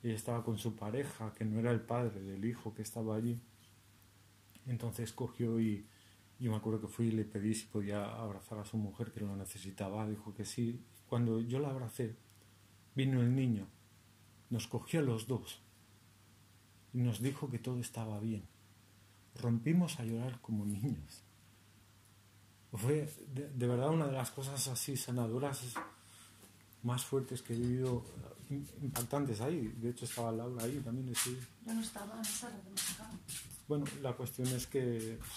ella 0.02 0.16
estaba 0.16 0.44
con 0.44 0.58
su 0.58 0.76
pareja, 0.76 1.34
que 1.34 1.46
no 1.46 1.60
era 1.60 1.72
el 1.72 1.82
padre 1.82 2.20
del 2.22 2.46
hijo 2.46 2.74
que 2.74 2.82
estaba 2.84 3.16
allí. 3.16 3.40
Entonces 4.68 5.14
cogió 5.14 5.60
y 5.60 5.86
yo 6.40 6.52
me 6.52 6.58
acuerdo 6.58 6.82
que 6.82 6.88
fui 6.88 7.08
y 7.08 7.12
le 7.12 7.26
pedí 7.26 7.54
si 7.54 7.66
podía 7.68 8.06
abrazar 8.06 8.60
a 8.60 8.66
su 8.66 8.78
mujer 8.78 9.12
que 9.12 9.20
lo 9.22 9.36
necesitaba. 9.36 10.08
Dijo 10.08 10.34
que 10.34 10.46
sí. 10.46 10.84
Cuando 11.10 11.42
yo 11.42 11.60
la 11.60 11.70
abracé, 11.70 12.16
vino 12.96 13.22
el 13.22 13.36
niño, 13.36 13.68
nos 14.50 14.68
cogió 14.68 15.00
a 15.00 15.04
los 15.04 15.28
dos 15.28 15.62
y 16.94 17.00
nos 17.00 17.22
dijo 17.22 17.50
que 17.50 17.60
todo 17.60 17.80
estaba 17.80 18.20
bien. 18.20 18.48
Rompimos 19.36 20.00
a 20.00 20.06
llorar 20.06 20.40
como 20.42 20.66
niños. 20.66 21.24
Fue 22.72 23.12
de, 23.34 23.50
de 23.50 23.68
verdad 23.68 23.90
una 23.90 24.06
de 24.06 24.14
las 24.14 24.30
cosas 24.30 24.68
así 24.68 24.96
sanadoras 24.96 25.76
más 26.84 27.04
fuertes 27.04 27.42
que 27.42 27.54
he 27.54 27.58
vivido, 27.58 28.06
eh, 28.50 28.64
impactantes 28.82 29.42
ahí. 29.42 29.74
De 29.78 29.90
hecho 29.90 30.06
estaba 30.06 30.32
Laura 30.32 30.64
ahí 30.64 30.80
también. 30.80 31.10
ese 31.10 31.32
día. 31.32 31.48
Yo 31.66 31.74
no 31.74 31.82
estaba 31.82 32.16
en 32.16 32.22
esa 32.22 33.12
Bueno, 33.68 33.86
la 34.02 34.14
cuestión 34.14 34.48
es 34.48 34.68
que, 34.68 35.18
pues, 35.20 35.32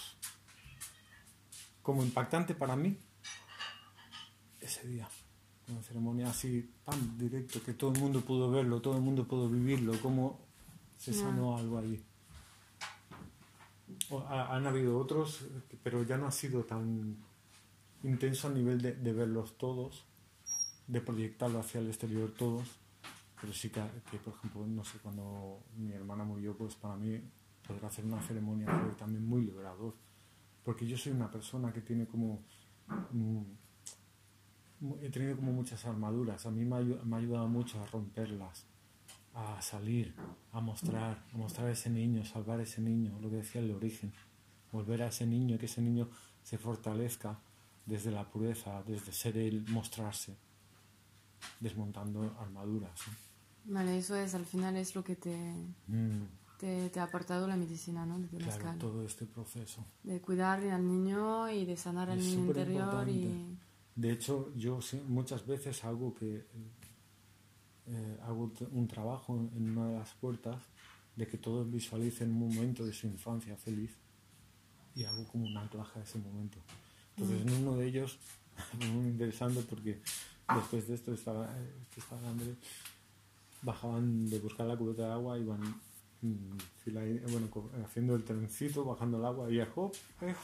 como 1.81 2.03
impactante 2.03 2.55
para 2.55 2.75
mí, 2.75 2.97
ese 4.59 4.87
día, 4.87 5.09
una 5.73 5.81
ceremonia 5.83 6.29
así 6.29 6.69
tan 6.85 7.17
directo, 7.17 7.61
que 7.63 7.73
todo 7.73 7.91
el 7.93 7.99
mundo 7.99 8.21
pudo 8.21 8.49
verlo, 8.49 8.81
todo 8.81 8.95
el 8.95 9.01
mundo 9.03 9.27
pudo 9.27 9.49
vivirlo, 9.49 9.93
como 10.01 10.39
se 10.97 11.11
sanó 11.13 11.57
algo 11.57 11.77
allí. 11.77 12.01
O- 14.09 14.19
ha- 14.21 14.55
han 14.55 14.65
habido 14.67 14.97
otros, 14.97 15.41
eh, 15.43 15.77
pero 15.83 16.03
ya 16.03 16.17
no 16.17 16.27
ha 16.27 16.31
sido 16.31 16.63
tan 16.63 17.17
intenso 18.03 18.47
a 18.47 18.51
nivel 18.51 18.81
de, 18.81 18.93
de 18.95 19.13
verlos 19.13 19.57
todos, 19.57 20.05
de 20.87 21.01
proyectarlo 21.01 21.59
hacia 21.59 21.79
el 21.79 21.87
exterior 21.87 22.31
todos, 22.37 22.67
pero 23.39 23.53
sí 23.53 23.69
que, 23.69 23.81
que, 24.11 24.17
por 24.17 24.33
ejemplo, 24.33 24.65
no 24.67 24.83
sé, 24.83 24.97
cuando 24.99 25.59
mi 25.77 25.91
hermana 25.93 26.23
murió, 26.23 26.55
pues 26.57 26.75
para 26.75 26.95
mí 26.95 27.19
poder 27.67 27.85
hacer 27.85 28.05
una 28.05 28.21
ceremonia 28.21 28.67
fue 28.67 28.91
también 28.93 29.25
muy 29.25 29.41
liberador, 29.43 29.95
porque 30.63 30.85
yo 30.87 30.97
soy 30.97 31.11
una 31.13 31.29
persona 31.31 31.71
que 31.73 31.81
tiene 31.81 32.05
como... 32.07 32.41
he 35.01 35.09
tenido 35.09 35.35
como 35.35 35.51
muchas 35.51 35.85
armaduras, 35.85 36.45
a 36.45 36.51
mí 36.51 36.65
me 36.65 36.77
ha, 36.77 36.79
me 36.81 37.15
ha 37.15 37.19
ayudado 37.19 37.47
mucho 37.47 37.81
a 37.81 37.85
romperlas, 37.87 38.65
a 39.33 39.61
salir, 39.61 40.13
a 40.51 40.61
mostrar, 40.61 41.23
a 41.33 41.37
mostrar 41.37 41.67
a 41.67 41.71
ese 41.71 41.89
niño, 41.89 42.23
salvar 42.25 42.59
a 42.59 42.63
ese 42.63 42.81
niño, 42.81 43.17
lo 43.21 43.29
que 43.29 43.37
decía 43.37 43.61
el 43.61 43.71
origen, 43.71 44.13
volver 44.71 45.03
a 45.03 45.07
ese 45.07 45.25
niño, 45.25 45.57
que 45.57 45.65
ese 45.65 45.81
niño 45.81 46.09
se 46.43 46.57
fortalezca 46.57 47.39
desde 47.85 48.11
la 48.11 48.29
pureza, 48.29 48.83
desde 48.83 49.11
ser 49.11 49.37
él, 49.37 49.65
mostrarse, 49.69 50.35
desmontando 51.59 52.35
armaduras. 52.39 52.99
¿no? 53.07 53.75
Vale, 53.75 53.97
eso 53.97 54.15
es, 54.15 54.35
al 54.35 54.45
final 54.45 54.75
es 54.75 54.95
lo 54.95 55.03
que 55.03 55.15
te, 55.15 55.35
Mm, 55.87 56.23
te, 56.57 56.89
te 56.89 56.99
ha 56.99 57.03
aportado 57.03 57.47
la 57.47 57.55
medicina, 57.55 58.05
¿no? 58.05 58.19
De 58.19 58.27
claro, 58.37 58.77
todo 58.77 59.03
este 59.03 59.25
proceso. 59.25 59.85
De 60.03 60.21
cuidar 60.21 60.59
al 60.63 60.87
niño 60.87 61.49
y 61.49 61.65
de 61.65 61.77
sanar 61.77 62.09
al 62.09 62.19
niño 62.19 62.45
interior 62.45 63.07
y... 63.09 63.57
De 63.95 64.11
hecho, 64.11 64.51
yo 64.55 64.79
muchas 65.07 65.45
veces 65.45 65.83
hago 65.83 66.13
que 66.15 66.45
eh, 67.85 68.17
hago 68.23 68.51
un 68.71 68.87
trabajo 68.87 69.35
en 69.55 69.77
una 69.77 69.89
de 69.89 69.99
las 69.99 70.13
puertas 70.13 70.57
de 71.15 71.27
que 71.27 71.37
todos 71.37 71.69
visualicen 71.69 72.31
un 72.31 72.49
momento 72.49 72.85
de 72.85 72.93
su 72.93 73.07
infancia 73.07 73.55
feliz 73.57 73.91
y 74.95 75.03
hago 75.03 75.27
como 75.27 75.45
un 75.45 75.57
anclaje 75.57 75.99
a 75.99 76.03
ese 76.03 76.17
momento. 76.17 76.57
Entonces, 77.15 77.41
en 77.41 77.61
uno 77.61 77.77
de 77.77 77.87
ellos, 77.87 78.17
muy 78.93 79.07
interesante 79.07 79.61
porque 79.69 80.01
después 80.55 80.87
de 80.87 80.95
esto 80.95 81.13
estaba, 81.13 81.49
que 81.93 81.99
estaba 81.99 82.27
André, 82.29 82.55
bajaban 83.61 84.29
de 84.29 84.39
buscar 84.39 84.67
la 84.67 84.77
cubeta 84.77 85.07
de 85.07 85.13
agua, 85.13 85.37
iban 85.37 85.61
mm, 86.21 86.57
eh, 86.87 87.25
bueno, 87.29 87.49
haciendo 87.85 88.15
el 88.15 88.23
trencito, 88.23 88.83
bajando 88.83 89.17
el 89.17 89.25
agua 89.25 89.51
y 89.51 89.59
hop, 89.59 89.93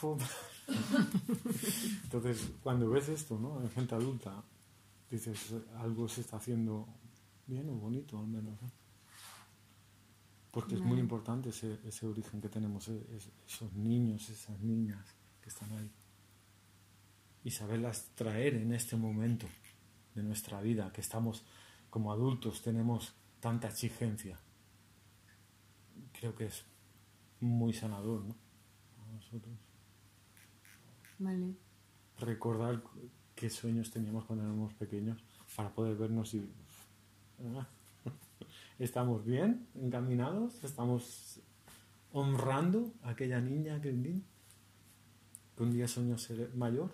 hop. 0.01 0.21
Entonces, 2.03 2.51
cuando 2.61 2.89
ves 2.89 3.09
esto, 3.09 3.37
¿no? 3.39 3.61
En 3.61 3.69
gente 3.71 3.95
adulta, 3.95 4.43
dices, 5.09 5.53
algo 5.77 6.07
se 6.07 6.21
está 6.21 6.37
haciendo 6.37 6.87
bien 7.47 7.69
o 7.69 7.73
bonito 7.73 8.17
al 8.19 8.27
menos, 8.27 8.61
¿no? 8.61 8.71
Porque 10.51 10.75
es 10.75 10.81
muy 10.81 10.99
importante 10.99 11.49
ese, 11.49 11.79
ese 11.85 12.07
origen 12.07 12.41
que 12.41 12.49
tenemos, 12.49 12.87
e- 12.87 13.05
es- 13.15 13.29
esos 13.47 13.71
niños, 13.73 14.29
esas 14.29 14.59
niñas 14.59 15.05
que 15.41 15.49
están 15.49 15.71
ahí. 15.73 15.91
Y 17.43 17.51
saberlas 17.51 18.09
traer 18.15 18.55
en 18.55 18.73
este 18.73 18.95
momento 18.95 19.47
de 20.15 20.23
nuestra 20.23 20.61
vida, 20.61 20.91
que 20.91 21.01
estamos 21.01 21.43
como 21.89 22.11
adultos, 22.11 22.61
tenemos 22.61 23.13
tanta 23.39 23.67
exigencia. 23.67 24.39
Creo 26.19 26.35
que 26.35 26.47
es 26.47 26.65
muy 27.39 27.73
sanador, 27.73 28.25
¿no? 28.25 28.35
Para 28.97 29.11
nosotros 29.13 29.53
Vale. 31.19 31.53
recordar 32.19 32.81
qué 33.35 33.49
sueños 33.49 33.91
teníamos 33.91 34.25
cuando 34.25 34.45
éramos 34.45 34.73
pequeños 34.73 35.21
para 35.55 35.69
poder 35.73 35.95
vernos 35.97 36.33
y 36.33 36.49
ah, 37.57 37.67
estamos 38.79 39.25
bien 39.25 39.67
encaminados 39.75 40.63
estamos 40.63 41.39
honrando 42.11 42.93
a 43.03 43.09
aquella 43.11 43.39
niña 43.41 43.75
aquel 43.75 44.01
niño 44.01 44.21
que 45.55 45.63
un 45.63 45.71
día 45.71 45.87
soñó 45.87 46.17
ser 46.17 46.53
mayor 46.55 46.91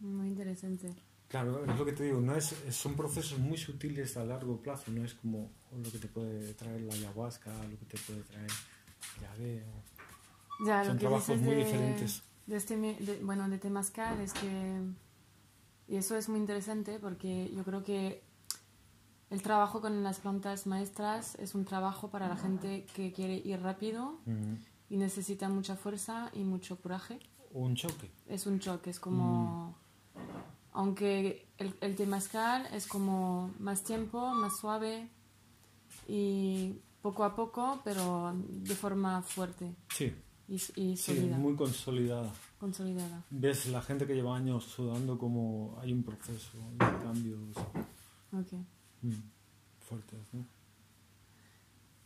Muy 0.00 0.28
interesante. 0.28 0.92
claro 1.28 1.64
es 1.64 1.78
lo 1.78 1.84
que 1.84 1.92
te 1.92 2.04
digo 2.04 2.20
no 2.20 2.34
es, 2.34 2.52
es- 2.66 2.74
son 2.76 2.94
procesos 2.96 3.38
muy 3.38 3.56
sutiles 3.56 4.16
a 4.16 4.24
largo 4.24 4.60
plazo 4.60 4.90
no 4.90 5.04
es 5.04 5.14
como 5.14 5.50
lo 5.82 5.90
que 5.90 5.98
te 5.98 6.08
puede 6.08 6.54
traer 6.54 6.80
la 6.82 6.94
ayahuasca 6.94 7.50
lo 7.68 7.78
que 7.78 7.86
te 7.86 7.98
puede 7.98 8.22
traer 8.22 8.50
llave 9.20 9.64
o- 9.64 9.91
Ya, 10.66 10.84
Son 10.84 10.94
lo 10.94 10.98
que 10.98 11.06
trabajos 11.06 11.26
dices 11.28 11.42
muy 11.42 11.54
de, 11.56 11.64
diferentes. 11.64 12.22
de 12.46 12.56
este, 12.56 12.76
de- 12.76 13.20
bueno, 13.22 13.48
de 13.48 13.58
Temazcal 13.58 14.20
es 14.20 14.32
que... 14.32 14.80
Y 15.88 15.96
eso 15.96 16.16
es 16.16 16.28
muy 16.28 16.38
interesante 16.38 16.98
porque 16.98 17.50
yo 17.54 17.64
creo 17.64 17.82
que 17.82 18.22
el 19.30 19.42
trabajo 19.42 19.80
con 19.80 20.02
las 20.02 20.20
plantas 20.20 20.66
maestras 20.66 21.34
es 21.36 21.54
un 21.54 21.64
trabajo 21.64 22.08
para 22.10 22.28
la 22.28 22.36
gente 22.36 22.86
que 22.94 23.12
quiere 23.12 23.36
ir 23.36 23.60
rápido 23.60 24.20
Mm, 24.26 24.54
y 24.90 24.96
necesita 24.98 25.48
mucha 25.48 25.74
fuerza 25.76 26.30
y 26.34 26.44
mucho 26.44 26.76
coraje. 26.80 27.18
un 27.52 27.74
choque. 27.74 28.10
Es 28.26 28.46
un 28.46 28.58
choque, 28.60 28.90
es 28.90 29.00
como... 29.00 29.74
Aunque 30.74 31.46
el, 31.58 31.74
el 31.82 31.96
temazcal 31.96 32.66
es 32.72 32.86
como 32.86 33.50
más 33.58 33.82
tiempo, 33.84 34.32
más 34.32 34.56
suave 34.58 35.08
y 36.08 36.78
poco 37.02 37.24
a 37.24 37.34
poco, 37.36 37.80
pero 37.84 38.32
de 38.48 38.74
forma 38.74 39.20
fuerte. 39.22 39.74
Sí 39.94 40.14
y, 40.48 40.54
y 40.76 40.96
sí 40.96 41.12
muy 41.38 41.54
consolidada 41.56 42.32
consolidada. 42.58 43.22
ves 43.30 43.66
la 43.68 43.80
gente 43.82 44.06
que 44.06 44.14
lleva 44.14 44.36
años 44.36 44.64
sudando 44.64 45.18
como 45.18 45.78
hay 45.80 45.92
un 45.92 46.02
proceso 46.02 46.58
de 46.72 46.78
cambios 46.78 47.56
Ok. 48.32 48.52
mm, 49.02 49.12
fuertes 49.80 50.20
¿no? 50.34 50.44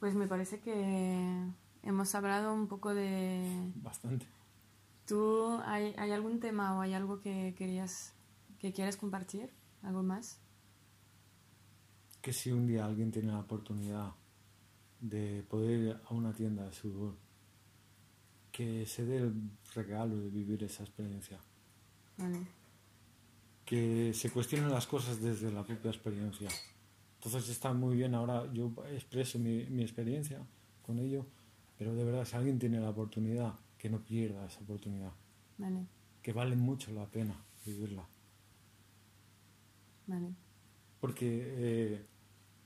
Pues 0.01 0.15
me 0.15 0.27
parece 0.29 0.61
que 0.61 1.47
hemos 1.83 2.15
hablado 2.15 2.53
un 2.53 2.69
poco 2.69 2.95
de... 2.95 3.73
bastante 3.77 4.27
¿Tú 5.07 5.59
hay, 5.65 5.95
hay 5.97 6.11
algún 6.11 6.41
tema 6.41 6.77
o 6.77 6.81
hay 6.83 6.93
algo 6.95 7.21
que 7.21 7.55
querías 7.57 8.13
que 8.59 8.73
quieres 8.73 8.97
compartir? 8.97 9.51
¿Algo 9.83 10.03
más? 10.03 10.41
que 12.21 12.33
si 12.33 12.51
un 12.51 12.67
día 12.67 12.85
alguien 12.85 13.13
tiene 13.13 13.31
la 13.31 13.39
oportunidad 13.39 14.11
de 15.01 15.45
poder 15.49 15.81
ir 15.81 16.01
a 16.09 16.13
una 16.13 16.33
tienda 16.33 16.65
de 16.65 16.73
sudor 16.73 17.15
que 18.57 18.87
se 18.87 19.05
dé 19.05 19.19
el 19.19 19.35
regalo 19.75 20.17
de 20.17 20.31
vivir 20.31 20.65
esa 20.65 20.83
experiencia 20.83 21.39
Vale. 22.17 22.39
que 23.67 24.15
se 24.15 24.31
cuestionen 24.31 24.71
las 24.71 24.87
cosas 24.87 25.21
desde 25.21 25.53
la 25.53 25.63
propia 25.63 25.91
experiencia. 25.91 26.49
Entonces 27.17 27.51
está 27.51 27.75
muy 27.75 27.97
bien, 27.97 28.15
ahora 28.15 28.51
yo 28.55 28.73
expreso 28.93 29.39
mi, 29.39 29.67
mi 29.67 29.83
experiencia 29.83 30.41
con 30.81 30.99
ello, 30.99 31.27
pero 31.77 31.95
de 31.95 32.03
verdad 32.03 32.25
si 32.25 32.35
alguien 32.35 32.59
tiene 32.59 32.81
la 32.81 32.89
oportunidad, 32.89 33.53
que 33.77 33.91
no 33.91 34.03
pierda 34.03 34.47
esa 34.47 34.61
oportunidad, 34.61 35.13
Vale. 35.59 35.87
que 36.23 36.33
vale 36.33 36.57
mucho 36.57 36.93
la 36.93 37.05
pena 37.05 37.37
vivirla. 37.67 38.09
Vale. 40.07 40.35
porque 41.01 41.27
eh, 41.29 42.07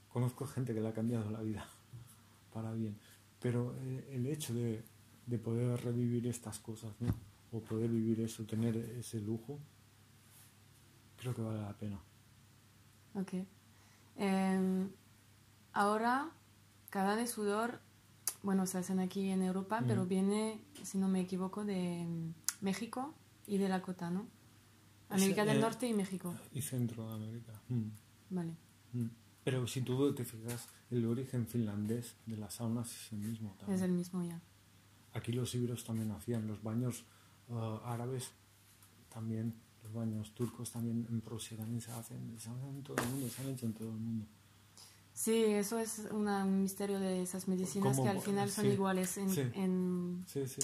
conozco 0.09 0.47
gente 0.47 0.73
que 0.73 0.81
le 0.81 0.89
ha 0.89 0.93
cambiado 0.93 1.31
la 1.33 1.41
vida 1.41 1.67
para 2.53 2.73
bien, 2.75 2.97
pero 3.41 3.75
eh, 3.81 4.11
el 4.13 4.27
hecho 4.27 4.55
de, 4.55 4.85
de 5.31 5.39
poder 5.39 5.81
revivir 5.85 6.27
estas 6.27 6.59
cosas, 6.59 6.93
¿no? 7.01 7.15
o 7.53 7.61
poder 7.61 7.89
vivir 7.89 8.21
eso, 8.21 8.45
tener 8.45 8.77
ese 8.77 9.21
lujo, 9.21 9.59
creo 11.17 11.35
que 11.35 11.43
vale 11.43 11.61
la 11.61 11.73
pena. 11.73 12.01
Ok. 13.15 13.35
Em, 14.17 14.89
ahora, 15.73 16.31
cada 16.91 17.17
de 17.17 17.27
sudor, 17.27 17.81
bueno, 18.43 18.67
se 18.67 18.79
hacen 18.79 19.01
aquí 19.01 19.31
en 19.31 19.43
Europa, 19.43 19.83
pero 19.87 20.07
viene, 20.07 20.61
si 20.83 20.99
no 20.99 21.09
me 21.09 21.21
equivoco, 21.21 21.65
de 21.65 22.05
mm, 22.05 22.35
México 22.61 23.15
y 23.47 23.59
de 23.59 23.69
la 23.69 23.83
cota, 23.83 24.11
¿no? 24.11 24.27
América 25.09 25.45
del 25.45 25.59
eh, 25.59 25.61
Norte 25.61 25.89
y 25.89 25.95
México. 25.95 26.35
Y 26.53 26.63
Centroamérica. 26.63 27.53
Mm. 27.69 27.89
Vale. 28.31 28.55
Mm. 28.93 29.07
Pero 29.43 29.67
si 29.67 29.83
tú 29.83 30.15
te 30.15 30.25
fijas, 30.25 30.69
el 30.91 31.05
origen 31.07 31.47
finlandés 31.47 32.15
de 32.27 32.37
las 32.37 32.55
saunas 32.55 32.89
es 32.93 33.13
el 33.13 33.19
mismo 33.19 33.55
también. 33.59 33.77
Es 33.77 33.83
el 33.83 33.93
mismo 33.93 34.23
ya. 34.23 34.41
Aquí 35.13 35.33
los 35.33 35.55
ibros 35.55 35.85
también 35.85 36.11
hacían 36.13 36.47
los 36.47 36.63
baños 36.63 37.05
uh, 37.49 37.79
árabes, 37.85 38.31
también 39.13 39.55
los 39.83 39.93
baños 39.93 40.33
turcos 40.35 40.71
también 40.71 41.07
en 41.11 41.21
Prusia 41.21 41.57
también 41.57 41.81
se 41.81 41.91
hacen, 41.93 42.39
se 42.39 42.49
hacen 42.51 42.69
en 42.77 42.83
todo 42.83 42.97
el 43.03 43.09
mundo, 43.11 43.29
se 43.29 43.43
han 43.43 43.49
hecho 43.51 43.67
en 43.67 43.73
todo 43.73 43.89
el 43.89 43.97
mundo. 43.99 44.27
Sí, 45.13 45.45
eso 45.45 45.79
es 45.79 45.99
una- 46.13 46.45
un 46.45 46.63
misterio 46.63 47.01
de 47.01 47.23
esas 47.23 47.49
medicinas 47.49 47.97
¿Cómo? 47.97 48.05
que 48.05 48.09
al 48.11 48.21
final 48.21 48.51
son 48.51 48.67
Sí, 48.67 48.71
iguales 48.71 49.19
en, 49.19 49.31
sí. 49.31 49.41
en, 49.55 50.25
Sí, 50.27 50.47
sí. 50.47 50.61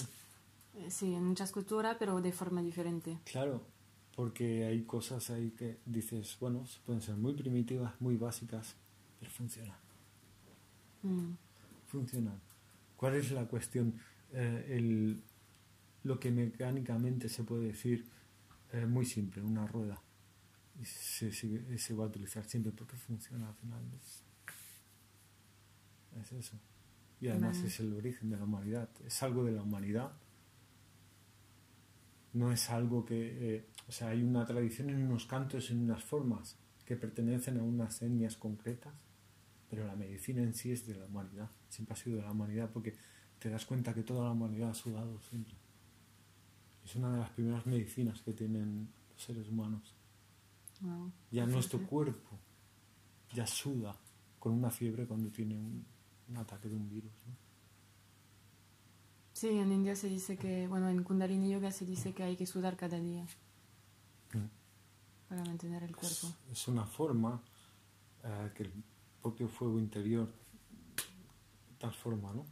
eh, 0.75 0.89
sí, 0.89 1.13
en 1.13 1.25
muchas 1.25 1.51
culturas, 1.51 1.97
pero 1.99 2.21
de 2.21 2.31
forma 2.31 2.61
diferente. 2.61 3.19
Claro, 3.25 3.61
porque 4.15 4.65
hay 4.65 4.83
cosas 4.83 5.29
ahí 5.29 5.51
que 5.51 5.79
dices, 5.85 6.37
bueno, 6.39 6.63
pueden 6.85 7.01
ser 7.01 7.15
muy 7.17 7.33
primitivas, 7.33 7.99
muy 7.99 8.15
básicas, 8.15 8.75
pero 9.19 9.29
funcionan. 9.31 9.77
Mm. 11.03 11.33
funcionan. 11.87 12.39
¿Cuál 12.95 13.15
es 13.15 13.31
la 13.31 13.45
cuestión? 13.47 13.93
Eh, 14.33 14.65
el, 14.77 15.23
lo 16.03 16.19
que 16.19 16.31
mecánicamente 16.31 17.29
se 17.29 17.43
puede 17.43 17.67
decir 17.67 18.05
eh, 18.73 18.85
muy 18.85 19.05
simple, 19.05 19.41
una 19.41 19.65
rueda. 19.67 20.01
Y 20.79 20.85
se, 20.85 21.31
se 21.31 21.93
va 21.93 22.05
a 22.05 22.07
utilizar 22.07 22.43
siempre 22.45 22.71
porque 22.71 22.95
funciona 22.97 23.47
al 23.47 23.55
final. 23.55 23.81
Es, 23.95 24.23
es 26.21 26.31
eso. 26.33 26.59
Y 27.19 27.29
además 27.29 27.57
Vale. 27.57 27.67
es 27.67 27.79
el 27.79 27.93
origen 27.93 28.29
de 28.29 28.37
la 28.37 28.43
humanidad. 28.43 28.89
Es 29.05 29.23
algo 29.23 29.43
de 29.43 29.53
la 29.53 29.63
humanidad. 29.63 30.11
No 32.33 32.51
es 32.51 32.69
algo 32.69 33.05
que... 33.05 33.55
eh, 33.55 33.65
o 33.87 33.91
sea, 33.91 34.09
hay 34.09 34.21
una 34.21 34.45
tradición 34.45 34.89
en 34.89 35.01
unos 35.01 35.25
cantos, 35.25 35.71
en 35.71 35.79
unas 35.79 36.03
formas 36.03 36.57
que 36.85 36.95
pertenecen 36.95 37.57
a 37.57 37.63
unas 37.63 38.01
etnias 38.01 38.37
concretas 38.37 38.93
pero 39.69 39.85
la 39.85 39.95
medicina 39.95 40.41
en 40.41 40.53
sí 40.53 40.71
es 40.71 40.85
de 40.87 40.95
la 40.95 41.05
humanidad, 41.05 41.49
siempre 41.69 41.93
ha 41.93 41.97
sido 41.97 42.17
de 42.17 42.23
la 42.23 42.31
humanidad 42.31 42.69
porque 42.71 42.95
te 43.39 43.49
das 43.49 43.65
cuenta 43.65 43.93
que 43.93 44.03
toda 44.03 44.25
la 44.25 44.31
humanidad 44.31 44.71
ha 44.71 44.73
sudado 44.73 45.19
siempre. 45.29 45.53
Es 46.83 46.95
una 46.95 47.11
de 47.11 47.19
las 47.19 47.29
primeras 47.31 47.65
medicinas 47.65 48.21
que 48.21 48.33
tienen 48.33 48.89
los 49.11 49.21
seres 49.21 49.47
humanos. 49.49 49.93
Wow. 50.81 51.11
Ya 51.31 51.45
Sí, 51.45 51.51
nuestro 51.51 51.85
cuerpo 51.85 52.37
ya 53.33 53.45
suda 53.45 53.95
con 54.39 54.53
una 54.53 54.69
fiebre 54.71 55.05
cuando 55.05 55.29
tiene 55.29 55.55
un, 55.55 55.85
un 56.29 56.37
ataque 56.37 56.69
de 56.69 56.75
un 56.75 56.87
virus. 56.89 57.11
¿no? 57.27 57.33
Sí, 59.33 59.49
en 59.49 59.71
India 59.71 59.95
se 59.95 60.07
dice 60.07 60.37
que, 60.37 60.67
bueno, 60.67 60.89
en 60.89 61.03
Kundalini 61.03 61.49
Yoga 61.51 61.71
se 61.71 61.85
dice 61.85 62.13
que 62.13 62.23
hay 62.23 62.35
que 62.35 62.45
sudar 62.47 62.75
cada 62.77 62.99
día 62.99 63.25
Mm. 64.33 64.49
para 65.29 65.43
mantener 65.45 65.83
el 65.83 65.95
cuerpo. 65.95 66.27
Es, 66.51 66.51
es 66.51 66.67
una 66.67 66.85
forma 66.85 67.41
eh, 68.23 68.51
que 68.55 68.63
el 68.63 68.73
propio 69.21 69.47
fuego 69.47 69.79
interior 69.79 70.29
transforma 71.77 72.33
¿no? 72.33 72.45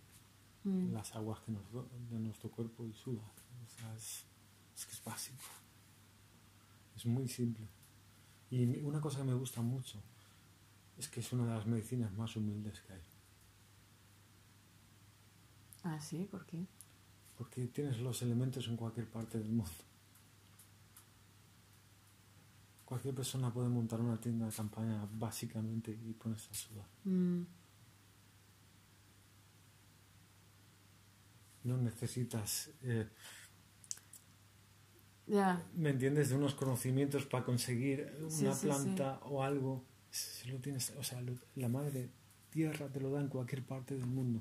Mm. 0.65 0.93
las 0.93 1.15
aguas 1.15 1.39
que 1.41 1.51
nos 1.51 1.63
de 2.09 2.19
nuestro 2.19 2.49
cuerpo 2.49 2.85
y 2.85 2.93
suda. 2.93 3.21
O 3.21 3.69
sea, 3.69 3.95
es, 3.95 4.25
es 4.75 4.85
que 4.85 4.91
es 4.91 5.03
básico. 5.03 5.43
Es 6.95 7.05
muy 7.05 7.27
simple. 7.27 7.67
Y 8.49 8.81
una 8.81 8.99
cosa 8.99 9.19
que 9.19 9.25
me 9.25 9.33
gusta 9.33 9.61
mucho 9.61 10.01
es 10.97 11.07
que 11.07 11.19
es 11.19 11.33
una 11.33 11.45
de 11.45 11.53
las 11.53 11.67
medicinas 11.67 12.11
más 12.13 12.35
humildes 12.35 12.81
que 12.81 12.93
hay. 12.93 13.01
Ah, 15.83 15.99
sí, 15.99 16.27
¿por 16.29 16.45
qué? 16.45 16.65
Porque 17.37 17.67
tienes 17.67 17.99
los 17.99 18.21
elementos 18.23 18.67
en 18.67 18.75
cualquier 18.75 19.07
parte 19.09 19.37
del 19.37 19.49
mundo. 19.49 19.71
Cualquier 22.85 23.13
persona 23.13 23.53
puede 23.53 23.69
montar 23.69 23.99
una 23.99 24.19
tienda 24.19 24.45
de 24.47 24.51
campaña 24.51 25.07
básicamente 25.13 25.91
y 25.91 26.13
ponerse 26.13 26.49
a 26.51 26.55
sudar. 26.55 26.87
Mm. 27.03 27.43
No 31.65 31.77
necesitas, 31.77 32.69
eh, 32.83 33.07
Ya, 35.27 35.61
¿me 35.73 35.89
entiendes?, 35.89 36.29
de 36.29 36.35
unos 36.35 36.53
conocimientos 36.53 37.25
para 37.25 37.43
conseguir 37.43 38.15
Sí, 38.29 38.45
una 38.45 38.53
sí, 38.53 38.67
planta 38.67 39.19
o 39.23 39.43
algo. 39.43 39.83
Si 40.11 40.47
lo 40.49 40.59
tienes, 40.59 40.91
o 40.91 41.03
sea, 41.03 41.19
lo- 41.21 41.33
la 41.55 41.67
madre 41.67 42.09
tierra 42.51 42.87
te 42.87 42.99
lo 43.01 43.09
da 43.11 43.19
en 43.21 43.27
cualquier 43.29 43.63
parte 43.65 43.95
del 43.97 44.05
mundo. 44.05 44.39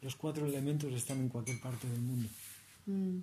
Los 0.00 0.16
cuatro 0.16 0.46
elementos 0.46 0.92
están 0.94 1.18
en 1.18 1.28
cualquier 1.28 1.60
parte 1.60 1.86
del 1.88 2.00
mundo. 2.00 2.28
Mm. 2.86 3.18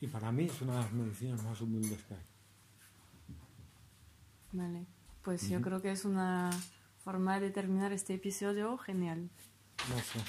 Y 0.00 0.06
para 0.06 0.30
mí 0.30 0.44
es 0.44 0.60
una 0.60 0.74
de 0.74 0.80
las 0.82 0.92
medicinas 0.92 1.42
más 1.42 1.60
humildes 1.60 2.02
que 2.04 2.14
hay. 2.14 2.20
Vale. 4.52 4.86
Pues 5.24 5.48
yo 5.48 5.60
creo 5.60 5.82
que 5.82 5.90
es 5.90 6.04
una 6.04 6.50
forma 7.04 7.40
de 7.40 7.50
terminar 7.50 7.92
este 7.92 8.14
episodio 8.14 8.76
genial. 8.78 9.28
Gracias. 9.88 10.24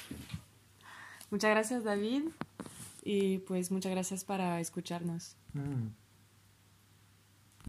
Muchas 1.31 1.51
gracias, 1.51 1.83
David. 1.83 2.23
Y 3.03 3.39
pues 3.39 3.71
muchas 3.71 3.91
gracias 3.91 4.23
para 4.23 4.59
escucharnos. 4.59 5.35
Mm. 5.53 5.87